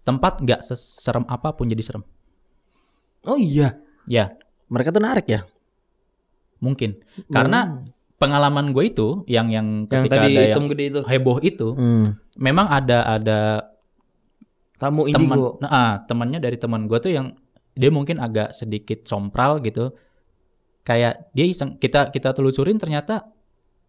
Tempat 0.06 0.46
nggak 0.46 0.62
seserem 0.62 1.26
apa 1.26 1.50
pun 1.52 1.66
jadi 1.66 1.82
serem. 1.82 2.06
Oh 3.26 3.36
iya. 3.36 3.82
Ya, 4.06 4.38
Mereka 4.70 4.94
tuh 4.94 5.02
narik 5.02 5.26
ya. 5.26 5.42
mungkin. 6.62 6.98
Karena 7.30 7.82
pengalaman 8.16 8.72
gue 8.72 8.90
itu 8.90 9.22
yang 9.28 9.50
yang 9.50 9.86
Yang 9.86 10.08
ketika 10.08 10.16
tadi 10.18 10.34
ada 10.34 10.42
hitam 10.46 10.62
yang 10.62 10.70
gede 10.72 10.84
itu. 10.88 11.00
heboh 11.04 11.38
itu, 11.42 11.68
Hmm. 11.74 12.06
memang 12.38 12.70
ada 12.70 13.06
ada 13.06 13.40
Tamu 14.76 15.08
indigo. 15.08 15.56
nah, 15.64 15.70
ah, 15.70 15.94
temannya 16.04 16.40
dari 16.40 16.60
teman 16.60 16.86
gue 16.86 17.00
tuh 17.00 17.10
yang 17.10 17.32
dia 17.72 17.92
mungkin 17.92 18.20
agak 18.20 18.52
sedikit 18.52 19.04
sompral 19.04 19.60
gitu 19.60 19.96
kayak 20.82 21.32
dia 21.32 21.46
iseng 21.46 21.76
kita 21.76 22.08
kita 22.10 22.32
telusurin 22.32 22.78
ternyata 22.78 23.26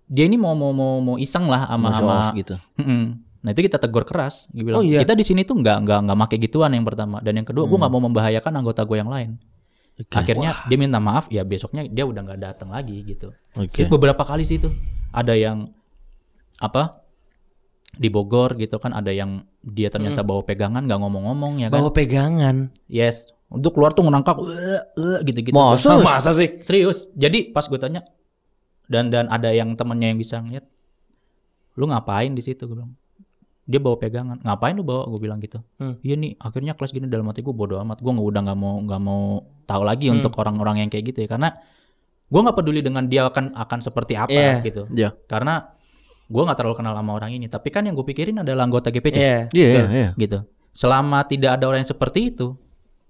dia 0.07 0.25
ini 0.25 0.39
mau 0.39 0.55
mau 0.55 0.71
mau, 0.71 0.99
mau 0.99 1.17
iseng 1.19 1.47
lah 1.47 1.67
sama 1.67 1.89
sama 1.93 2.17
gitu. 2.35 2.55
Mm-mm. 2.79 3.03
nah 3.43 3.51
itu 3.51 3.63
kita 3.63 3.79
tegur 3.79 4.03
keras 4.03 4.47
dia 4.51 4.63
bilang 4.63 4.81
Oh, 4.81 4.85
iya. 4.87 5.03
kita 5.03 5.13
di 5.13 5.23
sini 5.23 5.43
tuh 5.43 5.59
nggak 5.59 5.77
nggak 5.83 5.99
nggak 6.07 6.17
make 6.17 6.37
gituan 6.41 6.71
yang 6.73 6.83
pertama 6.83 7.19
dan 7.21 7.35
yang 7.35 7.47
kedua 7.47 7.63
gue 7.63 7.75
Hmm. 7.75 7.83
nggak 7.83 7.93
mau 7.93 8.03
membahayakan 8.07 8.53
anggota 8.59 8.83
gue 8.83 8.97
yang 8.97 9.11
lain 9.11 9.31
Oke. 9.97 10.13
akhirnya 10.15 10.51
dia 10.67 10.77
minta 10.77 10.99
maaf 10.99 11.27
ya 11.29 11.43
besoknya 11.43 11.87
dia 11.87 12.03
udah 12.03 12.23
nggak 12.23 12.41
datang 12.43 12.71
lagi 12.71 13.03
gitu 13.03 13.31
Oke. 13.55 13.83
itu 13.83 13.89
beberapa 13.89 14.23
kali 14.23 14.43
sih 14.43 14.59
itu 14.59 14.71
ada 15.11 15.33
yang 15.33 15.71
apa 16.59 16.91
di 17.97 18.09
Bogor 18.09 18.55
gitu 18.55 18.77
kan 18.77 18.93
ada 18.93 19.09
yang 19.09 19.43
dia 19.61 19.89
ternyata 19.89 20.21
bawa 20.21 20.45
pegangan 20.45 20.85
nggak 20.85 21.01
ngomong-ngomong 21.01 21.59
ya 21.59 21.69
kan 21.73 21.81
Bawa 21.81 21.91
pegangan. 21.91 22.57
Yes. 22.87 23.33
Untuk 23.47 23.75
keluar 23.75 23.95
tuh 23.95 24.03
ngerangkak 24.03 24.37
"Wah, 24.37 24.83
wah," 24.95 25.21
gitu-gitu. 25.23 25.55
Masa? 25.55 25.97
Masa 25.99 26.31
sih? 26.35 26.59
Serius. 26.61 27.09
Jadi 27.15 27.51
pas 27.51 27.65
gue 27.65 27.79
tanya 27.79 28.03
dan 28.87 29.09
dan 29.09 29.31
ada 29.31 29.51
yang 29.51 29.75
temennya 29.75 30.11
yang 30.11 30.19
bisa 30.19 30.39
ngeliat, 30.39 30.67
lu 31.75 31.87
ngapain 31.87 32.33
di 32.33 32.43
situ? 32.43 32.67
Gue 32.67 32.79
bilang. 32.79 32.93
Dia 33.67 33.83
bawa 33.83 33.99
pegangan. 33.99 34.39
Ngapain 34.47 34.79
lu 34.79 34.87
bawa? 34.87 35.11
Gue 35.11 35.21
bilang 35.23 35.43
gitu. 35.43 35.59
Hmm. 35.79 35.99
Iya 36.03 36.15
nih. 36.15 36.39
Akhirnya 36.39 36.79
kelas 36.79 36.95
gini 36.95 37.11
dalam 37.11 37.27
hati 37.27 37.43
gue 37.43 37.51
bodo 37.51 37.79
amat. 37.83 37.99
Gue 37.99 38.15
nggak 38.15 38.27
udah 38.31 38.41
nggak 38.47 38.59
mau 38.59 38.75
nggak 38.79 39.01
mau 39.03 39.23
tahu 39.67 39.83
lagi 39.83 40.07
Hmm. 40.07 40.23
untuk 40.23 40.39
orang-orang 40.39 40.87
yang 40.87 40.91
kayak 40.91 41.11
gitu 41.11 41.27
ya. 41.27 41.29
Karena 41.31 41.51
gue 42.27 42.41
nggak 42.43 42.57
peduli 42.59 42.79
dengan 42.83 43.07
dia 43.07 43.27
akan 43.27 43.55
akan 43.59 43.79
seperti 43.83 44.15
apa 44.15 44.31
Iya. 44.31 44.55
gitu. 44.63 44.83
Iya. 44.95 45.11
Karena 45.27 45.67
gue 46.27 46.43
nggak 46.43 46.59
terlalu 46.59 46.77
kenal 46.77 46.95
sama 46.95 47.13
orang 47.15 47.31
ini. 47.33 47.47
Tapi 47.47 47.69
kan 47.71 47.87
yang 47.87 47.95
gue 47.95 48.07
pikirin 48.07 48.43
adalah 48.43 48.67
anggota 48.67 48.91
GPC 48.91 49.17
Iya. 49.17 49.39
Iya, 49.51 49.69
iya, 49.71 49.85
iya. 49.89 50.09
gitu. 50.15 50.43
Selama 50.71 51.25
tidak 51.25 51.57
ada 51.57 51.65
orang 51.71 51.81
yang 51.81 51.91
seperti 51.91 52.35
itu, 52.35 52.59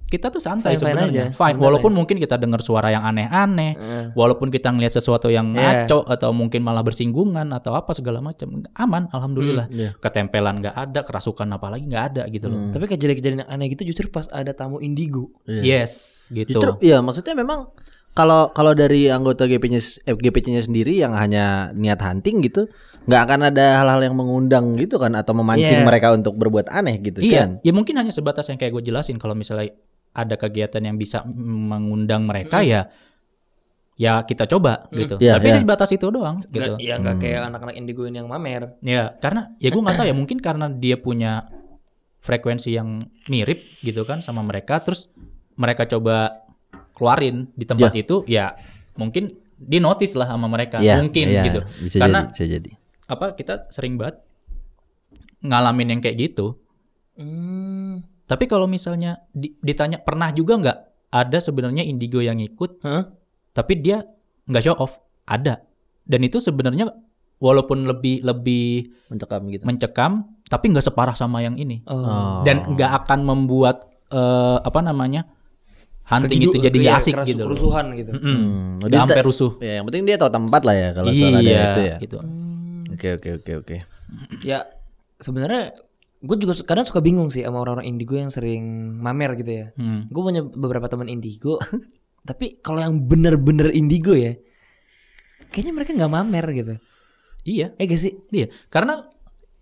kita 0.06 0.30
tuh 0.30 0.38
santai 0.38 0.78
sebenarnya. 0.78 1.10
aja. 1.10 1.34
Fine. 1.34 1.58
Bener 1.58 1.64
Walaupun 1.66 1.90
mungkin 1.90 2.22
kita 2.22 2.38
dengar 2.38 2.62
suara 2.62 2.94
yang 2.94 3.02
aneh-aneh, 3.02 3.72
Eh, 3.74 4.04
walaupun 4.14 4.54
kita 4.54 4.70
ngelihat 4.70 4.94
sesuatu 4.94 5.26
yang 5.26 5.50
Iya. 5.50 5.90
ngaco 5.90 6.06
atau 6.06 6.30
mungkin 6.30 6.62
malah 6.62 6.86
bersinggungan 6.86 7.50
atau 7.50 7.74
apa 7.74 7.90
segala 7.90 8.22
macam, 8.22 8.62
aman, 8.78 9.10
alhamdulillah. 9.10 9.66
Iya. 9.66 9.98
Ketempelan 9.98 10.62
nggak 10.62 10.76
ada, 10.78 11.02
kerasukan 11.02 11.50
apalagi 11.50 11.90
nggak 11.90 12.04
ada 12.14 12.22
gitu 12.30 12.46
loh. 12.46 12.70
Hmm. 12.70 12.72
Tapi 12.72 12.86
kejadian-kejadian 12.86 13.42
yang 13.42 13.50
aneh 13.50 13.66
gitu 13.74 13.82
justru 13.82 14.06
pas 14.06 14.30
ada 14.30 14.54
tamu 14.54 14.78
indigo. 14.78 15.34
Iya. 15.42 15.82
Yes, 15.82 15.92
gitu. 16.30 16.54
Justru 16.54 16.78
iya 16.86 17.02
maksudnya 17.02 17.34
memang 17.34 17.66
kalau 18.16 18.48
kalau 18.50 18.72
dari 18.72 19.06
anggota 19.06 19.44
GP-nya 19.44 19.76
eh, 20.02 20.16
GPC-nya 20.16 20.64
sendiri 20.64 20.96
yang 20.96 21.12
hanya 21.12 21.68
niat 21.70 22.00
hunting 22.00 22.40
gitu, 22.40 22.64
nggak 23.04 23.22
akan 23.22 23.40
ada 23.46 23.84
hal-hal 23.84 24.00
yang 24.02 24.16
mengundang 24.16 24.72
gitu 24.74 24.96
kan 24.96 25.12
atau 25.12 25.36
memancing 25.36 25.84
Iya. 25.84 25.86
mereka 25.86 26.10
untuk 26.10 26.32
berbuat 26.34 26.66
aneh 26.66 26.96
gitu 26.98 27.20
Iya, 27.20 27.36
kan. 27.36 27.50
ya 27.60 27.70
mungkin 27.70 27.94
hanya 27.94 28.08
sebatas 28.08 28.48
yang 28.48 28.56
kayak 28.56 28.72
gue 28.72 28.88
jelasin 28.88 29.20
kalau 29.20 29.36
misalnya 29.36 29.76
ada 30.10 30.34
kegiatan 30.34 30.80
yang 30.80 30.96
bisa 30.96 31.20
mengundang 31.28 32.24
mereka 32.24 32.64
ya 32.64 32.88
ya 33.94 34.20
kita 34.22 34.44
coba 34.46 34.88
gitu. 34.90 35.16
Iya, 35.16 35.36
Tapi 35.36 35.48
iya. 35.48 35.60
sebatas 35.60 35.88
itu 35.88 36.08
doang 36.08 36.40
gitu. 36.40 36.56
Nggak- 36.56 36.80
Iya 36.80 36.94
nggak 36.96 37.14
Hmm. 37.16 37.22
kayak 37.24 37.40
anak-anak 37.48 37.74
indigo 37.76 38.04
ini 38.04 38.16
yang 38.20 38.28
mamer. 38.28 38.76
Ya, 38.80 39.12
karena 39.16 39.52
ya 39.56 39.68
gue 39.68 39.80
nggak 39.80 39.96
tahu 39.96 40.06
ya 40.08 40.16
mungkin 40.16 40.38
karena 40.40 40.68
dia 40.68 40.96
punya 40.96 41.48
frekuensi 42.20 42.72
yang 42.72 42.96
mirip 43.28 43.60
gitu 43.80 44.02
kan 44.02 44.20
sama 44.20 44.40
mereka, 44.40 44.80
terus 44.80 45.08
mereka 45.54 45.84
coba 45.86 46.44
keluarin 46.96 47.52
di 47.52 47.62
tempat 47.62 47.92
itu, 47.92 48.24
ya 48.24 48.56
mungkin 48.96 49.28
di 49.56 49.76
notice 49.78 50.16
lah 50.16 50.26
sama 50.26 50.48
mereka, 50.48 50.80
Iya, 50.80 50.98
mungkin 50.98 51.26
iya, 51.28 51.44
gitu. 51.44 51.60
Bisa 51.84 51.96
Karena 52.00 52.24
jadi, 52.24 52.32
bisa 52.32 52.44
jadi. 52.48 52.70
apa 53.06 53.26
kita 53.32 53.68
sering 53.68 53.96
banget 53.96 54.24
ngalamin 55.40 55.96
yang 55.96 56.00
kayak 56.00 56.16
gitu. 56.18 56.56
Hmm. 57.16 58.04
Tapi 58.26 58.44
kalau 58.44 58.66
misalnya 58.66 59.22
di- 59.30 59.54
ditanya 59.60 59.96
pernah 59.96 60.28
juga 60.30 60.58
nggak 60.58 60.78
ada 61.08 61.38
sebenarnya 61.38 61.86
indigo 61.86 62.18
yang 62.18 62.36
ikut, 62.36 62.82
Hah? 62.82 63.06
tapi 63.52 63.78
dia 63.78 64.02
nggak 64.44 64.62
show 64.62 64.76
off, 64.76 64.98
ada. 65.24 65.62
Dan 66.02 66.22
itu 66.22 66.38
sebenarnya 66.38 66.90
walaupun 67.38 67.84
lebih 67.84 68.24
lebih 68.24 68.90
Mencekam 69.08 69.46
gitu. 69.48 69.62
mencekam, 69.64 70.12
tapi 70.48 70.72
nggak 70.72 70.84
separah 70.84 71.14
sama 71.14 71.40
yang 71.40 71.54
ini. 71.56 71.80
Oh. 71.86 72.42
dan 72.42 72.74
nggak 72.74 73.04
akan 73.04 73.20
membuat 73.22 73.86
eh, 74.08 74.58
apa 74.60 74.80
namanya 74.82 75.26
hunting 76.06 76.40
itu 76.40 76.56
jadi 76.56 76.78
iya, 76.78 76.96
asik 76.96 77.12
keras- 77.12 77.26
gitu. 77.26 77.42
loh. 77.42 77.46
Kerusuhan 77.50 77.86
gitu. 77.94 78.10
Mm-mm. 78.12 78.38
Hmm, 78.78 78.86
dia 78.86 78.98
sampai 79.00 79.16
ta- 79.16 79.26
rusuh. 79.26 79.52
Ya, 79.58 79.72
yang 79.76 79.84
penting 79.84 80.02
dia 80.04 80.16
tahu 80.16 80.30
tempat 80.30 80.62
lah 80.62 80.74
ya 80.74 80.88
kalau 80.92 81.10
soal 81.10 81.32
ada 81.32 81.42
Iya, 81.42 81.60
itu 81.64 81.80
ya. 81.82 81.96
gitu. 82.00 82.16
Hmm. 82.18 82.80
Oke 82.90 83.08
oke 83.12 83.28
oke 83.36 83.52
oke. 83.56 83.76
Ya 84.42 84.58
sebenarnya 85.16 85.74
gue 86.18 86.36
juga 86.38 86.54
kadang 86.62 86.82
suka 86.82 86.98
bingung 86.98 87.28
sih 87.28 87.42
sama 87.42 87.58
orang-orang 87.58 87.86
indigo 87.88 88.14
yang 88.14 88.30
sering 88.30 88.62
mamer 88.96 89.34
gitu 89.34 89.52
ya. 89.52 89.66
Hmm. 89.74 90.06
Gue 90.06 90.22
punya 90.24 90.42
beberapa 90.42 90.86
teman 90.86 91.06
indigo, 91.06 91.58
tapi 92.28 92.58
kalau 92.58 92.80
yang 92.80 93.02
bener-bener 93.02 93.70
indigo 93.70 94.12
ya, 94.12 94.38
kayaknya 95.48 95.72
mereka 95.72 95.90
nggak 95.92 96.12
mamer 96.12 96.46
gitu. 96.52 96.74
Iya, 97.42 97.74
Eh 97.74 97.84
gak 97.84 98.00
sih? 98.00 98.14
iya. 98.28 98.50
Karena 98.66 99.06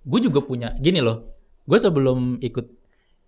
gue 0.00 0.20
juga 0.22 0.40
punya 0.40 0.72
gini 0.74 1.00
loh. 1.00 1.36
Gue 1.62 1.76
sebelum 1.76 2.36
ikut 2.38 2.64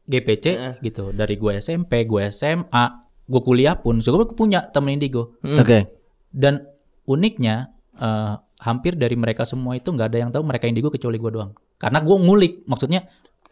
GPC 0.07 0.45
Heeh. 0.47 0.75
gitu, 0.83 1.11
dari 1.11 1.35
gue 1.35 1.53
SMP, 1.55 2.05
gue 2.05 2.25
SMA, 2.27 2.85
gue 3.27 3.41
kuliah 3.43 3.75
pun, 3.79 3.99
so 3.99 4.15
gue 4.15 4.27
punya 4.33 4.65
temen 4.71 4.97
indigo. 4.97 5.37
Hmm. 5.43 5.59
Oke. 5.59 5.91
Dan 6.31 6.63
uniknya 7.07 7.75
eh, 7.99 8.35
hampir 8.63 8.97
dari 8.97 9.15
mereka 9.19 9.45
semua 9.45 9.77
itu 9.77 9.93
nggak 9.93 10.09
ada 10.15 10.19
yang 10.19 10.31
tahu 10.33 10.47
mereka 10.47 10.71
indigo 10.71 10.89
kecuali 10.89 11.19
gue 11.19 11.31
doang. 11.35 11.51
Karena 11.77 12.01
gue 12.01 12.17
ngulik, 12.17 12.65
maksudnya 12.65 13.05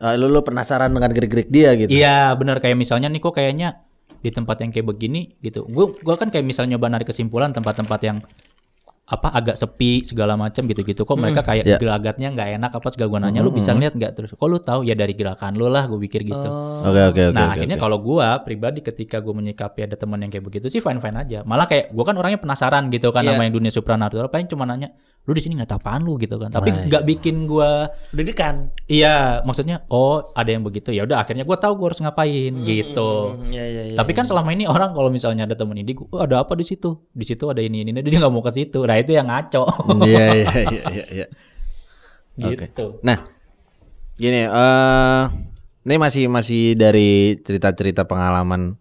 Ah, 0.02 0.18
lu, 0.18 0.26
lu 0.26 0.42
penasaran 0.42 0.90
dengan 0.90 1.10
gerik-gerik 1.14 1.48
dia 1.54 1.70
gitu. 1.78 1.90
Iya 1.94 2.34
benar 2.34 2.58
kayak 2.58 2.74
misalnya 2.74 3.06
nih 3.06 3.22
kok 3.22 3.34
kayaknya 3.38 3.86
di 4.24 4.30
tempat 4.34 4.58
yang 4.64 4.74
kayak 4.74 4.90
begini 4.90 5.38
gitu. 5.38 5.62
Gue 5.70 5.94
gua 6.02 6.18
kan 6.18 6.34
kayak 6.34 6.42
misalnya 6.42 6.74
nyoba 6.74 6.98
narik 6.98 7.14
kesimpulan 7.14 7.54
tempat-tempat 7.54 8.00
yang 8.02 8.18
apa 9.05 9.28
agak 9.36 9.61
sepi 9.61 10.00
segala 10.00 10.32
macam 10.32 10.64
gitu-gitu. 10.64 11.05
Kok 11.05 11.16
mereka 11.20 11.44
kayak 11.44 11.68
Iya. 11.68 11.76
gelagatnya 11.76 12.32
nggak 12.32 12.48
enak 12.57 12.70
apa 12.72 12.88
segala 12.88 13.09
gue 13.12 13.20
nanya 13.28 13.40
lu 13.44 13.52
bisa 13.52 13.76
ngeliat 13.76 13.92
nggak 13.92 14.12
terus? 14.16 14.32
Kok 14.32 14.48
lu 14.48 14.57
tahu 14.64 14.80
ya 14.88 14.96
dari 14.96 15.12
gerakan 15.12 15.61
lu 15.61 15.68
lah 15.68 15.84
gue 15.84 16.00
pikir 16.09 16.24
gitu. 16.24 16.48
Oh. 16.48 16.88
Oke 16.88 17.12
oke 17.12 17.22
oke. 17.28 17.36
nah 17.36 17.52
oke, 17.52 17.61
akhirnya 17.61 17.76
oke. 17.76 17.84
kalau 17.84 18.00
gua 18.00 18.40
pribadi 18.40 18.80
ketika 18.80 19.20
gue 19.20 19.36
menyikapi 19.36 19.84
ada 19.84 20.00
teman 20.00 20.24
yang 20.24 20.32
kayak 20.32 20.48
begitu 20.48 20.72
sih 20.72 20.80
fine 20.80 21.05
fine 21.05 21.20
aja. 21.20 21.44
Malah 21.44 21.68
kayak 21.68 21.92
gua 21.92 22.05
kan 22.09 22.16
orangnya 22.16 22.40
penasaran 22.40 22.88
gitu 22.88 23.12
kan 23.12 23.28
sama 23.28 23.44
yang 23.44 23.52
dunia 23.52 23.68
supranatural. 23.68 24.32
Paling 24.32 24.48
cuma 24.48 24.64
nanya 24.64 24.96
lu 25.24 25.32
di 25.32 25.40
sini 25.40 25.56
nggak 25.56 25.72
tahu 25.72 25.80
apaan 25.80 26.04
lu 26.04 26.20
gitu 26.20 26.36
kan. 26.36 26.52
Tapi 26.52 26.68
nggak 26.92 27.04
bikin 27.08 27.48
gua 27.48 27.88
Deg-degan. 28.12 28.68
Iya, 28.84 29.40
maksudnya 29.48 29.80
oh 29.88 30.20
ada 30.36 30.52
yang 30.52 30.60
begitu 30.60 30.92
ya 30.92 31.08
udah 31.08 31.24
akhirnya 31.24 31.48
gua 31.48 31.56
tahu 31.56 31.80
gua 31.80 31.88
harus 31.88 32.04
ngapain 32.04 32.52
gitu. 32.68 33.32
Hmm, 33.32 33.48
Iya 33.48 33.64
iya 33.64 33.82
iya. 33.88 33.96
Tapi 33.96 34.12
kan 34.12 34.28
selama 34.28 34.52
ini 34.52 34.68
orang 34.68 34.92
kalau 34.92 35.08
misalnya 35.08 35.48
ada 35.48 35.56
temen 35.56 35.80
ini, 35.80 35.96
oh, 35.96 36.20
ada 36.20 36.44
apa 36.44 36.52
di 36.52 36.64
situ? 36.68 37.08
Di 37.16 37.24
situ 37.24 37.48
ada 37.48 37.64
ini 37.64 37.80
ini, 37.88 37.96
dia 38.04 38.20
nggak 38.20 38.32
mau 38.32 38.44
ke 38.44 38.52
situ. 38.52 38.84
Nah 38.84 39.00
itu 39.00 39.16
yang 39.16 39.32
ngaco. 39.32 39.64
Iya 40.04 40.26
iya 40.36 40.50
iya 40.60 40.82
iya. 40.92 41.04
iya. 41.08 41.26
Oke. 42.44 42.68
gitu. 42.68 42.98
Nah, 43.00 43.24
gini, 44.18 44.44
eh 44.44 45.22
ini 45.84 45.94
masih 45.96 46.28
masih 46.28 46.74
dari 46.76 47.38
cerita-cerita 47.40 48.04
pengalaman 48.04 48.76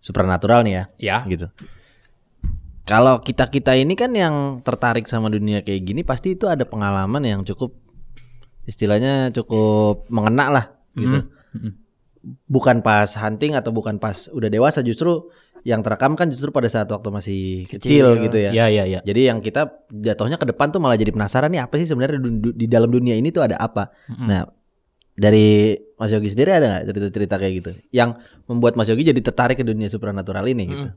supernatural 0.00 0.64
nih 0.64 0.72
ya, 0.72 0.84
Ya. 0.96 1.16
gitu. 1.28 1.52
Kalau 2.82 3.22
kita 3.22 3.46
kita 3.46 3.78
ini 3.78 3.94
kan 3.94 4.10
yang 4.10 4.58
tertarik 4.58 5.06
sama 5.06 5.30
dunia 5.30 5.62
kayak 5.62 5.82
gini, 5.86 6.02
pasti 6.02 6.34
itu 6.34 6.50
ada 6.50 6.66
pengalaman 6.66 7.22
yang 7.22 7.40
cukup 7.46 7.78
istilahnya 8.66 9.30
cukup 9.30 10.06
mengena 10.10 10.46
lah, 10.50 10.64
gitu. 10.94 11.18
Mm-mm. 11.54 11.72
Bukan 12.46 12.82
pas 12.86 13.10
hunting 13.18 13.54
atau 13.58 13.74
bukan 13.74 13.98
pas 13.98 14.30
udah 14.30 14.46
dewasa, 14.50 14.82
justru 14.82 15.30
yang 15.62 15.82
terekam 15.82 16.18
kan 16.18 16.26
justru 16.30 16.50
pada 16.50 16.66
saat 16.66 16.90
waktu 16.90 17.08
masih 17.10 17.42
kecil, 17.70 18.18
Kecil. 18.18 18.24
gitu 18.26 18.38
ya. 18.38 18.50
Ya 18.50 18.66
ya 18.66 18.84
ya. 18.86 19.00
Jadi 19.02 19.30
yang 19.30 19.38
kita 19.38 19.86
jatuhnya 19.90 20.38
ke 20.38 20.46
depan 20.50 20.74
tuh 20.74 20.82
malah 20.82 20.98
jadi 20.98 21.14
penasaran 21.14 21.54
nih 21.54 21.62
apa 21.62 21.74
sih 21.78 21.86
sebenarnya 21.86 22.18
di, 22.18 22.30
du- 22.42 22.54
di 22.54 22.66
dalam 22.66 22.90
dunia 22.90 23.14
ini 23.14 23.30
tuh 23.30 23.46
ada 23.46 23.58
apa. 23.62 23.94
Mm-mm. 24.10 24.26
Nah, 24.26 24.42
dari 25.14 25.78
Mas 25.98 26.10
Yogi 26.10 26.34
sendiri 26.34 26.50
ada 26.50 26.82
nggak 26.82 26.94
cerita-cerita 26.98 27.34
kayak 27.38 27.54
gitu 27.62 27.70
yang 27.94 28.18
membuat 28.50 28.74
Mas 28.74 28.90
Yogi 28.90 29.06
jadi 29.06 29.20
tertarik 29.22 29.58
ke 29.60 29.62
dunia 29.66 29.86
supernatural 29.86 30.42
ini 30.50 30.64
gitu? 30.66 30.88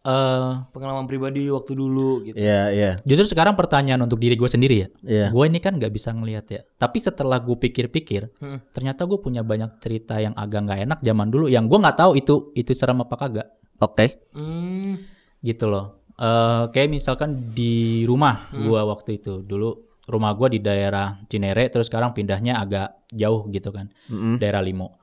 Eh 0.00 0.52
Pengalaman 0.72 1.04
pribadi 1.04 1.52
waktu 1.52 1.76
dulu 1.76 2.24
gitu. 2.24 2.36
Iya, 2.40 2.72
iya. 2.72 2.90
justru 3.04 3.36
sekarang 3.36 3.52
pertanyaan 3.52 4.00
untuk 4.00 4.16
diri 4.16 4.32
gue 4.32 4.48
sendiri 4.48 4.76
ya. 4.80 4.88
Iya. 5.04 5.26
Gue 5.28 5.44
ini 5.52 5.60
kan 5.60 5.76
nggak 5.76 5.92
bisa 5.92 6.08
ngelihat 6.16 6.46
ya. 6.48 6.60
Tapi 6.80 6.96
setelah 6.96 7.36
gue 7.36 7.56
pikir-pikir, 7.56 8.32
Hmm. 8.40 8.64
ternyata 8.72 9.04
gue 9.04 9.20
punya 9.20 9.44
banyak 9.44 9.76
cerita 9.84 10.16
yang 10.16 10.32
agak 10.40 10.64
nggak 10.64 10.80
enak 10.88 10.98
zaman 11.04 11.28
dulu 11.28 11.52
yang 11.52 11.68
gue 11.68 11.78
nggak 11.78 11.98
tahu 12.00 12.16
itu 12.16 12.54
itu 12.56 12.72
serem 12.72 13.04
apa 13.04 13.16
kagak 13.20 13.48
Oke. 13.80 14.24
Hmm. 14.32 15.04
gitu 15.44 15.68
loh. 15.68 16.00
Eh 16.20 16.64
kayak 16.72 16.92
misalkan 16.92 17.52
di 17.56 18.04
rumah 18.04 18.52
gua 18.52 18.84
waktu 18.84 19.16
itu 19.24 19.40
dulu 19.40 19.88
rumah 20.04 20.36
gua 20.36 20.52
di 20.52 20.60
daerah 20.60 21.16
Cinere 21.24 21.72
terus 21.72 21.88
sekarang 21.88 22.12
pindahnya 22.12 22.60
agak 22.60 23.08
jauh 23.08 23.48
gitu 23.48 23.72
kan 23.72 23.88
Mm-mm. 24.12 24.36
daerah 24.36 24.60
Limo. 24.60 25.00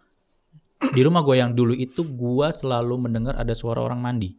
Di 0.78 1.02
rumah 1.02 1.26
gua 1.26 1.42
yang 1.42 1.58
dulu 1.58 1.74
itu 1.74 2.06
gua 2.06 2.54
selalu 2.54 3.10
mendengar 3.10 3.34
ada 3.34 3.58
suara 3.58 3.82
orang 3.82 3.98
mandi 3.98 4.38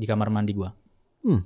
di 0.00 0.08
kamar 0.08 0.32
mandi 0.32 0.56
gua. 0.56 0.72
Hmm. 1.20 1.44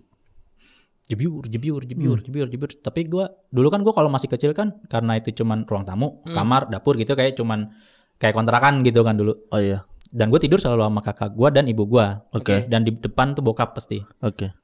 Jebiur, 1.05 1.45
jebiur, 1.45 1.83
jebiur, 1.85 2.19
jebiur, 2.25 2.49
jebiur. 2.49 2.71
Tapi 2.81 3.05
gua 3.11 3.29
dulu 3.53 3.69
kan 3.69 3.83
gua 3.85 3.93
kalau 3.93 4.09
masih 4.09 4.31
kecil 4.31 4.55
kan 4.57 4.81
karena 4.89 5.19
itu 5.19 5.35
cuman 5.37 5.67
ruang 5.69 5.85
tamu, 5.85 6.23
kamar, 6.25 6.71
dapur 6.73 6.97
gitu 6.97 7.13
kayak 7.13 7.37
cuman 7.37 7.75
kayak 8.23 8.33
kontrakan 8.33 8.81
gitu 8.87 9.05
kan 9.05 9.19
dulu. 9.19 9.37
Oh 9.53 9.61
iya. 9.61 9.85
Dan 10.15 10.31
gue 10.31 10.39
tidur 10.39 10.63
selalu 10.63 10.87
sama 10.87 11.03
kakak 11.03 11.35
gua 11.35 11.51
dan 11.51 11.67
ibu 11.67 11.91
gua. 11.91 12.23
Oke. 12.31 12.71
Dan 12.71 12.87
di 12.87 12.95
depan 12.95 13.35
tuh 13.35 13.43
bokap 13.43 13.75
pasti 13.75 13.99
Oke. 14.23 14.55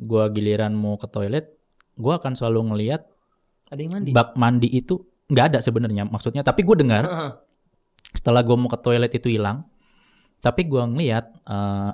gua 0.00 0.32
giliran 0.32 0.72
mau 0.72 0.96
ke 0.96 1.04
toilet, 1.12 1.52
gua 2.00 2.16
akan 2.16 2.32
selalu 2.32 2.72
ngelihat 2.72 3.04
Ada 3.68 3.84
yang 3.84 3.92
mandi. 4.00 4.10
bak 4.16 4.32
mandi 4.40 4.68
itu 4.72 5.04
nggak 5.28 5.52
ada 5.52 5.58
sebenarnya 5.60 6.08
maksudnya. 6.08 6.40
Tapi 6.40 6.64
gue 6.64 6.76
dengar 6.80 7.04
Heeh. 7.04 7.32
setelah 8.16 8.40
gua 8.40 8.56
mau 8.56 8.72
ke 8.72 8.80
toilet 8.80 9.12
itu 9.12 9.28
hilang, 9.28 9.68
tapi 10.40 10.64
gua 10.64 10.88
ngelihat 10.88 11.36
eh, 11.36 11.90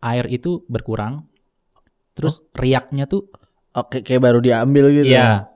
air 0.00 0.26
itu 0.26 0.64
berkurang, 0.66 1.24
terus 2.12 2.44
riaknya 2.52 3.04
tuh, 3.04 3.28
Oke, 3.72 4.00
kayak 4.00 4.22
baru 4.22 4.40
diambil 4.40 4.88
gitu. 4.90 5.08
ya. 5.08 5.48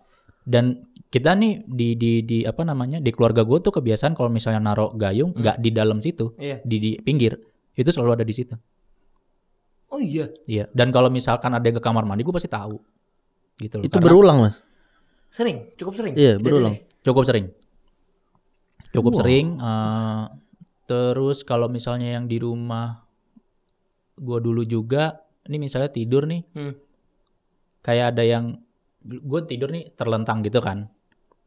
Dan 0.44 0.84
kita 1.08 1.34
nih 1.34 1.64
di 1.66 1.96
di 1.96 2.12
di 2.22 2.38
apa 2.44 2.62
namanya 2.62 2.98
di 2.98 3.10
keluarga 3.10 3.42
gue 3.42 3.58
tuh 3.58 3.72
kebiasaan 3.72 4.14
kalau 4.14 4.28
misalnya 4.28 4.62
naruh 4.62 4.92
gayung 4.92 5.32
nggak 5.32 5.58
di 5.58 5.70
dalam 5.70 5.98
situ, 5.98 6.32
Iya. 6.36 6.60
di 6.62 6.76
di 6.78 6.90
pinggir 6.98 7.34
itu 7.74 7.88
selalu 7.88 8.20
ada 8.20 8.24
di 8.24 8.34
situ. 8.34 8.54
Oh 9.90 9.98
iya. 9.98 10.30
Iya. 10.46 10.70
Dan 10.70 10.94
kalau 10.94 11.10
misalkan 11.10 11.50
ada 11.50 11.64
yang 11.64 11.74
ke 11.74 11.82
kamar 11.82 12.06
mandi, 12.06 12.22
gue 12.22 12.30
pasti 12.30 12.46
tahu. 12.46 12.78
Gitu 13.58 13.74
loh. 13.76 13.84
Itu 13.84 13.98
Karena- 13.98 14.06
berulang, 14.06 14.36
Mas. 14.46 14.56
Sering, 15.30 15.70
cukup 15.74 15.94
sering. 15.94 16.14
Iya, 16.14 16.38
berulang. 16.38 16.78
Cukup 17.02 17.26
sering. 17.26 17.50
Cukup 18.90 19.12
Wow. 19.14 19.20
sering. 19.22 19.46
eh, 19.56 20.22
terus 20.86 21.42
kalau 21.42 21.66
misalnya 21.66 22.18
yang 22.18 22.26
di 22.26 22.38
rumah 22.38 23.06
gua 24.20 24.38
dulu 24.38 24.62
juga, 24.62 25.24
ini 25.48 25.56
misalnya 25.56 25.88
tidur 25.88 26.28
nih, 26.28 26.44
Hmm. 26.52 26.76
kayak 27.80 28.12
ada 28.16 28.22
yang 28.22 28.60
gue 29.00 29.40
tidur 29.48 29.72
nih 29.72 29.96
terlentang 29.96 30.44
gitu 30.44 30.60
kan. 30.60 30.92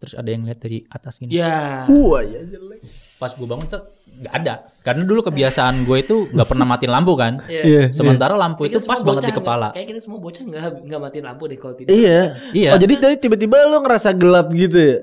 Terus 0.01 0.19
ada 0.19 0.35
yang 0.35 0.43
lihat 0.43 0.59
dari 0.59 0.83
atas 0.91 1.15
gini. 1.15 1.31
Ya. 1.31 1.87
Wah, 1.87 2.19
ya 2.19 2.43
jelek. 2.43 2.83
Pas 3.15 3.31
gue 3.31 3.47
bangun 3.47 3.63
tuh 3.71 3.87
nggak 4.19 4.33
ada. 4.35 4.67
Karena 4.83 5.07
dulu 5.07 5.23
kebiasaan 5.23 5.87
gue 5.87 5.97
itu 6.03 6.27
nggak 6.27 6.43
pernah 6.49 6.65
matiin 6.67 6.91
lampu 6.91 7.15
kan. 7.15 7.39
Iya. 7.47 7.87
Sementara 7.95 8.35
lampu 8.35 8.67
itu 8.67 8.83
kita 8.83 8.89
pas 8.89 8.99
banget 8.99 9.31
di 9.31 9.33
kepala. 9.37 9.71
Kayak 9.71 9.95
kita 9.95 9.99
semua 10.03 10.19
bocah 10.19 10.43
nggak 10.43 10.91
nggak 10.91 10.99
matiin 10.99 11.23
lampu 11.23 11.47
deh 11.47 11.55
kalau 11.55 11.77
tidur. 11.79 11.95
Iya. 11.95 12.35
Iya. 12.51 12.69
Oh, 12.75 12.79
jadi 12.83 12.93
tadi 12.99 13.15
tiba-tiba 13.21 13.63
lu 13.63 13.79
ngerasa 13.79 14.11
gelap 14.11 14.51
gitu 14.51 14.75
ya? 14.75 14.97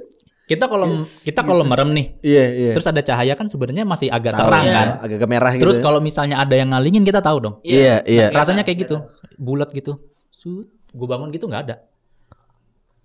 Kita 0.50 0.66
kalau 0.66 0.98
Yes, 0.98 1.22
kita 1.22 1.46
kalau 1.46 1.62
merem 1.62 1.94
nih, 1.94 2.06
Iya, 2.26 2.44
iya. 2.50 2.72
terus 2.74 2.90
ada 2.90 2.98
cahaya 2.98 3.38
kan 3.38 3.46
sebenarnya 3.46 3.86
masih 3.86 4.10
agak 4.10 4.34
Tahu 4.34 4.50
terang 4.50 4.64
ya, 4.66 4.74
kan. 4.74 4.88
Agak 5.06 5.28
merah 5.30 5.50
gitu. 5.54 5.62
Terus 5.62 5.78
ya. 5.78 5.82
kalau 5.86 6.02
misalnya 6.02 6.42
ada 6.42 6.54
yang 6.58 6.74
ngalingin 6.74 7.06
kita 7.06 7.22
tahu 7.22 7.38
dong. 7.38 7.54
Iya, 7.62 8.02
iya. 8.02 8.34
Rasanya 8.34 8.66
kayak 8.66 8.90
gitu, 8.90 8.96
bulat 9.38 9.70
gitu. 9.70 10.02
Sut, 10.34 10.66
gue 10.90 11.06
bangun 11.06 11.30
gitu 11.30 11.46
nggak 11.46 11.62
ada. 11.70 11.86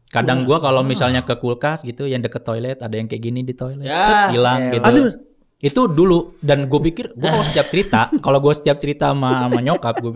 Kadang 0.09 0.47
gua 0.47 0.57
kalau 0.57 0.81
misalnya 0.81 1.21
ke 1.21 1.37
kulkas 1.37 1.85
gitu, 1.85 2.09
yang 2.09 2.25
deket 2.25 2.41
toilet 2.41 2.81
ada 2.81 2.95
yang 2.97 3.05
kayak 3.05 3.21
gini 3.21 3.45
di 3.45 3.53
toilet, 3.53 3.85
Ya, 3.85 4.01
set, 4.05 4.17
hilang 4.33 4.57
elah. 4.57 4.73
gitu. 4.73 4.87
Asli, 4.89 5.01
Itu 5.61 5.81
dulu 5.89 6.37
dan 6.41 6.65
gue 6.65 6.81
pikir 6.81 7.13
gue 7.13 7.29
kalau 7.29 7.45
setiap 7.45 7.67
cerita, 7.69 8.01
kalau 8.25 8.37
gue 8.41 8.53
setiap 8.53 8.77
cerita 8.77 9.13
sama, 9.13 9.45
sama 9.45 9.59
nyokap, 9.61 9.95
gue 10.01 10.11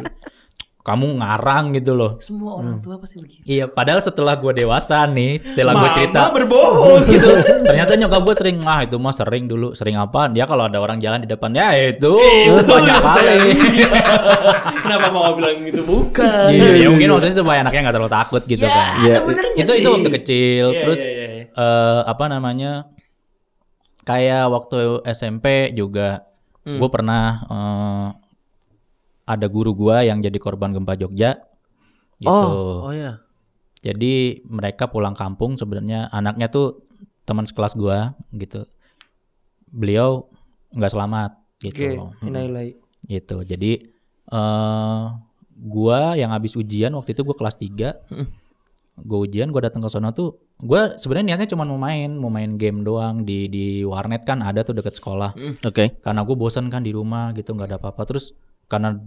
kamu 0.79 1.19
ngarang 1.19 1.75
gitu 1.75 1.91
loh. 1.91 2.17
Semua 2.17 2.55
orang 2.55 2.79
tua 2.79 2.95
pasti 2.97 3.19
begitu. 3.19 3.43
Iya, 3.43 3.67
padahal 3.67 3.99
setelah 3.99 4.33
gue 4.33 4.55
dewasa 4.55 5.03
nih, 5.05 5.35
setelah 5.37 5.75
gue 5.75 5.85
Mama 5.85 5.93
cerita, 5.93 6.19
berbohong 6.31 7.03
gitu. 7.05 7.29
ternyata 7.67 7.93
nyokap 7.93 8.21
gue 8.23 8.35
sering, 8.35 8.57
ah 8.63 8.81
itu 8.81 8.95
mah 8.95 9.11
sering 9.11 9.45
dulu, 9.45 9.71
sering 9.71 9.95
apa? 9.95 10.27
Dia 10.27 10.43
kalau 10.43 10.65
ada 10.65 10.79
orang 10.79 10.97
jalan 10.97 11.19
di 11.19 11.27
depan, 11.27 11.51
ya 11.51 11.69
itu 11.75 12.15
Itu 12.15 12.63
banyak 12.63 12.89
yang 12.89 13.03
saya 13.05 13.33
kali. 13.35 13.51
lihat. 13.51 14.19
Kenapa 14.87 15.07
mau 15.11 15.29
bilang 15.31 15.59
gitu? 15.61 15.81
Bukan. 15.83 16.47
Iya, 16.49 16.69
ya 16.77 16.87
mungkin 16.87 17.07
maksudnya 17.11 17.35
supaya 17.35 17.57
anaknya 17.59 17.81
nggak 17.83 17.95
terlalu 17.95 18.13
takut 18.15 18.41
gitu 18.43 18.63
ya, 18.63 18.71
kan. 18.71 18.87
Iya. 19.03 19.15
Itu 19.55 19.71
sih. 19.71 19.79
itu 19.83 19.89
waktu 19.91 20.09
kecil, 20.15 20.65
Iya, 20.71 20.79
terus 20.79 21.01
iya, 21.03 21.25
iya. 21.27 21.43
eh 21.51 22.01
apa 22.03 22.23
namanya? 22.25 22.71
Kayak 24.01 24.49
waktu 24.49 24.77
SMP 25.05 25.45
juga, 25.71 26.23
Hmm. 26.59 26.75
gue 26.75 26.89
pernah 26.91 27.23
eh, 27.45 28.07
ada 29.29 29.45
guru 29.45 29.77
gua 29.77 30.01
yang 30.01 30.25
jadi 30.25 30.33
korban 30.41 30.73
gempa 30.73 30.97
Jogja. 30.97 31.37
Gitu. 32.17 32.33
Oh, 32.33 32.89
oh 32.89 32.93
ya. 32.93 33.21
Jadi 33.85 34.43
mereka 34.49 34.89
pulang 34.89 35.13
kampung 35.13 35.55
sebenarnya 35.55 36.09
anaknya 36.09 36.49
tuh 36.49 36.83
teman 37.29 37.45
sekelas 37.45 37.77
gua 37.77 38.17
gitu. 38.33 38.65
Beliau 39.69 40.25
nggak 40.73 40.91
selamat 40.91 41.31
Oke, 41.61 41.69
gitu. 41.69 42.09
innalillahi. 42.25 42.73
Gitu. 43.05 43.37
Jadi 43.45 43.71
eh 44.29 45.03
gua 45.59 46.17
yang 46.17 46.33
habis 46.33 46.57
ujian 46.57 46.91
waktu 46.97 47.13
itu 47.13 47.21
gua 47.21 47.37
kelas 47.37 47.55
3. 47.61 48.09
Hmm. 48.09 48.27
Gua 48.99 49.23
ujian, 49.23 49.53
gua 49.53 49.69
datang 49.69 49.85
ke 49.85 49.87
sono 49.93 50.11
tuh 50.11 50.41
gua 50.59 50.99
sebenarnya 50.99 51.37
niatnya 51.37 51.55
cuma 51.55 51.63
mau 51.63 51.79
main, 51.79 52.11
mau 52.19 52.27
main 52.27 52.59
game 52.59 52.83
doang 52.83 53.23
di 53.23 53.47
di 53.47 53.87
warnet 53.87 54.27
kan 54.27 54.43
ada 54.43 54.65
tuh 54.65 54.75
deket 54.75 54.99
sekolah. 54.99 55.37
Oke. 55.63 56.01
Karena 56.03 56.27
gue 56.27 56.35
bosan 56.35 56.67
kan 56.67 56.83
di 56.83 56.91
rumah 56.91 57.31
gitu 57.31 57.55
nggak 57.55 57.69
ada 57.71 57.77
apa-apa. 57.79 58.03
Terus 58.03 58.35
karena 58.67 58.99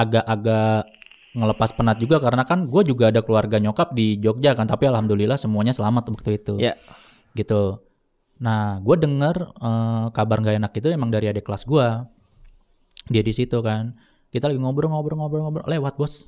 agak-agak 0.00 0.88
ngelepas 1.30 1.70
penat 1.72 1.96
juga 1.96 2.18
karena 2.18 2.42
kan 2.42 2.66
gue 2.66 2.82
juga 2.82 3.12
ada 3.12 3.22
keluarga 3.22 3.56
nyokap 3.56 3.94
di 3.94 4.18
Jogja 4.18 4.56
kan 4.56 4.66
tapi 4.66 4.88
alhamdulillah 4.88 5.36
semuanya 5.36 5.70
selamat 5.70 6.10
waktu 6.10 6.40
itu 6.40 6.54
Ya. 6.58 6.74
gitu 7.32 7.78
nah 8.40 8.80
gue 8.80 8.96
denger 8.96 9.36
eh, 9.54 10.04
kabar 10.10 10.40
nggak 10.40 10.56
enak 10.58 10.72
itu 10.74 10.88
emang 10.90 11.12
dari 11.12 11.28
adik 11.28 11.44
kelas 11.44 11.62
gue 11.64 11.86
dia 13.06 13.22
di 13.22 13.30
situ 13.30 13.60
kan 13.60 13.94
kita 14.30 14.48
lagi 14.48 14.58
ngobrol-ngobrol-ngobrol-ngobrol 14.58 15.66
lewat 15.66 15.94
bos 15.94 16.26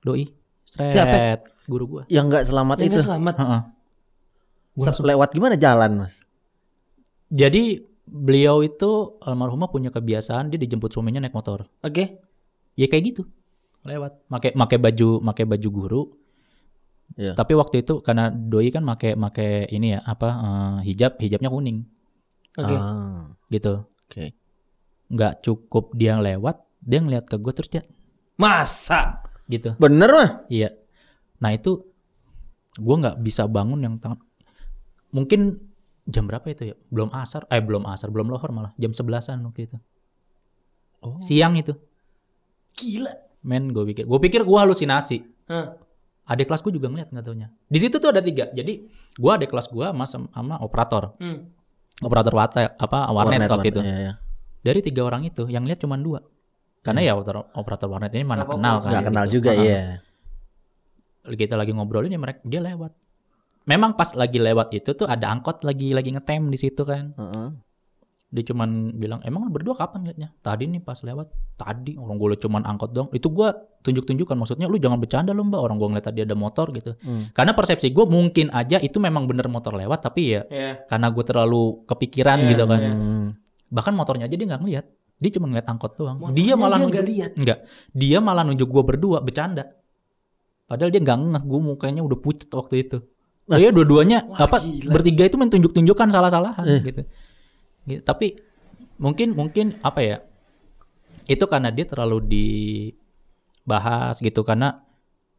doi 0.00 0.30
Sret, 0.62 0.88
Siapa? 0.88 1.18
guru 1.66 1.84
gue 1.90 2.02
Yang 2.08 2.24
nggak 2.30 2.44
selamat 2.46 2.76
Yang 2.78 2.86
itu. 2.86 2.94
nggak 2.94 3.08
selamat. 3.10 3.34
Se- 4.80 5.02
Lewat 5.02 5.28
gimana 5.34 5.54
jalan, 5.58 5.90
Mas? 5.98 6.22
jadi 7.28 7.82
beliau 8.06 8.62
itu 8.62 9.18
almarhumah 9.20 9.68
punya 9.68 9.90
kebiasaan 9.90 10.48
dia 10.48 10.58
dijemput 10.58 10.90
suaminya 10.90 11.20
naik 11.20 11.34
motor 11.34 11.66
Oke. 11.82 12.18
Ya 12.80 12.88
kayak 12.88 13.04
gitu 13.06 13.22
lewat 13.84 14.24
make 14.28 14.56
make 14.56 14.76
baju 14.76 15.20
make 15.20 15.44
baju 15.44 15.68
guru 15.70 16.02
Iya. 17.10 17.34
tapi 17.34 17.58
waktu 17.58 17.82
itu 17.82 17.98
karena 18.00 18.30
doi 18.30 18.70
kan 18.70 18.86
make 18.86 19.18
make 19.18 19.42
ini 19.68 19.92
ya 19.92 20.00
apa 20.00 20.28
eh, 20.30 20.76
hijab 20.86 21.18
hijabnya 21.18 21.50
kuning 21.50 21.82
Oke. 22.54 22.70
Ah, 22.72 23.34
gitu 23.50 23.82
Oke. 24.06 24.30
nggak 25.10 25.42
cukup 25.42 25.90
dia 25.92 26.14
lewat 26.16 26.62
dia 26.78 27.02
ngeliat 27.02 27.26
ke 27.26 27.34
gue 27.34 27.50
terus 27.50 27.66
dia 27.66 27.82
Masa? 28.38 29.26
gitu 29.50 29.74
Bener 29.76 30.06
mah? 30.06 30.30
iya 30.46 30.70
nah 31.42 31.50
itu 31.50 31.82
gue 32.78 32.94
nggak 32.96 33.18
bisa 33.18 33.50
bangun 33.50 33.82
yang 33.82 33.98
tangan 33.98 34.22
mungkin 35.10 35.58
jam 36.06 36.30
berapa 36.30 36.46
itu 36.46 36.70
ya 36.70 36.74
belum 36.88 37.10
asar 37.10 37.42
eh 37.50 37.58
belum 37.58 37.90
asar 37.90 38.08
belum 38.08 38.30
lohor 38.30 38.54
malah 38.54 38.70
jam 38.78 38.94
sebelasan 38.94 39.42
waktu 39.42 39.66
itu 39.66 39.76
Oh. 41.00 41.16
siang 41.18 41.56
itu 41.56 41.74
Gila. 42.74 43.12
men 43.40 43.70
gue 43.70 43.84
pikir 43.86 44.04
gue 44.04 44.18
pikir 44.20 44.40
gue 44.42 44.58
halusinasi 44.58 45.24
Hah. 45.48 45.72
adik 46.26 46.46
kelas 46.46 46.60
gue 46.60 46.72
juga 46.72 46.86
ngeliat 46.86 47.08
nggak 47.08 47.24
taunya 47.24 47.48
di 47.64 47.78
situ 47.78 47.96
tuh 47.96 48.08
ada 48.08 48.20
tiga 48.20 48.48
jadi 48.50 48.84
gue 49.10 49.30
adik 49.32 49.48
kelas 49.48 49.68
gue 49.68 49.86
sama 49.86 50.04
sama 50.06 50.54
operator 50.58 51.16
Hmm. 51.16 51.48
operator 51.98 52.30
wate, 52.30 52.64
apa 52.70 52.98
warnet, 53.10 53.44
waktu 53.44 53.68
itu 53.70 53.80
Iya, 53.80 53.96
iya. 53.98 54.12
dari 54.60 54.80
tiga 54.80 55.02
orang 55.02 55.24
itu 55.24 55.44
yang 55.46 55.64
lihat 55.64 55.78
cuma 55.78 55.96
dua 55.96 56.20
karena 56.80 57.00
ya 57.02 57.12
operator, 57.12 57.48
operator 57.52 57.88
warnet 57.88 58.12
ini 58.12 58.24
mana 58.24 58.44
Nggak 58.44 58.56
kenal 58.56 58.74
kan 58.78 58.90
Nggak 58.90 59.04
kenal 59.08 59.24
gitu. 59.24 59.34
juga, 59.36 59.50
Heeh. 59.52 59.64
iya. 59.64 59.82
kita 61.30 61.54
lagi 61.54 61.70
ngobrolin 61.70 62.08
ya 62.08 62.16
mereka 62.16 62.40
dia 62.42 62.60
lewat 62.60 62.92
memang 63.62 63.92
pas 63.92 64.12
lagi 64.12 64.36
lewat 64.36 64.72
itu 64.72 64.90
tuh 64.92 65.04
ada 65.04 65.28
angkot 65.28 65.62
lagi 65.62 65.92
lagi 65.92 66.08
ngetem 66.10 66.48
di 66.48 66.56
situ 66.56 66.82
kan 66.82 67.12
Heeh. 67.14 67.48
Dia 68.30 68.46
cuman 68.46 68.94
bilang 68.94 69.18
emang 69.22 69.42
lu 69.42 69.50
berdua 69.50 69.74
kapan 69.74 70.06
liatnya 70.06 70.30
tadi 70.38 70.64
nih 70.64 70.78
pas 70.78 70.94
lewat 70.96 71.26
tadi 71.56 71.94
orang 71.94 72.14
gue 72.14 72.28
liat 72.30 72.40
cuman 72.40 72.62
angkot 72.62 72.90
dong 72.90 73.10
itu 73.10 73.26
gue 73.26 73.48
tunjuk-tunjukkan 73.82 74.36
maksudnya 74.36 74.64
lu 74.64 74.78
jangan 74.78 74.96
bercanda 74.96 75.30
lu 75.30 75.42
mbak 75.42 75.58
orang 75.58 75.76
gue 75.76 75.88
ngeliat 75.90 76.06
tadi 76.06 76.22
ada 76.22 76.34
motor 76.34 76.70
gitu 76.70 76.94
Hmm. 77.00 77.28
karena 77.30 77.52
persepsi 77.52 77.90
gue 77.90 78.06
mungkin 78.06 78.48
aja 78.50 78.78
itu 78.78 78.96
memang 78.96 79.26
bener 79.26 79.46
motor 79.46 79.74
lewat 79.74 79.98
tapi 80.00 80.30
ya 80.30 80.42
Ya. 80.46 80.78
karena 80.86 81.10
gue 81.10 81.24
terlalu 81.24 81.82
kepikiran 81.84 82.38
Iya, 82.38 82.48
gitu 82.48 82.64
kan. 82.64 82.80
Hmm. 82.80 83.26
bahkan 83.66 83.92
motornya 83.92 84.24
aja 84.24 84.34
dia 84.34 84.46
nggak 84.46 84.62
ngeliat 84.62 84.86
Dia 85.20 85.30
cuma 85.36 85.52
ngeliat 85.52 85.68
angkot 85.68 85.92
doang. 85.94 86.16
Motornya 86.16 86.32
dia 86.32 86.54
malah 86.56 86.68
dia 86.72 86.80
nunjuk 86.80 86.96
nggak 86.96 87.08
lihat. 87.12 87.30
Enggak. 87.36 87.58
Dia 87.92 88.18
malah 88.18 88.40
nunjuk 88.40 88.64
gua 88.64 88.82
berdua 88.82 89.20
bercanda. 89.20 89.68
Padahal 90.64 90.88
dia 90.88 90.96
nggak 90.98 91.18
ngeh 91.20 91.42
gua 91.44 91.60
mukanya 91.60 92.00
udah 92.00 92.16
pucet 92.16 92.48
waktu 92.48 92.74
itu. 92.80 92.98
Iya 93.50 93.68
dua-duanya 93.68 94.30
apa 94.30 94.62
gila. 94.62 94.94
bertiga 94.94 95.26
itu 95.26 95.36
main 95.36 95.50
tunjuk-tunjukkan 95.50 96.08
salah-salahan 96.08 96.64
Eh. 96.64 96.80
gitu. 96.80 97.02
Gitu. 97.82 98.02
Tapi 98.02 98.36
mungkin 98.96 99.32
mungkin 99.32 99.76
apa 99.80 100.00
ya? 100.00 100.16
Itu 101.24 101.46
karena 101.46 101.70
dia 101.70 101.84
terlalu 101.84 102.18
dibahas 102.24 104.18
gitu 104.18 104.42
karena 104.42 104.82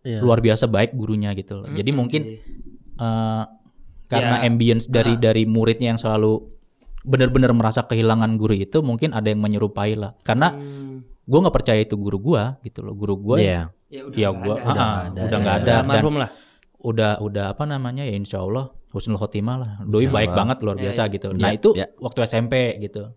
Iya. 0.01 0.17
luar 0.17 0.41
biasa 0.41 0.65
baik 0.65 0.97
gurunya 0.97 1.29
gitu 1.33 1.61
loh. 1.61 1.69
Hmm, 1.69 1.77
Jadi 1.77 1.91
mungkin 1.93 2.21
eh, 2.97 3.43
karena 4.07 4.35
Ya. 4.41 4.45
ambience 4.45 4.85
dari 4.85 5.13
Ah. 5.13 5.21
dari 5.21 5.43
muridnya 5.45 5.93
yang 5.93 6.01
selalu 6.01 6.41
benar-benar 7.01 7.49
merasa 7.53 7.81
kehilangan 7.81 8.37
guru 8.37 8.53
itu 8.55 8.81
mungkin 8.81 9.09
ada 9.11 9.29
yang 9.29 9.41
menyerupai 9.41 9.93
lah. 9.93 10.13
Karena 10.21 10.53
Hmm. 10.53 11.01
gue 11.21 11.37
nggak 11.39 11.53
percaya 11.53 11.81
itu 11.81 11.97
guru 11.97 12.17
gua 12.17 12.57
gitu 12.61 12.81
loh. 12.81 12.93
Guru 12.93 13.15
gua 13.17 13.37
Iya. 13.37 13.61
ya 13.89 14.01
udah 14.05 14.17
ya 14.17 14.27
nggak 14.29 14.41
gua 14.41 14.55
ada. 14.55 14.61
ah, 14.61 14.65
Udah 14.65 14.81
ah, 14.81 14.85
nggak 14.85 15.01
ada. 15.01 15.21
udah 15.21 15.39
Ya, 15.41 15.49
ada 15.53 15.65
dan 15.65 15.75
almarhum 15.81 16.15
lah 16.17 16.29
udah 16.29 16.37
udah 16.37 16.50
apa 16.81 17.63
namanya 17.63 18.01
ya 18.01 18.13
insya 18.13 18.41
Allah 18.41 18.73
husnul 18.91 19.15
khotimah 19.15 19.55
lah. 19.55 19.71
Doi 19.81 20.03
Insya 20.03 20.13
baik 20.13 20.29
Allah. 20.29 20.39
banget 20.43 20.57
luar 20.61 20.75
Ya, 20.75 20.81
biasa 20.83 21.01
ya. 21.01 21.13
gitu. 21.13 21.27
Ya, 21.31 21.39
Nah 21.39 21.51
itu 21.51 21.69
ya. 21.73 21.87
waktu 21.97 22.19
SMP 22.23 22.53
gitu. 22.79 23.13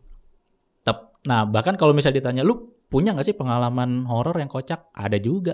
Tep, 0.80 0.98
nah 1.22 1.42
bahkan 1.42 1.74
kalau 1.74 1.90
misalnya 1.90 2.20
ditanya 2.20 2.42
lu 2.42 2.54
punya 2.84 3.10
nggak 3.10 3.26
sih 3.26 3.34
pengalaman 3.34 4.06
horor 4.06 4.38
yang 4.38 4.46
kocak? 4.46 4.86
Ada 4.92 5.18
juga. 5.18 5.50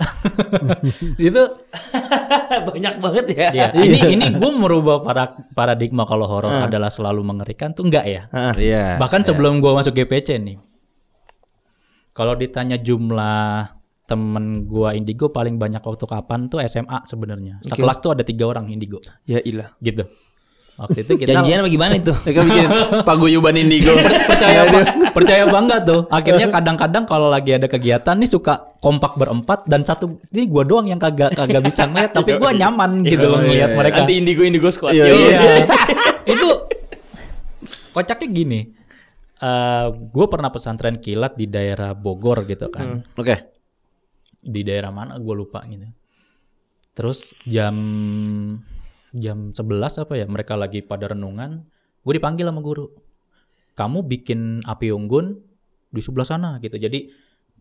itu 1.17 1.41
banyak 2.69 2.95
banget 3.01 3.25
ya 3.33 3.49
Ya, 3.51 3.67
ini 3.81 4.13
ini 4.13 4.27
gue 4.31 4.51
merubah 4.53 5.01
para, 5.01 5.25
paradigma 5.51 6.05
kalau 6.05 6.29
horor 6.29 6.53
Ah. 6.53 6.69
adalah 6.69 6.93
selalu 6.93 7.25
mengerikan 7.25 7.73
tuh 7.73 7.89
enggak 7.89 8.05
ya. 8.05 8.23
Iya. 8.53 9.01
Bahkan 9.01 9.25
sebelum 9.25 9.65
gue 9.65 9.73
masuk 9.73 9.95
GPC 9.95 10.37
nih, 10.37 10.61
kalau 12.13 12.35
ditanya 12.35 12.77
jumlah 12.77 13.73
temen 14.11 14.45
gua 14.67 14.91
Indigo 14.91 15.31
paling 15.31 15.55
banyak 15.55 15.79
waktu 15.79 16.03
kapan 16.05 16.51
tuh 16.51 16.59
SMA 16.63 17.07
sebenarnya. 17.07 17.63
Oke. 17.63 17.71
Sekelas 17.71 17.97
tuh 17.97 18.11
ada 18.11 18.23
tiga 18.23 18.45
orang 18.45 18.67
Indigo, 18.69 18.99
ya 19.25 19.39
ilah 19.41 19.71
gitu. 19.79 20.03
Waktu 20.75 21.05
itu 21.05 21.13
kita 21.15 21.37
janjian 21.37 21.61
bagaimana 21.61 21.93
itu 21.95 22.09
Mereka 22.25 22.41
bikin 22.41 22.67
paguyuban 23.05 23.53
indigo. 23.55 23.93
percaya 24.25 24.65
ba- 24.73 24.89
percaya 25.13 25.45
banget 25.45 25.81
tuh. 25.85 26.01
Akhirnya 26.09 26.49
kadang-kadang 26.49 27.05
kalau 27.05 27.29
lagi 27.29 27.53
ada 27.53 27.69
kegiatan 27.69 28.17
nih 28.17 28.25
suka 28.27 28.75
kompak 28.81 29.13
berempat 29.15 29.69
dan 29.69 29.85
satu 29.85 30.19
ini 30.31 30.49
gua 30.49 30.65
doang 30.65 30.89
yang 30.89 30.97
kagak 30.97 31.37
kagak 31.37 31.61
bisa 31.63 31.85
ngeliat, 31.85 32.11
tapi 32.11 32.35
gua 32.35 32.51
nyaman 32.51 33.05
gitu 33.05 33.23
loh 33.23 33.39
ngeliat 33.39 33.77
mereka. 33.77 34.03
anti 34.03 34.15
indigo 34.17 34.41
indigo 34.41 34.73
squad 34.73 34.91
Iya, 34.91 35.05
iya. 35.07 35.39
itu 36.33 36.49
kocaknya 37.93 38.27
gini. 38.27 38.61
eh 39.39 39.87
gue 39.89 40.27
pernah 40.29 40.49
pesantren 40.49 40.97
kilat 40.97 41.33
di 41.33 41.45
daerah 41.45 41.93
Bogor 41.93 42.45
gitu 42.45 42.69
kan. 42.69 43.01
Oke. 43.17 43.60
Di 44.41 44.65
daerah 44.65 44.89
mana 44.89 45.21
gue 45.21 45.35
lupa 45.37 45.61
gitu. 45.69 45.85
Terus 46.97 47.33
jam 47.45 47.77
jam 49.11 49.51
11 49.53 50.03
apa 50.03 50.15
ya 50.17 50.27
mereka 50.27 50.57
lagi 50.57 50.81
pada 50.81 51.13
renungan, 51.13 51.65
gue 52.03 52.13
dipanggil 52.17 52.49
sama 52.49 52.61
guru. 52.65 52.89
Kamu 53.77 54.05
bikin 54.05 54.65
api 54.65 54.93
unggun 54.93 55.39
di 55.91 56.01
sebelah 56.03 56.27
sana 56.27 56.51
gitu. 56.59 56.77
Jadi 56.77 57.11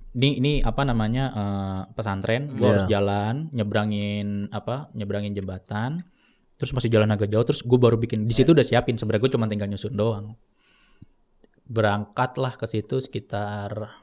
ini 0.09 0.41
ini 0.41 0.51
apa 0.65 0.81
namanya 0.87 1.23
eh, 1.35 1.81
pesantren, 1.93 2.57
gue 2.57 2.65
Iya. 2.65 2.69
harus 2.73 2.85
jalan 2.89 3.33
nyebrangin 3.53 4.49
apa 4.49 4.89
nyebrangin 4.97 5.37
jembatan, 5.37 6.01
terus 6.57 6.73
masih 6.73 6.89
jalan 6.89 7.13
agak 7.13 7.29
jauh, 7.29 7.45
terus 7.45 7.61
gue 7.61 7.77
baru 7.77 7.99
bikin 7.99 8.25
di 8.25 8.33
situ 8.33 8.57
udah 8.57 8.65
siapin 8.65 8.97
sebenarnya 8.97 9.21
gue 9.29 9.31
cuma 9.37 9.45
tinggal 9.45 9.69
nyusun 9.69 9.93
doang. 9.93 10.33
Berangkatlah 11.69 12.57
ke 12.57 12.65
situ 12.65 12.97
sekitar 12.97 13.93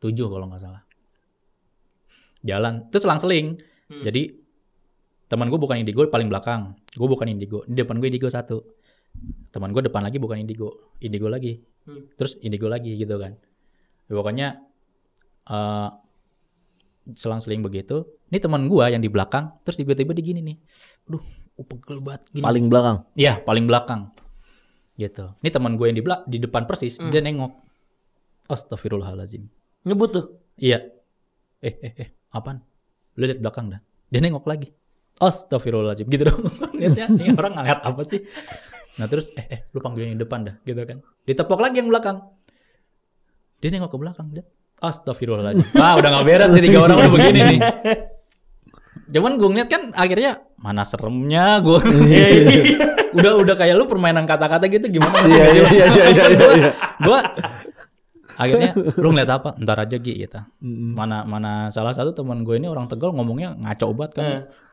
7 0.00 0.16
kalau 0.32 0.48
nggak 0.48 0.62
salah. 0.64 0.85
Jalan, 2.46 2.86
terus 2.88 3.02
selang-seling. 3.02 3.58
Hmm. 3.90 4.02
Jadi 4.06 4.38
teman 5.26 5.50
gue 5.50 5.58
bukan 5.58 5.82
indigo 5.82 6.06
paling 6.06 6.30
belakang, 6.30 6.78
gue 6.94 7.08
bukan 7.10 7.26
indigo, 7.26 7.66
di 7.66 7.74
depan 7.82 7.98
gue 7.98 8.06
indigo 8.06 8.30
satu. 8.30 8.62
Teman 9.50 9.74
gue 9.74 9.82
depan 9.90 10.06
lagi 10.06 10.22
bukan 10.22 10.38
indigo, 10.38 10.94
indigo 11.02 11.26
lagi, 11.26 11.58
Hmm. 11.86 12.06
terus 12.14 12.38
indigo 12.42 12.70
lagi 12.70 12.94
gitu 12.94 13.18
kan. 13.18 13.34
Ya, 14.06 14.12
pokoknya 14.14 14.48
eh 15.46 15.90
selang-seling 17.14 17.62
begitu. 17.62 18.06
Ini 18.30 18.42
teman 18.42 18.66
gue 18.66 18.82
yang 18.90 18.98
di 18.98 19.06
belakang, 19.06 19.54
terus 19.62 19.78
tiba-tiba 19.78 20.10
di 20.10 20.22
gini 20.22 20.40
nih, 20.42 20.56
aduh, 21.06 21.22
pegel 21.62 22.02
banget 22.02 22.26
gini. 22.34 22.42
Paling 22.42 22.66
belakang. 22.66 22.96
Iya, 23.14 23.38
paling 23.46 23.64
belakang. 23.70 24.10
Gitu. 24.98 25.30
Ini 25.42 25.50
teman 25.54 25.78
gue 25.78 25.86
yang 25.86 25.96
di 25.98 26.02
belak 26.02 26.20
di 26.26 26.38
depan 26.42 26.66
persis, 26.66 26.98
Hmm. 26.98 27.10
dia 27.14 27.22
nengok. 27.22 27.54
Astagfirullahalazim. 28.46 29.46
ngebut 29.86 30.10
tuh 30.10 30.26
Iya. 30.58 30.82
Eh, 31.62 31.74
eh, 31.78 31.94
eh, 31.94 32.08
apaan? 32.32 32.62
Lu 33.16 33.24
lihat 33.24 33.40
belakang 33.40 33.72
dah. 33.72 33.80
Dia 34.10 34.20
nengok 34.22 34.46
lagi. 34.46 34.70
Astagfirullahaladzim. 35.16 36.06
Gitu 36.08 36.22
dong. 36.28 36.44
Lihatnya, 36.80 37.06
ini 37.08 37.32
orang 37.32 37.52
ngeliat 37.56 37.80
apa 37.82 38.02
sih? 38.04 38.20
Nah 39.00 39.06
terus, 39.08 39.32
eh, 39.36 39.46
eh, 39.48 39.60
lu 39.72 39.80
panggil 39.80 40.12
yang 40.12 40.20
depan 40.20 40.44
dah. 40.44 40.54
Gitu 40.62 40.80
kan. 40.84 41.00
Ditepok 41.24 41.60
lagi 41.60 41.80
yang 41.80 41.88
belakang. 41.88 42.20
Dia 43.64 43.68
nengok 43.72 43.96
ke 43.96 43.98
belakang. 43.98 44.26
Lihat. 44.36 44.46
Astagfirullahaladzim. 44.76 45.66
Wah 45.72 45.96
udah 45.96 46.08
gak 46.20 46.24
beres 46.28 46.50
nih 46.52 46.62
tiga 46.68 46.78
orang 46.84 46.96
udah 47.00 47.12
begini 47.16 47.40
nih. 47.56 47.58
Cuman 49.06 49.38
gue 49.38 49.48
ngeliat 49.48 49.68
kan 49.72 49.82
akhirnya 49.96 50.44
mana 50.60 50.84
seremnya 50.84 51.64
gue. 51.64 51.80
udah 53.16 53.32
udah 53.40 53.54
kayak 53.56 53.74
lu 53.78 53.88
permainan 53.88 54.28
kata-kata 54.28 54.68
gitu 54.68 55.00
gimana? 55.00 55.16
Iya 55.24 55.46
iya 55.48 55.64
iya 55.72 55.86
iya 55.88 56.04
iya. 56.12 56.24
iya. 56.36 56.70
gue 57.00 57.18
akhirnya 58.36 58.72
lu 59.00 59.08
ngeliat 59.12 59.30
apa? 59.32 59.50
Ntar 59.56 59.88
aja 59.88 59.96
Gi 59.96 60.14
gitu. 60.22 60.40
Mana 60.62 61.24
mana 61.24 61.72
salah 61.72 61.96
satu 61.96 62.12
teman 62.12 62.44
gue 62.44 62.60
ini 62.60 62.68
orang 62.68 62.86
tegal 62.86 63.16
ngomongnya 63.16 63.56
ngaco 63.56 63.86
banget 63.96 64.12
kan. 64.12 64.26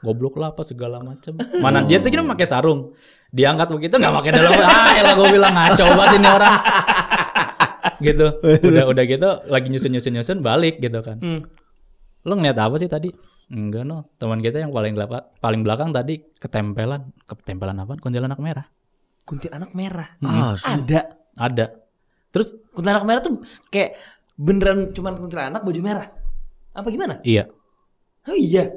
Goblok 0.04 0.36
lah 0.36 0.52
apa 0.52 0.68
segala 0.68 1.00
macem. 1.00 1.40
Mana 1.64 1.88
dia 1.88 2.04
tuh 2.04 2.12
kira 2.12 2.28
pakai 2.28 2.44
sarung. 2.44 2.92
Diangkat 3.32 3.72
begitu 3.72 3.96
nggak 3.96 4.14
pakai 4.20 4.32
dalam. 4.36 4.52
Ah 4.60 4.92
elah 5.00 5.14
gue 5.16 5.28
bilang 5.32 5.56
ngaco 5.56 5.84
banget 5.96 6.20
ini 6.20 6.30
orang. 6.30 6.56
Gitu. 8.04 8.28
Udah 8.44 8.84
udah 8.92 9.04
gitu 9.08 9.30
lagi 9.48 9.68
nyusun 9.72 9.96
nyusun 9.96 10.12
nyusun 10.20 10.38
balik 10.44 10.84
gitu 10.84 11.00
kan. 11.00 11.24
Hmm. 11.24 11.48
lu 12.24 12.40
ngeliat 12.40 12.56
apa 12.56 12.76
sih 12.80 12.88
tadi? 12.92 13.12
Enggak 13.48 13.88
no. 13.88 14.12
Teman 14.20 14.44
kita 14.44 14.60
yang 14.60 14.76
paling 14.76 14.96
belakang 14.96 15.24
paling 15.40 15.62
belakang 15.64 15.96
tadi 15.96 16.20
ketempelan. 16.36 17.16
Ketempelan 17.28 17.80
apa 17.80 17.96
kuntilanak 18.00 18.40
merah. 18.44 18.68
Kuntilanak 19.24 19.72
merah? 19.72 20.20
Ah, 20.24 20.56
ada. 20.68 21.16
Ada 21.40 21.83
terus 22.34 22.58
kuntilanak 22.74 23.06
merah 23.06 23.22
tuh 23.22 23.46
kayak 23.70 23.96
beneran 24.36 24.90
cuman 24.92 25.14
kuntilanak 25.16 25.62
baju 25.62 25.82
merah 25.86 26.10
apa 26.74 26.88
gimana 26.90 27.22
iya 27.22 27.46
oh 28.26 28.34
iya 28.34 28.74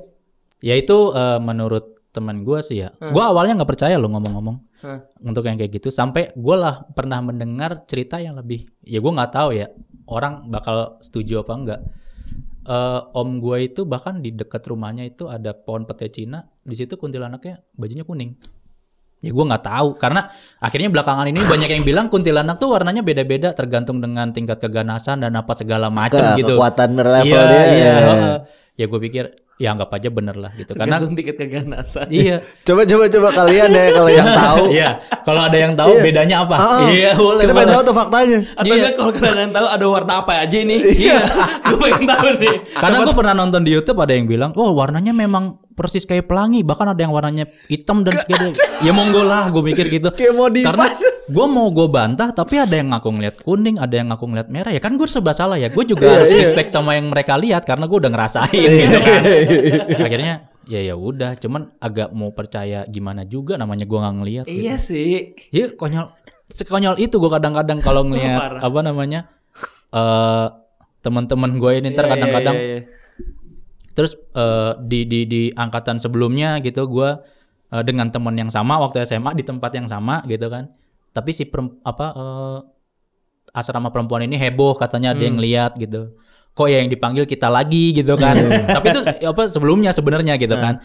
Ya 0.65 0.75
itu 0.77 1.13
eh, 1.13 1.39
menurut 1.41 2.01
teman 2.13 2.41
gue 2.41 2.59
sih 2.65 2.81
ya. 2.81 2.97
Hmm. 2.97 3.13
Gue 3.13 3.21
awalnya 3.21 3.61
nggak 3.61 3.71
percaya 3.77 4.01
loh 4.01 4.09
ngomong-ngomong 4.09 4.57
Hah. 4.81 5.05
untuk 5.21 5.45
yang 5.45 5.61
kayak 5.61 5.77
gitu. 5.77 5.93
Sampai 5.93 6.33
gue 6.33 6.57
lah 6.57 6.89
pernah 6.97 7.21
mendengar 7.21 7.85
cerita 7.85 8.17
yang 8.17 8.41
lebih. 8.41 8.65
Ya 8.81 9.05
gue 9.05 9.13
nggak 9.13 9.33
tahu 9.37 9.53
ya 9.53 9.69
orang 10.09 10.49
bakal 10.49 10.97
setuju 11.05 11.45
apa 11.45 11.53
enggak. 11.53 11.81
Eh, 12.67 13.01
om 13.13 13.39
gue 13.39 13.69
itu 13.69 13.85
bahkan 13.85 14.25
di 14.25 14.33
dekat 14.33 14.65
rumahnya 14.65 15.05
itu 15.05 15.29
ada 15.29 15.53
pohon 15.53 15.85
pete 15.85 16.09
Cina. 16.09 16.49
Di 16.65 16.73
situ 16.73 16.97
kuntilanaknya 16.97 17.61
bajunya 17.77 18.03
kuning. 18.09 18.33
Ya 19.17 19.33
gue 19.33 19.45
nggak 19.45 19.65
tahu 19.65 19.89
karena 19.97 20.29
akhirnya 20.57 20.93
belakangan 20.93 21.25
ini 21.25 21.41
banyak 21.41 21.71
yang 21.71 21.83
bilang 21.83 22.07
kuntilanak 22.07 22.57
tuh 22.57 22.69
warnanya 22.69 23.01
beda-beda 23.01 23.51
tergantung 23.51 23.97
dengan 23.97 24.29
tingkat 24.29 24.61
keganasan 24.61 25.19
dan 25.19 25.33
apa 25.33 25.57
segala 25.57 25.89
macam 25.89 26.21
Ke- 26.21 26.37
gitu. 26.37 26.53
Kekuatan 26.53 26.91
level 26.95 27.25
Iya, 27.25 27.49
dia. 27.49 27.65
iya. 27.65 27.65
ya. 27.73 27.95
heeh. 27.97 28.37
Ya 28.77 28.85
gue 28.87 29.01
pikir 29.01 29.25
ya 29.57 29.73
anggap 29.73 29.89
aja 29.89 30.13
bener 30.13 30.37
lah 30.37 30.53
gitu 30.53 30.77
karena 30.77 31.01
tergantung 31.01 31.17
tiket 31.17 31.41
keganasan 31.41 32.13
iya 32.13 32.45
Coba 32.61 32.85
coba 32.85 33.09
coba 33.09 33.29
kalian 33.33 33.73
deh 33.73 33.89
kalau 33.89 34.11
yang 34.13 34.29
tahu. 34.29 34.65
Iya, 34.77 34.89
kalau 35.25 35.41
ada 35.43 35.57
yang 35.57 35.73
tahu 35.73 35.91
Iya. 35.91 36.03
bedanya 36.05 36.37
apa? 36.45 36.57
Ah, 36.61 36.81
iya, 36.87 37.11
boleh. 37.17 37.43
Kita 37.49 37.55
pengen 37.57 37.73
tahu 37.73 37.83
tuh 37.83 37.97
faktanya. 37.97 38.39
atau 38.53 38.69
Iya. 38.69 38.75
enggak 38.77 38.95
kalau 38.95 39.13
kalian 39.17 39.51
tahu 39.51 39.67
ada 39.73 39.87
warna 39.89 40.13
apa 40.21 40.33
aja 40.39 40.57
ini 40.61 40.77
iya 40.93 41.25
gue 41.65 41.77
pengen 41.81 42.05
tahu 42.05 42.27
nih 42.37 42.57
Karena 42.77 42.97
gue 43.01 43.15
pernah 43.17 43.33
nonton 43.35 43.65
di 43.65 43.73
YouTube 43.73 43.97
ada 43.97 44.13
yang 44.13 44.29
bilang, 44.29 44.53
"Oh, 44.53 44.77
warnanya 44.77 45.17
memang 45.17 45.57
persis 45.77 46.09
kayak 46.09 46.25
pelangi, 46.25 46.65
bahkan 46.65 46.89
ada 46.89 46.99
yang 46.99 47.13
warnanya 47.13 47.45
hitam 47.69 48.01
dan 48.03 48.17
segala." 48.17 48.51
ya 48.87 48.91
monggo 48.97 49.23
lah, 49.23 49.53
gue 49.53 49.61
mikir 49.61 49.93
gitu. 49.93 50.09
Kayak 50.11 50.33
mau 50.35 50.49
di 50.49 50.65
Karena 50.65 50.89
gue 51.29 51.47
mau 51.47 51.69
gue 51.69 51.87
bantah, 51.93 52.33
tapi 52.33 52.57
ada 52.57 52.73
yang 52.73 52.97
ngaku 52.97 53.09
ngeliat 53.13 53.37
kuning, 53.45 53.77
ada 53.77 53.95
yang 53.95 54.09
ngaku 54.09 54.25
ngeliat 54.33 54.49
merah. 54.49 54.73
Ya 54.73 54.81
kan 54.81 54.97
gue 54.97 55.05
serba 55.05 55.37
salah 55.37 55.61
ya. 55.61 55.69
Gue 55.69 55.85
juga 55.85 56.09
Iya, 56.09 56.15
harus 56.17 56.31
iya. 56.33 56.41
respect 56.49 56.73
sama 56.73 56.97
yang 56.97 57.13
mereka 57.13 57.37
lihat 57.37 57.69
karena 57.69 57.85
gue 57.85 57.99
udah 58.01 58.11
ngerasain 58.11 58.51
gitu 58.57 58.97
kan. 59.05 59.23
Akhirnya 60.01 60.35
ya 60.67 60.81
ya 60.83 60.95
udah, 60.99 61.39
cuman 61.39 61.77
agak 61.79 62.11
mau 62.11 62.35
percaya 62.35 62.83
gimana 62.91 63.23
juga 63.23 63.55
namanya 63.55 63.87
gue 63.87 63.99
nggak 64.03 64.17
ngeliat. 64.19 64.45
gitu. 64.51 64.59
iya 64.67 64.75
sih 64.83 65.39
Iya 65.55 65.79
konyol 65.79 66.11
sekonyol 66.51 66.99
itu 66.99 67.19
gue 67.19 67.31
kadang-kadang 67.31 67.79
kalau 67.79 68.03
ngeliat 68.03 68.63
apa 68.63 68.81
namanya 68.83 69.31
eh 69.95 70.47
teman-teman 71.03 71.63
gue 71.63 71.71
ini 71.79 71.95
ntar 71.95 72.07
Iya, 72.07 72.11
iya, 72.11 72.15
kadang-kadang 72.19 72.57
iya, 72.59 72.67
iya. 72.67 72.81
Terus 73.97 74.13
eh, 74.33 74.73
di 74.85 75.03
di 75.03 75.25
di 75.25 75.43
angkatan 75.51 75.97
sebelumnya 75.97 76.61
gitu 76.61 76.85
gue 76.87 77.11
eh, 77.71 77.83
dengan 77.83 78.13
teman 78.13 78.37
yang 78.37 78.49
sama 78.49 78.77
waktu 78.77 79.03
SMA 79.03 79.33
di 79.33 79.43
tempat 79.43 79.73
yang 79.73 79.89
sama 79.89 80.21
gitu 80.25 80.47
kan 80.47 80.69
tapi 81.11 81.33
si 81.33 81.49
perem- 81.49 81.81
apa 81.83 82.07
eh, 82.13 82.59
asrama 83.53 83.89
perempuan 83.89 84.21
ini 84.21 84.37
heboh 84.37 84.77
katanya 84.77 85.17
ada 85.17 85.23
yang 85.23 85.41
lihat 85.41 85.81
gitu. 85.81 86.13
Kok 86.53 86.69
ya 86.69 86.85
yang 86.85 86.89
dipanggil 86.89 87.25
kita 87.25 87.49
lagi 87.49 87.93
gitu 87.93 88.17
kan. 88.17 88.37
Tapi 88.77 88.87
itu 88.89 89.01
apa 89.25 89.49
sebelumnya 89.49 89.93
sebenarnya 89.93 90.37
gitu 90.37 90.53
kan. 90.53 90.85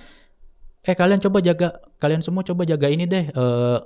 Eh 0.79 0.95
kalian 0.95 1.19
coba 1.19 1.43
jaga 1.43 1.67
kalian 1.99 2.23
semua 2.23 2.47
coba 2.47 2.63
jaga 2.63 2.87
ini 2.87 3.03
deh 3.03 3.27
eh 3.27 3.77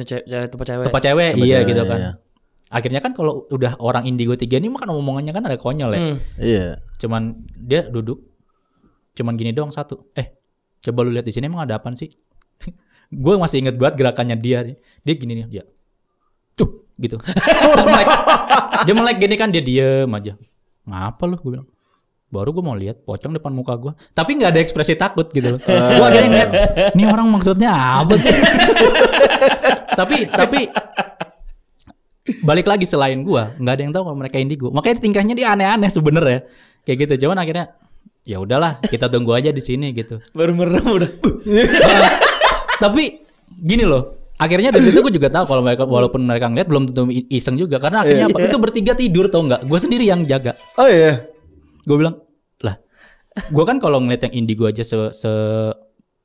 ce- 0.00 0.24
ce- 0.24 0.48
tempat 0.48 0.66
cewek. 0.68 0.84
tempat 0.88 1.02
cewek 1.02 1.30
Tempat 1.36 1.44
iya 1.44 1.58
cewek, 1.60 1.68
gitu 1.68 1.82
kan. 1.84 1.98
iya. 2.00 2.12
Akhirnya 2.70 3.00
kan 3.02 3.12
kalau 3.12 3.44
udah 3.50 3.76
orang 3.76 4.08
indigo 4.08 4.32
tiga 4.36 4.56
ini 4.56 4.72
makan 4.72 4.88
omongannya 4.94 5.32
kan 5.32 5.44
ada 5.44 5.60
konyol 5.60 5.90
ya. 5.92 6.00
Hmm. 6.00 6.16
Iya. 6.40 6.66
Cuman 6.96 7.22
dia 7.56 7.84
duduk 7.84 8.24
cuman 9.16 9.34
gini 9.34 9.50
doang 9.54 9.72
satu. 9.74 10.10
Eh, 10.14 10.34
coba 10.84 11.06
lu 11.06 11.10
lihat 11.14 11.26
di 11.26 11.32
sini 11.34 11.50
emang 11.50 11.66
ada 11.66 11.78
apaan 11.78 11.94
sih? 11.94 12.10
gue 13.24 13.34
masih 13.36 13.64
inget 13.64 13.76
banget 13.76 14.00
gerakannya 14.00 14.36
dia. 14.38 14.64
Dia 15.02 15.14
gini 15.14 15.42
nih, 15.42 15.46
dia. 15.48 15.64
Tuh, 16.54 16.86
gitu. 16.98 17.16
Melek. 17.88 18.08
Dia 18.80 18.94
melek 18.96 19.16
gini 19.20 19.34
kan 19.36 19.48
dia 19.52 19.60
diem 19.60 20.08
aja. 20.08 20.36
Ngapa 20.88 21.24
lu? 21.28 21.36
Gue 21.40 21.52
bilang. 21.58 21.68
Baru 22.30 22.54
gue 22.54 22.62
mau 22.62 22.78
lihat 22.78 23.02
pocong 23.02 23.34
depan 23.34 23.50
muka 23.50 23.74
gue. 23.74 23.92
Tapi 24.14 24.38
nggak 24.38 24.54
ada 24.54 24.60
ekspresi 24.62 24.94
takut 24.94 25.26
gitu. 25.34 25.58
gue 25.58 26.06
akhirnya 26.06 26.30
ngeliat, 26.30 26.50
ini 26.94 27.04
orang 27.10 27.26
maksudnya 27.26 27.74
apa 27.74 28.14
sih? 28.14 28.30
tapi 29.98 30.16
tapi 30.30 30.60
balik 32.46 32.66
lagi 32.68 32.86
selain 32.86 33.20
gua 33.26 33.52
nggak 33.58 33.74
ada 33.74 33.82
yang 33.82 33.92
tahu 33.92 34.02
kalau 34.06 34.18
mereka 34.18 34.36
indigo 34.38 34.68
makanya 34.70 35.02
tingkahnya 35.02 35.34
dia 35.34 35.48
aneh-aneh 35.52 35.90
sebenernya 35.90 36.46
kayak 36.86 37.08
gitu 37.08 37.26
cuman 37.26 37.42
akhirnya 37.42 37.74
ya 38.22 38.36
udahlah 38.38 38.78
kita 38.84 39.08
tunggu 39.08 39.32
aja 39.32 39.50
di 39.50 39.60
sini 39.60 39.90
gitu. 39.92 40.20
Baru 40.38 40.52
merem 40.54 40.84
udah. 40.84 41.10
tapi 42.80 43.20
gini 43.60 43.84
loh 43.84 44.16
akhirnya 44.40 44.72
dari 44.72 44.88
situ 44.88 45.04
gue 45.04 45.12
juga 45.12 45.28
tahu 45.28 45.44
kalau 45.44 45.60
mereka 45.60 45.84
walaupun 45.84 46.24
mereka 46.24 46.48
ngeliat 46.48 46.68
belum 46.68 46.84
tentu 46.90 47.02
iseng 47.28 47.60
juga. 47.60 47.76
Karena 47.76 48.00
akhirnya 48.00 48.32
apa? 48.32 48.40
Itu 48.40 48.56
bertiga 48.56 48.96
tidur 48.96 49.28
tau 49.28 49.44
nggak? 49.44 49.68
Gue 49.68 49.78
sendiri 49.78 50.08
yang 50.08 50.24
jaga. 50.24 50.56
Oh 50.80 50.88
iya. 50.88 51.28
gue 51.80 51.96
bilang 51.96 52.20
lah 52.60 52.76
gue 53.48 53.64
kan 53.64 53.80
kalau 53.80 54.04
ngeliat 54.04 54.28
yang 54.28 54.44
indigo 54.44 54.68
aja 54.68 54.84
se, 54.84 54.96
se- 55.16 55.72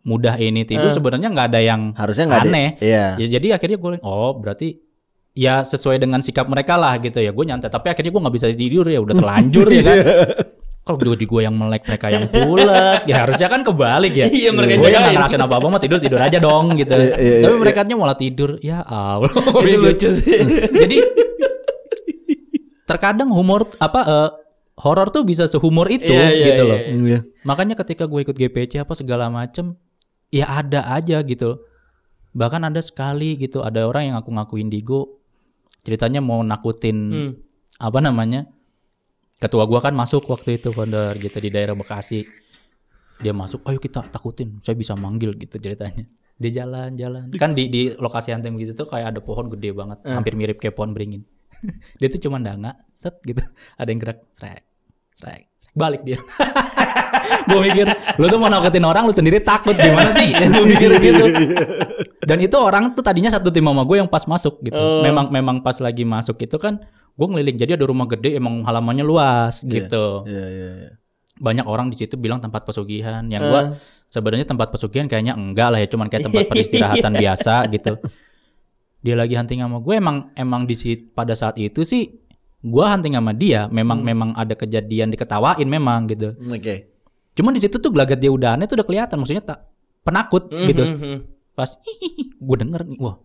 mudah 0.06 0.36
ini 0.38 0.68
tidur 0.68 0.92
sebenarnya 0.92 1.32
nggak 1.32 1.48
ada 1.56 1.60
yang 1.64 1.82
Harusnya 1.96 2.28
nggak 2.28 2.42
ada. 2.44 2.50
aneh. 2.52 2.70
Iya. 2.80 3.06
Ya, 3.20 3.28
jadi 3.40 3.48
akhirnya 3.56 3.78
gue 3.80 3.92
oh 4.04 4.36
berarti 4.36 4.80
ya 5.36 5.64
sesuai 5.68 6.00
dengan 6.00 6.20
sikap 6.24 6.48
mereka 6.48 6.76
lah 6.80 6.96
gitu 7.00 7.20
ya. 7.20 7.32
Gue 7.36 7.44
nyantai 7.48 7.68
tapi 7.68 7.92
akhirnya 7.92 8.12
gue 8.16 8.22
nggak 8.24 8.36
bisa 8.36 8.48
tidur 8.52 8.86
ya 8.88 9.00
udah 9.04 9.16
terlanjur 9.16 9.68
ya 9.72 9.82
kan 9.84 9.98
kalau 10.86 11.02
dua 11.02 11.18
di 11.18 11.26
gue 11.26 11.42
yang 11.42 11.58
melek 11.58 11.82
mereka 11.90 12.14
yang 12.14 12.30
pulas 12.30 13.02
ya 13.10 13.26
harusnya 13.26 13.50
kan 13.50 13.66
kebalik 13.66 14.14
ya 14.14 14.30
Iya, 14.30 14.54
mereka 14.54 14.78
gue 14.78 14.90
yang 14.94 15.18
ngerasain 15.18 15.42
apa 15.42 15.58
apa 15.58 15.66
mau 15.66 15.82
tidur 15.82 15.98
tidur 15.98 16.22
aja 16.22 16.38
dong 16.38 16.78
gitu 16.78 16.94
Iya, 16.94 17.18
iya, 17.18 17.36
tapi 17.42 17.56
iya. 17.58 17.62
mereka 17.66 17.80
malah 17.98 18.18
tidur 18.18 18.62
ya 18.62 18.86
allah 18.86 19.34
Itu 19.66 19.78
lucu 19.82 20.10
sih. 20.14 20.40
jadi 20.70 20.98
terkadang 22.86 23.34
humor 23.34 23.66
apa 23.82 24.00
eh, 24.06 24.30
horor 24.78 25.10
tuh 25.10 25.26
bisa 25.26 25.50
sehumor 25.50 25.90
itu 25.90 26.12
Iya, 26.12 26.30
gitu 26.54 26.64
iya, 26.64 26.70
loh 26.70 26.80
iya. 26.80 26.94
Iya. 26.94 27.20
Makanya 27.48 27.76
ketika 27.80 28.06
gue 28.06 28.22
ikut 28.22 28.36
GPC 28.36 28.82
apa 28.82 28.94
segala 28.98 29.30
macem, 29.30 29.78
ya 30.34 30.50
ada 30.50 30.86
aja 30.90 31.22
gitu. 31.22 31.62
Bahkan 32.36 32.68
ada 32.68 32.82
sekali 32.84 33.38
gitu, 33.40 33.64
ada 33.64 33.88
orang 33.88 34.10
yang 34.12 34.16
ngaku-ngaku 34.20 34.60
indigo, 34.60 35.22
ceritanya 35.86 36.20
mau 36.20 36.44
nakutin 36.44 36.98
Hmm. 37.10 37.32
apa 37.80 38.00
namanya, 38.04 38.50
ketua 39.40 39.64
gua 39.68 39.84
kan 39.84 39.94
masuk 39.94 40.26
waktu 40.32 40.58
itu 40.62 40.72
founder 40.72 41.16
gitu 41.20 41.38
di 41.40 41.50
daerah 41.52 41.76
Bekasi. 41.76 42.26
Dia 43.16 43.32
masuk, 43.32 43.64
ayo 43.72 43.80
kita 43.80 44.04
takutin, 44.12 44.60
saya 44.60 44.76
bisa 44.76 44.92
manggil 44.92 45.40
gitu 45.40 45.56
ceritanya. 45.56 46.04
Dia 46.36 46.52
jalan-jalan, 46.64 47.32
kan 47.40 47.56
di 47.56 47.72
di 47.72 47.96
lokasi 47.96 48.36
anting 48.36 48.60
gitu 48.60 48.76
tuh 48.76 48.92
kayak 48.92 49.16
ada 49.16 49.24
pohon 49.24 49.48
gede 49.48 49.72
banget, 49.72 50.04
hampir 50.04 50.36
mirip 50.36 50.60
kayak 50.60 50.76
pohon 50.76 50.92
beringin. 50.92 51.24
dia 52.04 52.12
tuh 52.12 52.20
cuma 52.28 52.44
danga, 52.44 52.76
set 52.92 53.16
gitu, 53.24 53.40
ada 53.80 53.88
yang 53.88 54.04
gerak, 54.04 54.20
srek, 54.36 54.68
srek, 55.16 55.48
balik 55.80 56.04
dia. 56.04 56.20
gue 57.48 57.60
mikir, 57.72 57.88
lu 58.20 58.26
tuh 58.28 58.40
mau 58.40 58.52
nakutin 58.52 58.84
orang, 58.84 59.08
lu 59.08 59.14
sendiri 59.16 59.40
takut 59.40 59.80
gimana 59.80 60.12
sih? 60.12 60.36
gue 60.52 60.66
mikir 60.68 60.92
gitu. 61.00 61.24
Dan 62.26 62.38
itu 62.42 62.58
orang 62.58 62.92
tuh 62.98 63.04
tadinya 63.06 63.32
satu 63.32 63.48
tim 63.54 63.64
sama 63.64 63.88
gue 63.88 63.98
yang 64.02 64.10
pas 64.10 64.28
masuk 64.28 64.60
gitu. 64.66 65.06
Memang 65.06 65.30
memang 65.30 65.64
pas 65.64 65.78
lagi 65.80 66.04
masuk 66.04 66.42
itu 66.42 66.58
kan 66.58 66.82
gue 67.16 67.28
ngeliling. 67.28 67.58
Jadi 67.58 67.72
ada 67.80 67.86
rumah 67.88 68.06
gede 68.06 68.36
emang 68.36 68.64
halamannya 68.64 69.06
luas 69.08 69.64
gitu. 69.64 70.28
Iya, 70.28 70.46
iya, 70.52 70.70
iya. 70.84 70.92
Banyak 71.36 71.66
orang 71.68 71.92
di 71.92 72.00
situ 72.00 72.16
bilang 72.16 72.40
tempat 72.40 72.64
pesugihan. 72.64 73.24
Yang 73.28 73.44
gue 73.52 73.62
sebenarnya 74.08 74.48
tempat 74.48 74.72
pesugihan 74.72 75.08
kayaknya 75.08 75.36
enggak 75.36 75.68
lah 75.72 75.80
ya, 75.80 75.88
cuman 75.88 76.08
kayak 76.08 76.28
tempat 76.28 76.44
peristirahatan 76.52 77.14
biasa 77.16 77.54
gitu. 77.72 77.94
Dia 79.06 79.16
lagi 79.16 79.38
hunting 79.38 79.62
sama 79.62 79.78
gue 79.80 79.96
emang 79.96 80.34
emang 80.34 80.66
di 80.66 80.74
sit- 80.74 81.14
pada 81.14 81.38
saat 81.38 81.62
itu 81.62 81.86
sih 81.86 82.10
gue 82.66 82.86
hunting 82.86 83.14
sama 83.14 83.38
dia 83.38 83.70
memang 83.70 84.02
memang 84.02 84.34
ada 84.34 84.58
kejadian 84.58 85.14
diketawain 85.14 85.68
memang 85.70 86.10
gitu. 86.10 86.34
Oke. 86.50 86.90
Cuman 87.38 87.54
di 87.54 87.62
situ 87.62 87.78
tuh 87.78 87.92
gelagat 87.94 88.18
dia 88.18 88.32
udah 88.34 88.58
aneh 88.58 88.66
tuh 88.66 88.80
udah 88.80 88.88
kelihatan 88.88 89.22
maksudnya 89.22 89.44
tak 89.46 89.60
penakut 90.02 90.50
gitu. 90.50 90.82
Hmm, 90.82 90.98
hmm. 90.98 91.18
Pas 91.54 91.70
gue 92.36 92.58
denger 92.58 92.82
nih, 92.88 92.98
wah. 92.98 93.16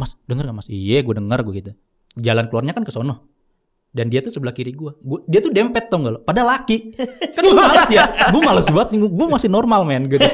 Mas, 0.00 0.16
denger 0.26 0.48
gak 0.48 0.56
mas? 0.56 0.68
Iya, 0.72 1.04
gue 1.04 1.14
denger 1.20 1.38
gue 1.44 1.54
gitu. 1.60 1.72
Jalan 2.18 2.48
keluarnya 2.52 2.76
kan 2.76 2.84
ke 2.84 2.92
sono. 2.92 3.32
Dan 3.92 4.08
dia 4.08 4.24
tuh 4.24 4.32
sebelah 4.32 4.56
kiri 4.56 4.72
gue. 4.72 4.88
Gua, 5.04 5.20
dia 5.28 5.44
tuh 5.44 5.52
dempet 5.52 5.92
tau 5.92 6.00
gak 6.00 6.12
lo? 6.16 6.20
Padahal 6.24 6.56
laki. 6.56 6.96
Kan 7.36 7.44
gue 7.44 7.52
males 7.52 7.84
ya. 7.92 8.08
Gue 8.32 8.40
males 8.40 8.64
banget. 8.72 8.88
Gue 8.96 9.26
masih 9.28 9.52
normal 9.52 9.84
men 9.84 10.08
gitu. 10.08 10.24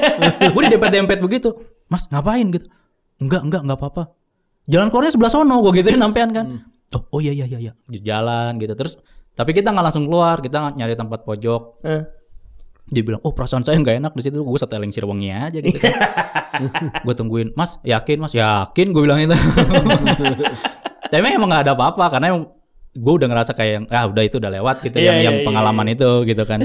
gue 0.54 0.62
di 0.62 0.70
dempet-dempet 0.78 1.18
begitu. 1.18 1.58
Mas, 1.90 2.06
ngapain 2.06 2.46
gitu? 2.54 2.70
Enggak, 3.18 3.42
enggak, 3.42 3.66
enggak 3.66 3.78
apa-apa. 3.82 4.14
Jalan 4.70 4.94
keluarnya 4.94 5.18
sebelah 5.18 5.32
sono. 5.34 5.58
Gue 5.58 5.82
gituin 5.82 5.98
sampean 5.98 6.30
kan. 6.30 6.62
Oh, 6.94 7.18
oh 7.18 7.20
iya, 7.20 7.34
iya, 7.34 7.50
iya. 7.50 7.74
iya. 7.74 7.98
Jalan 7.98 8.62
gitu. 8.62 8.78
Terus, 8.78 8.94
tapi 9.34 9.50
kita 9.50 9.74
nggak 9.74 9.90
langsung 9.90 10.06
keluar. 10.06 10.38
Kita 10.38 10.78
nyari 10.78 10.94
tempat 10.94 11.26
pojok. 11.26 11.82
Eh. 11.82 12.02
Dia 12.94 13.02
bilang, 13.04 13.20
oh 13.26 13.34
perasaan 13.34 13.66
saya 13.66 13.74
nggak 13.82 14.06
enak 14.06 14.12
di 14.14 14.22
situ. 14.22 14.38
Gue 14.46 14.54
seteling 14.54 14.94
sirwangi 14.94 15.34
aja 15.34 15.58
gitu. 15.58 15.82
gue 17.10 17.14
tungguin, 17.18 17.58
Mas 17.58 17.82
yakin 17.82 18.22
Mas 18.22 18.38
yakin 18.38 18.94
gue 18.94 19.02
bilang 19.02 19.18
itu. 19.18 19.34
Tapi 21.08 21.24
emang 21.28 21.48
nggak 21.48 21.64
ada 21.68 21.72
apa-apa 21.74 22.04
karena 22.12 22.26
emang 22.32 22.44
gue 22.98 23.12
udah 23.14 23.28
ngerasa 23.30 23.52
kayak 23.54 23.72
yang, 23.72 23.84
ah 23.90 24.04
udah 24.06 24.22
itu 24.26 24.36
udah 24.36 24.50
lewat 24.50 24.76
gitu 24.82 24.96
Iya, 24.98 25.06
yang 25.12 25.16
iya, 25.16 25.24
yang 25.30 25.36
iya, 25.40 25.46
pengalaman 25.46 25.86
itu 25.88 26.10
gitu 26.24 26.42
kan. 26.44 26.60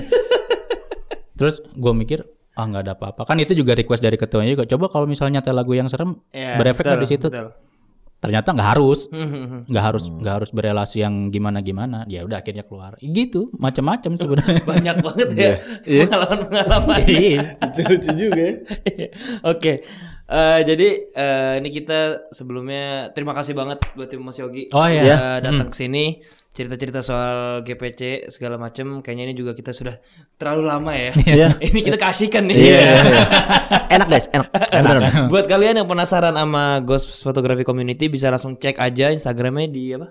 Terus 1.37 1.59
gue 1.73 1.93
mikir 1.93 2.19
ah 2.53 2.69
nggak 2.69 2.83
ada 2.85 2.93
apa-apa 2.93 3.25
kan 3.25 3.41
itu 3.41 3.57
juga 3.57 3.73
request 3.73 4.05
dari 4.05 4.13
ketuanya 4.13 4.53
juga 4.53 4.69
coba 4.69 4.85
kalau 4.85 5.09
misalnya 5.09 5.41
nyetel 5.41 5.57
lagu 5.57 5.73
yang 5.73 5.89
serem 5.89 6.21
Iya, 6.29 6.61
berefek 6.61 6.85
nggak 6.85 7.01
betul, 7.01 7.05
di 7.09 7.09
situ 7.09 7.27
betul. 7.33 7.49
ternyata 8.21 8.53
nggak 8.53 8.69
harus 8.77 8.99
Hmm, 9.09 9.25
hmm, 9.25 9.45
hmm. 9.49 9.61
nggak 9.73 9.83
harus 9.89 10.03
nggak 10.13 10.33
harus 10.37 10.49
berelasi 10.53 11.01
yang 11.01 11.33
gimana 11.33 11.65
gimana 11.65 12.05
ya 12.05 12.21
udah 12.21 12.45
akhirnya 12.45 12.61
keluar 12.61 12.93
gitu 13.01 13.49
macam-macam 13.57 14.11
sebenarnya 14.21 14.61
Banyak 14.69 14.95
banget 15.01 15.27
ya 15.33 15.53
pengalaman-pengalaman. 16.05 16.99
Iya. 17.09 17.41
Itu 17.57 17.79
lucu 17.89 18.09
juga 18.13 18.41
ya. 18.45 18.53
Oke. 19.49 19.73
Eh, 20.23 20.61
jadi 20.63 20.87
eh, 21.13 21.53
ini 21.59 21.67
kita 21.67 22.31
sebelumnya 22.31 23.11
terima 23.11 23.35
kasih 23.35 23.51
banget 23.51 23.83
buat 23.91 24.07
tim 24.07 24.23
Mas 24.23 24.39
Yogi. 24.39 24.71
Oh, 24.71 24.87
iya. 24.87 25.03
udah 25.03 25.19
Hmm. 25.19 25.43
datang 25.43 25.67
ke 25.67 25.75
sini 25.75 26.23
cerita-cerita 26.53 27.01
soal 27.03 27.65
GPC 27.65 28.29
segala 28.29 28.55
macem 28.55 29.01
kayaknya 29.03 29.33
ini 29.33 29.35
juga 29.35 29.51
kita 29.51 29.75
sudah 29.75 29.99
terlalu 30.39 30.63
lama 30.63 30.95
ya. 30.95 31.11
Iya. 31.27 31.47
ini 31.67 31.79
kita 31.83 31.99
kasihkan 31.99 32.47
nih. 32.47 32.55
Iya. 32.55 32.81
enak 33.99 34.07
guys, 34.07 34.25
enak. 34.31 34.47
Beneran. 34.71 35.27
Buat 35.27 35.45
kalian 35.51 35.83
yang 35.83 35.89
penasaran 35.91 36.39
sama 36.39 36.79
Ghost 36.79 37.19
Photography 37.19 37.67
Community 37.67 38.07
bisa 38.07 38.31
langsung 38.31 38.55
cek 38.55 38.79
aja 38.79 39.11
Instagramnya 39.11 39.67
di 39.67 39.91
apa? 39.91 40.07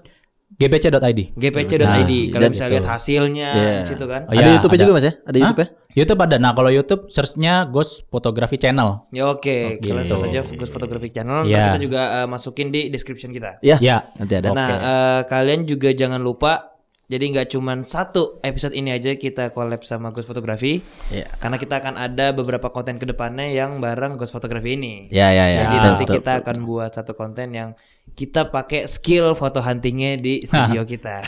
gpc.id 0.59 1.21
gpc.id. 1.37 1.81
Nah, 1.83 2.41
dan 2.41 2.51
bisa 2.53 2.65
itu. 2.69 2.73
lihat 2.77 2.87
hasilnya 2.87 3.49
Iya. 3.53 3.73
di 3.81 3.87
situ 3.89 4.05
kan. 4.05 4.29
Oh, 4.29 4.33
ada 4.33 4.41
iya, 4.41 4.53
YouTube 4.57 4.73
ada. 4.75 4.83
juga 4.85 4.93
Mas 4.97 5.07
ya? 5.07 5.15
Ada 5.25 5.39
YouTube 5.41 5.61
ya? 5.61 5.69
YouTube 5.93 6.21
ada. 6.25 6.37
Nah, 6.41 6.53
kalau 6.57 6.71
YouTube 6.73 7.03
search-nya 7.13 7.69
Ghost 7.69 8.09
Photography 8.09 8.57
Channel. 8.57 9.05
Ya 9.13 9.29
oke, 9.29 9.77
kalian 9.81 10.09
gitu. 10.09 10.17
search 10.17 10.25
aja 10.33 10.41
Ghost 10.57 10.73
Photography 10.73 11.09
Channel. 11.13 11.45
Nanti 11.45 11.69
kita 11.69 11.81
juga 11.81 12.01
eh, 12.25 12.27
masukin 12.29 12.73
di 12.73 12.89
description 12.89 13.31
kita. 13.33 13.61
Iya. 13.61 13.77
Ya. 13.81 13.97
Nanti 14.17 14.35
ada. 14.41 14.49
Nah, 14.57 14.69
eh, 14.73 15.21
kalian 15.29 15.69
juga 15.69 15.93
jangan 15.93 16.21
lupa 16.25 16.72
jadi 17.13 17.25
nggak 17.29 17.53
cuman 17.53 17.85
satu 17.85 18.41
episode 18.41 18.73
ini 18.73 18.89
aja 18.89 19.13
kita 19.13 19.53
collab 19.53 19.85
sama 19.85 20.09
Ghost 20.17 20.25
Photography. 20.25 20.81
Iya. 21.13 21.29
Karena 21.37 21.61
kita 21.61 21.85
akan 21.85 22.01
ada 22.01 22.33
beberapa 22.33 22.73
konten 22.73 22.97
ke 22.97 23.05
depannya 23.05 23.53
yang 23.53 23.85
bareng 23.85 24.17
Ghost 24.17 24.33
Photography 24.33 24.81
ini. 24.81 25.13
Ya, 25.13 25.29
ya, 25.29 25.45
ya. 25.53 25.69
Jadi 25.69 25.77
Betul, 25.77 25.89
nanti 25.93 26.05
betul. 26.09 26.17
kita 26.25 26.33
akan 26.41 26.57
buat 26.65 26.91
satu 26.97 27.13
konten 27.13 27.53
yang 27.53 27.77
kita 28.17 28.49
pakai 28.49 28.89
skill 28.89 29.37
foto 29.37 29.61
huntingnya 29.61 30.17
di 30.17 30.41
studio 30.49 30.89
kita. 30.89 31.21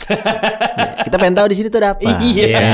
Kita 1.05 1.15
pengen 1.21 1.37
tahu 1.37 1.53
di 1.53 1.55
sini 1.61 1.69
tuh 1.69 1.77
ada 1.85 1.93
apa. 1.93 2.01
Iya. 2.01 2.45
Iya. 2.49 2.73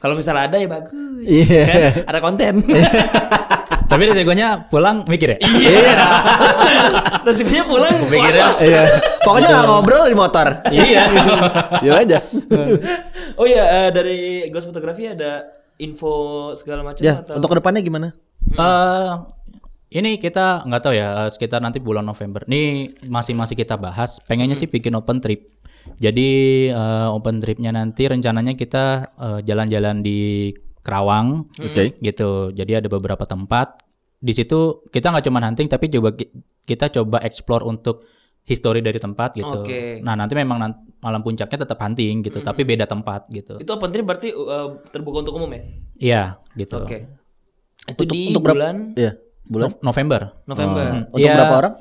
Kalau 0.00 0.16
misalnya 0.16 0.48
ada 0.48 0.56
ya 0.56 0.68
bagus. 0.72 1.20
Iya. 1.28 1.62
Kan? 1.68 1.80
Ada 2.08 2.18
konten. 2.24 2.54
Tapi 3.90 4.02
resikonya 4.06 4.70
pulang 4.70 5.02
mikir 5.10 5.34
ya. 5.34 5.38
Iya. 5.42 5.94
Nasibnya 7.26 7.66
pulang 7.66 7.90
Pikirnya- 8.06 8.54
was-was. 8.54 8.62
Iya. 8.62 8.82
Pokoknya 9.26 9.48
nggak 9.50 9.66
ngobrol 9.66 10.04
di 10.06 10.16
motor. 10.16 10.46
Iya. 10.70 11.02
Ya 11.86 11.92
aja. 11.98 12.18
Oh 13.34 13.46
iya 13.48 13.64
eh, 13.66 13.88
dari 13.90 14.18
Ghost 14.48 14.70
Photography 14.70 15.10
ada 15.10 15.48
info 15.80 16.12
segala 16.54 16.84
macam 16.84 17.00
Ya, 17.02 17.18
atau 17.24 17.40
untuk 17.40 17.50
ke 17.50 17.56
depannya 17.58 17.82
gimana? 17.82 18.08
Eh, 18.46 19.12
Ini 19.90 20.22
kita 20.22 20.62
nggak 20.70 20.82
tahu 20.86 20.94
ya 20.94 21.26
eh, 21.26 21.30
sekitar 21.34 21.58
nanti 21.58 21.82
bulan 21.82 22.06
November. 22.06 22.46
Ini 22.46 22.94
masih 23.10 23.34
masih 23.34 23.58
kita 23.58 23.74
bahas. 23.74 24.22
Pengennya 24.22 24.54
sih 24.54 24.70
bikin 24.70 24.94
open 24.94 25.18
trip. 25.18 25.50
Jadi 25.98 26.30
eh, 26.70 27.08
open 27.10 27.42
tripnya 27.42 27.74
nanti 27.74 28.06
rencananya 28.06 28.54
kita 28.54 29.10
jalan-jalan 29.42 29.98
di 29.98 30.52
Kerawang, 30.80 31.44
Oke. 31.56 31.96
gitu. 31.98 32.50
Jadi 32.50 32.72
ada 32.74 32.88
beberapa 32.88 33.22
tempat. 33.22 33.84
Di 34.16 34.32
situ 34.32 34.84
kita 34.88 35.08
nggak 35.08 35.24
cuma 35.24 35.40
hunting 35.40 35.64
tapi 35.64 35.88
coba 35.88 36.12
ki- 36.12 36.28
kita 36.64 36.88
coba 36.90 37.20
explore 37.20 37.64
untuk 37.64 38.04
history 38.42 38.80
dari 38.80 38.96
tempat 38.96 39.32
gitu. 39.32 39.60
Oke. 39.60 40.00
Nah 40.00 40.12
nanti 40.12 40.32
memang 40.32 40.56
nan- 40.56 40.80
malam 40.98 41.20
puncaknya 41.20 41.64
tetap 41.64 41.78
hunting 41.78 42.20
gitu, 42.20 42.40
tapi 42.40 42.64
beda 42.64 42.84
tempat 42.84 43.28
gitu. 43.28 43.56
Itu 43.56 43.70
open 43.70 43.88
trip 43.88 44.04
berarti 44.04 44.28
uh, 44.30 44.80
terbuka 44.88 45.20
untuk 45.20 45.36
umum 45.36 45.48
ya? 45.50 45.62
Iya 45.96 46.22
gitu. 46.54 46.80
Oke. 46.80 47.08
Itu 47.86 48.04
Untuk- 48.04 48.10
di 48.10 48.20
untuk 48.28 48.42
berapa- 48.42 48.56
bulan 48.56 48.76
Iya, 48.92 49.12
bulan. 49.42 49.68
No- 49.70 49.80
November. 49.82 50.20
November. 50.44 50.84
Untuk 51.08 51.20
Iya. 51.22 51.32
berapa 51.34 51.54
orang? 51.56 51.74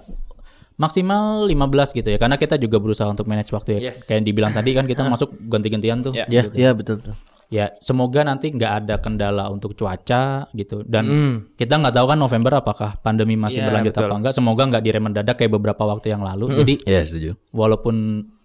Maksimal 0.76 1.44
15 1.44 1.92
gitu 1.92 2.08
ya 2.08 2.16
karena 2.16 2.40
kita 2.40 2.56
juga 2.56 2.80
berusaha 2.80 3.04
untuk 3.06 3.28
manage 3.28 3.52
waktu 3.52 3.76
ya. 3.76 3.92
Yes. 3.92 4.08
Kayak 4.08 4.24
yang 4.24 4.28
dibilang 4.28 4.54
tadi 4.54 4.72
kan 4.72 4.88
kita 4.88 5.04
masuk 5.12 5.36
ganti-gantian 5.44 6.00
tuh. 6.00 6.16
Ya. 6.16 6.24
Iya, 6.32 6.44
iya 6.56 6.72
betul 6.72 7.04
betul. 7.04 7.20
Ya, 7.50 7.74
semoga 7.82 8.22
nanti 8.22 8.54
nggak 8.54 8.74
ada 8.86 8.96
kendala 9.02 9.50
untuk 9.50 9.74
cuaca 9.74 10.46
gitu 10.54 10.86
dan 10.86 11.04
Hmm. 11.04 11.36
kita 11.58 11.82
nggak 11.82 11.98
tahu 11.98 12.06
kan 12.08 12.18
November 12.18 12.54
apakah 12.56 12.94
pandemi 13.02 13.34
masih 13.34 13.60
Iya, 13.60 13.68
berlanjut 13.68 13.94
betul. 13.94 14.06
apa 14.06 14.16
enggak. 14.16 14.34
Semoga 14.38 14.62
nggak 14.70 14.84
direm 14.86 15.04
mendadak 15.04 15.36
kayak 15.36 15.52
beberapa 15.52 15.82
waktu 15.84 16.14
yang 16.14 16.22
lalu. 16.22 16.54
Jadi 16.56 16.74
Iya, 16.86 17.02
setuju. 17.04 17.32
walaupun 17.50 17.96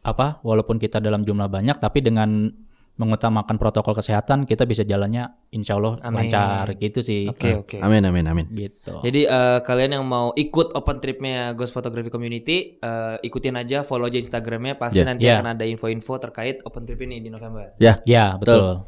apa 0.01 0.41
walaupun 0.41 0.77
kita 0.77 1.01
dalam 1.01 1.21
jumlah 1.21 1.49
banyak 1.49 1.77
tapi 1.79 2.01
dengan 2.01 2.49
mengutamakan 2.95 3.59
protokol 3.59 3.91
kesehatan 3.93 4.47
kita 4.47 4.63
bisa 4.63 4.87
jalannya 4.87 5.27
insya 5.51 5.75
Allah 5.75 5.99
Amin. 6.01 6.31
lancar 6.31 6.79
gitu 6.79 7.03
sih 7.03 7.27
Oke, 7.27 7.51
oke. 7.53 7.77
Amin 7.83 8.07
amin 8.07 8.23
amin. 8.23 8.47
gitu 8.49 9.03
Jadi 9.03 9.27
eh, 9.27 9.59
kalian 9.61 9.99
yang 9.99 10.07
mau 10.07 10.31
ikut 10.33 10.71
open 10.73 11.03
tripnya 11.03 11.51
Ghost 11.53 11.75
Photography 11.75 12.07
Community, 12.07 12.79
eh, 12.79 13.17
ikutin 13.21 13.59
aja, 13.59 13.83
follow 13.83 14.07
aja 14.07 14.15
Instagramnya, 14.15 14.79
pasti 14.79 15.03
Ya. 15.03 15.05
nanti 15.05 15.27
Ya. 15.27 15.37
akan 15.37 15.59
ada 15.59 15.67
info-info 15.67 16.23
terkait 16.23 16.63
open 16.63 16.87
trip 16.87 17.03
ini 17.03 17.19
di 17.19 17.29
November. 17.29 17.75
Ya. 17.77 17.99
ya 18.07 18.39
betul, 18.39 18.87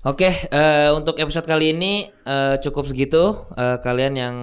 Oke, 0.00 0.32
eh, 0.32 0.88
untuk 0.96 1.20
episode 1.20 1.44
kali 1.44 1.76
ini 1.76 2.08
eh, 2.08 2.56
cukup 2.64 2.88
segitu. 2.88 3.36
Eh, 3.52 3.76
kalian 3.84 4.16
yang 4.16 4.36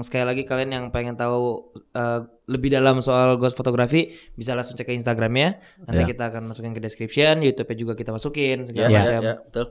sekali 0.00 0.24
lagi 0.24 0.42
kalian 0.48 0.70
yang 0.72 0.84
pengen 0.88 1.12
tahu 1.12 1.60
eh, 1.92 2.24
lebih 2.48 2.72
dalam 2.72 3.04
soal 3.04 3.36
ghost 3.36 3.52
photography 3.52 4.16
bisa 4.32 4.56
langsung 4.56 4.80
cek 4.80 4.88
ke 4.88 4.96
Instagramnya. 4.96 5.60
Nanti 5.84 6.02
Ya. 6.02 6.08
kita 6.08 6.32
akan 6.32 6.48
masukin 6.48 6.72
ke 6.72 6.80
description, 6.80 7.44
YouTube-nya 7.44 7.76
juga 7.76 7.92
kita 7.92 8.16
masukin 8.16 8.64
segala 8.64 8.88
Ya, 8.88 8.88
ya, 8.88 8.96
macam. 8.96 9.20
ya, 9.20 9.34
betul. 9.44 9.66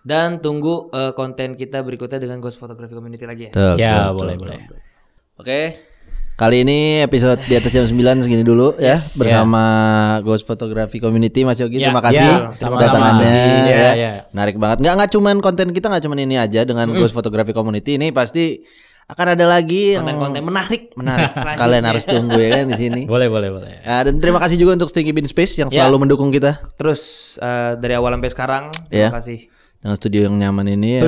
Dan 0.00 0.28
tunggu 0.40 0.88
eh, 0.96 1.12
konten 1.12 1.52
kita 1.52 1.84
berikutnya 1.84 2.16
dengan 2.16 2.40
ghost 2.40 2.56
photography 2.56 2.96
community 2.96 3.28
lagi 3.28 3.42
ya. 3.48 3.52
Betul. 3.52 3.74
ya 3.76 3.92
betul, 4.08 4.16
boleh 4.16 4.34
betul. 4.40 4.48
boleh 4.48 4.60
Oke. 5.44 5.60
Kali 6.38 6.62
ini 6.62 7.02
episode 7.02 7.42
di 7.44 7.58
atas 7.58 7.74
jam 7.74 7.82
9 7.82 7.98
segini 8.22 8.46
dulu 8.46 8.78
ya 8.78 8.94
bersama 8.94 9.62
Ghost 10.22 10.46
Photography 10.46 11.02
Community 11.02 11.42
Mas 11.42 11.58
Yogi. 11.58 11.82
Ya, 11.82 11.90
Terima 11.90 11.98
kasih 11.98 12.22
ya, 12.22 12.54
sama-sama. 12.54 12.78
datangannya 12.78 13.26
Ya, 13.26 13.74
ya. 13.74 13.90
ya. 13.92 14.12
Menarik 14.30 14.54
banget. 14.54 14.78
Nggak 14.78 14.94
nggak 14.94 15.10
cuman 15.10 15.36
konten 15.42 15.74
kita 15.74 15.90
nggak 15.90 16.04
cuman 16.06 16.18
ini 16.22 16.38
aja 16.38 16.62
dengan 16.62 16.94
Ghost 16.94 17.10
Photography 17.10 17.50
Community 17.50 17.98
ini 17.98 18.14
pasti 18.14 18.62
akan 19.10 19.34
ada 19.34 19.50
lagi 19.50 19.98
yang 19.98 20.06
Konten-konten 20.06 20.42
menarik. 20.46 20.94
menarik. 20.94 21.34
Kalian 21.58 21.82
harus 21.82 22.06
tunggu 22.06 22.38
ya 22.38 22.62
kan 22.62 22.70
di 22.70 22.76
sini. 22.78 23.00
boleh 23.10 23.26
boleh 23.26 23.50
boleh 23.50 23.82
Ya, 23.82 24.06
dan 24.06 24.22
terima 24.22 24.38
kasih 24.38 24.54
juga 24.54 24.78
untuk 24.78 24.94
Stinky 24.94 25.10
Bean 25.10 25.26
Space 25.26 25.58
yang 25.58 25.74
Ya. 25.74 25.82
selalu 25.82 26.06
mendukung 26.06 26.30
kita 26.30 26.62
Terus 26.78 27.00
eh, 27.42 27.74
dari 27.74 27.98
awal 27.98 28.14
sampai 28.14 28.30
sekarang, 28.30 28.64
Ya. 28.94 29.10
terima 29.10 29.18
kasih. 29.18 29.50
dengan 29.82 29.94
studio 29.96 30.20
yang 30.22 30.38
nyaman 30.38 30.70
ini 30.70 30.88
ya. 30.92 31.02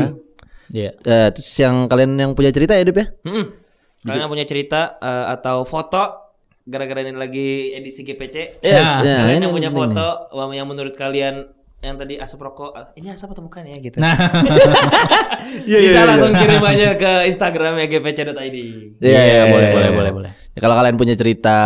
ya 0.72 0.90
Eh, 0.96 1.28
terus 1.30 1.54
yang 1.54 1.86
kalian 1.86 2.18
yang 2.18 2.30
punya 2.34 2.50
cerita 2.50 2.74
ya 2.74 2.82
Dip 2.82 2.98
ya? 2.98 3.06
Mm-mm. 3.22 3.69
Kalian 4.00 4.24
yang 4.24 4.32
punya 4.32 4.46
cerita 4.48 4.96
eh, 4.98 5.26
atau 5.28 5.64
foto 5.64 6.32
gara-gara 6.64 7.02
ini 7.02 7.16
lagi 7.16 7.74
edisi 7.74 8.00
GPC. 8.00 8.62
Yes, 8.62 8.86
Nah, 9.00 9.04
ya, 9.04 9.16
kalian 9.26 9.36
ini 9.36 9.44
yang 9.44 9.54
punya 9.54 9.70
nih. 9.70 9.76
foto 9.76 10.08
yang 10.52 10.66
menurut 10.68 10.94
kalian 10.94 11.34
yang 11.80 11.96
tadi 11.96 12.20
asap 12.20 12.44
rokok, 12.44 12.70
ah, 12.76 12.92
ini 12.92 13.08
asap 13.08 13.32
atau 13.32 13.40
bukan 13.40 13.64
ya 13.64 13.80
gitu. 13.80 13.96
nah 13.96 14.12
Iya, 15.68 15.78
Bisa 15.80 16.00
langsung 16.04 16.36
kirim 16.36 16.60
aja 16.60 16.92
ke 16.92 17.12
Instagram 17.32 17.80
ya 17.80 17.86
gpc.id. 17.88 18.36
Iya, 18.36 18.52
Iya, 19.00 19.20
iya, 19.24 19.42
boleh, 19.48 19.68
iya, 19.68 19.72
boleh, 19.72 19.88
iya. 19.88 19.90
boleh, 19.96 20.12
boleh. 20.12 20.30
Ya, 20.52 20.58
kalau 20.60 20.76
kalian 20.76 20.96
punya 21.00 21.16
cerita 21.16 21.58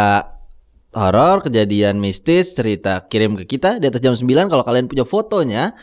horor, 0.95 1.43
kejadian 1.43 1.99
mistis, 1.99 2.55
cerita 2.55 3.03
kirim 3.11 3.35
ke 3.35 3.59
kita 3.59 3.83
di 3.83 3.91
atas 3.91 3.99
jam 3.99 4.15
9 4.15 4.47
kalau 4.47 4.63
kalian 4.63 4.87
punya 4.87 5.03
fotonya 5.03 5.75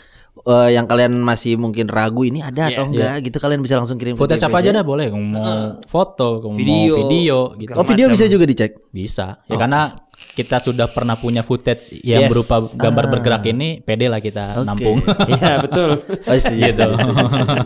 eh, 0.43 0.69
yang 0.71 0.85
kalian 0.85 1.13
masih 1.17 1.55
mungkin 1.55 1.85
ragu 1.85 2.21
ini 2.21 2.39
ada 2.39 2.67
atau 2.67 2.83
Yes. 2.83 2.91
enggak 2.91 3.15
gitu 3.23 3.37
kalian 3.37 3.59
bisa 3.59 3.75
langsung 3.75 3.95
kirim 3.95 4.15
foto 4.15 4.33
GPJ. 4.33 4.49
aja 4.57 4.69
dah 4.73 4.83
boleh 4.83 5.07
mau 5.09 5.77
foto 5.85 6.41
mau 6.43 6.53
Video, 6.53 6.95
video 6.99 7.37
gitu 7.55 7.71
Oh, 7.71 7.83
video 7.83 8.05
macam. 8.05 8.15
bisa 8.15 8.25
juga 8.25 8.45
dicek. 8.45 8.71
bisa 8.89 9.37
ya 9.45 9.55
karena 9.55 9.93
kita 10.31 10.57
sudah 10.57 10.87
pernah 10.87 11.15
punya 11.15 11.41
footage 11.41 11.99
yang 12.01 12.23
Yes. 12.23 12.31
berupa 12.31 12.55
gambar 12.71 13.05
bergerak 13.09 13.43
ini 13.45 13.79
pede 13.79 14.07
lah 14.07 14.17
kita 14.17 14.55
Oke. 14.55 14.65
nampung 14.65 14.97
Iya, 15.33 15.59
betul. 15.59 15.89
Oh, 16.07 16.33
setuju, 16.33 16.61
gitu 16.63 16.85
setuju, 16.89 17.23
setuju. 17.31 17.59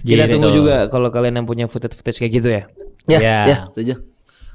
Kita 0.00 0.24
Gitu. 0.24 0.32
tunggu 0.32 0.50
juga 0.52 0.76
kalau 0.86 1.08
kalian 1.08 1.34
yang 1.36 1.46
punya 1.46 1.64
footage-footage 1.64 2.18
kayak 2.18 2.32
gitu 2.34 2.48
ya. 2.50 2.62
Ya, 3.06 3.18
Ya. 3.18 3.38
ya, 3.44 3.58
setuju. 3.66 3.94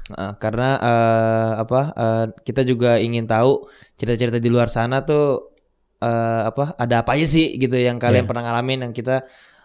Nah, 0.06 0.36
karena 0.36 0.68
eh, 0.78 1.50
apa 1.58 1.80
eh, 1.92 2.24
kita 2.42 2.60
juga 2.62 2.96
ingin 2.96 3.24
tahu 3.24 3.64
cerita-cerita 3.94 4.36
di 4.36 4.46
luar 4.46 4.68
sana 4.68 5.00
tuh 5.00 5.53
eh, 6.00 6.42
apa 6.48 6.74
ada 6.74 7.02
apa 7.02 7.14
aja 7.14 7.26
sih 7.26 7.54
gitu 7.56 7.74
yang 7.74 7.98
kalian 7.98 8.24
Iya. 8.24 8.28
pernah 8.30 8.42
ngalamin 8.48 8.88
yang 8.88 8.92
kita 8.94 9.22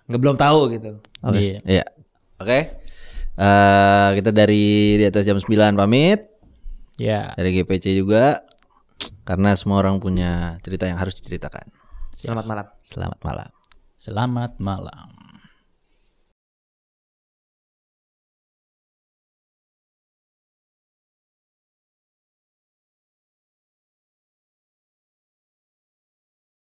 nggak 0.09 0.19
belum 0.21 0.37
tahu 0.37 0.59
gitu. 0.73 0.91
Iya. 1.31 1.57
Iya. 1.63 1.85
Oke. 2.39 2.59
Eh, 3.39 4.09
kita 4.19 4.29
dari 4.29 4.97
di 4.99 5.05
atas 5.07 5.23
jam 5.23 5.39
9 5.39 5.47
pamit. 5.75 6.27
ya 6.99 7.31
Dari 7.33 7.55
GPC 7.55 7.95
juga 7.95 8.43
karena 9.23 9.55
semua 9.55 9.79
orang 9.79 10.03
punya 10.03 10.59
cerita 10.59 10.83
yang 10.83 10.99
harus 10.99 11.15
diceritakan. 11.15 11.71
Selamat 12.11 12.45
malam. 12.45 12.65
Selamat 12.83 13.19
malam. 13.23 13.49
selamat 13.99 14.51
malam 14.63 15.18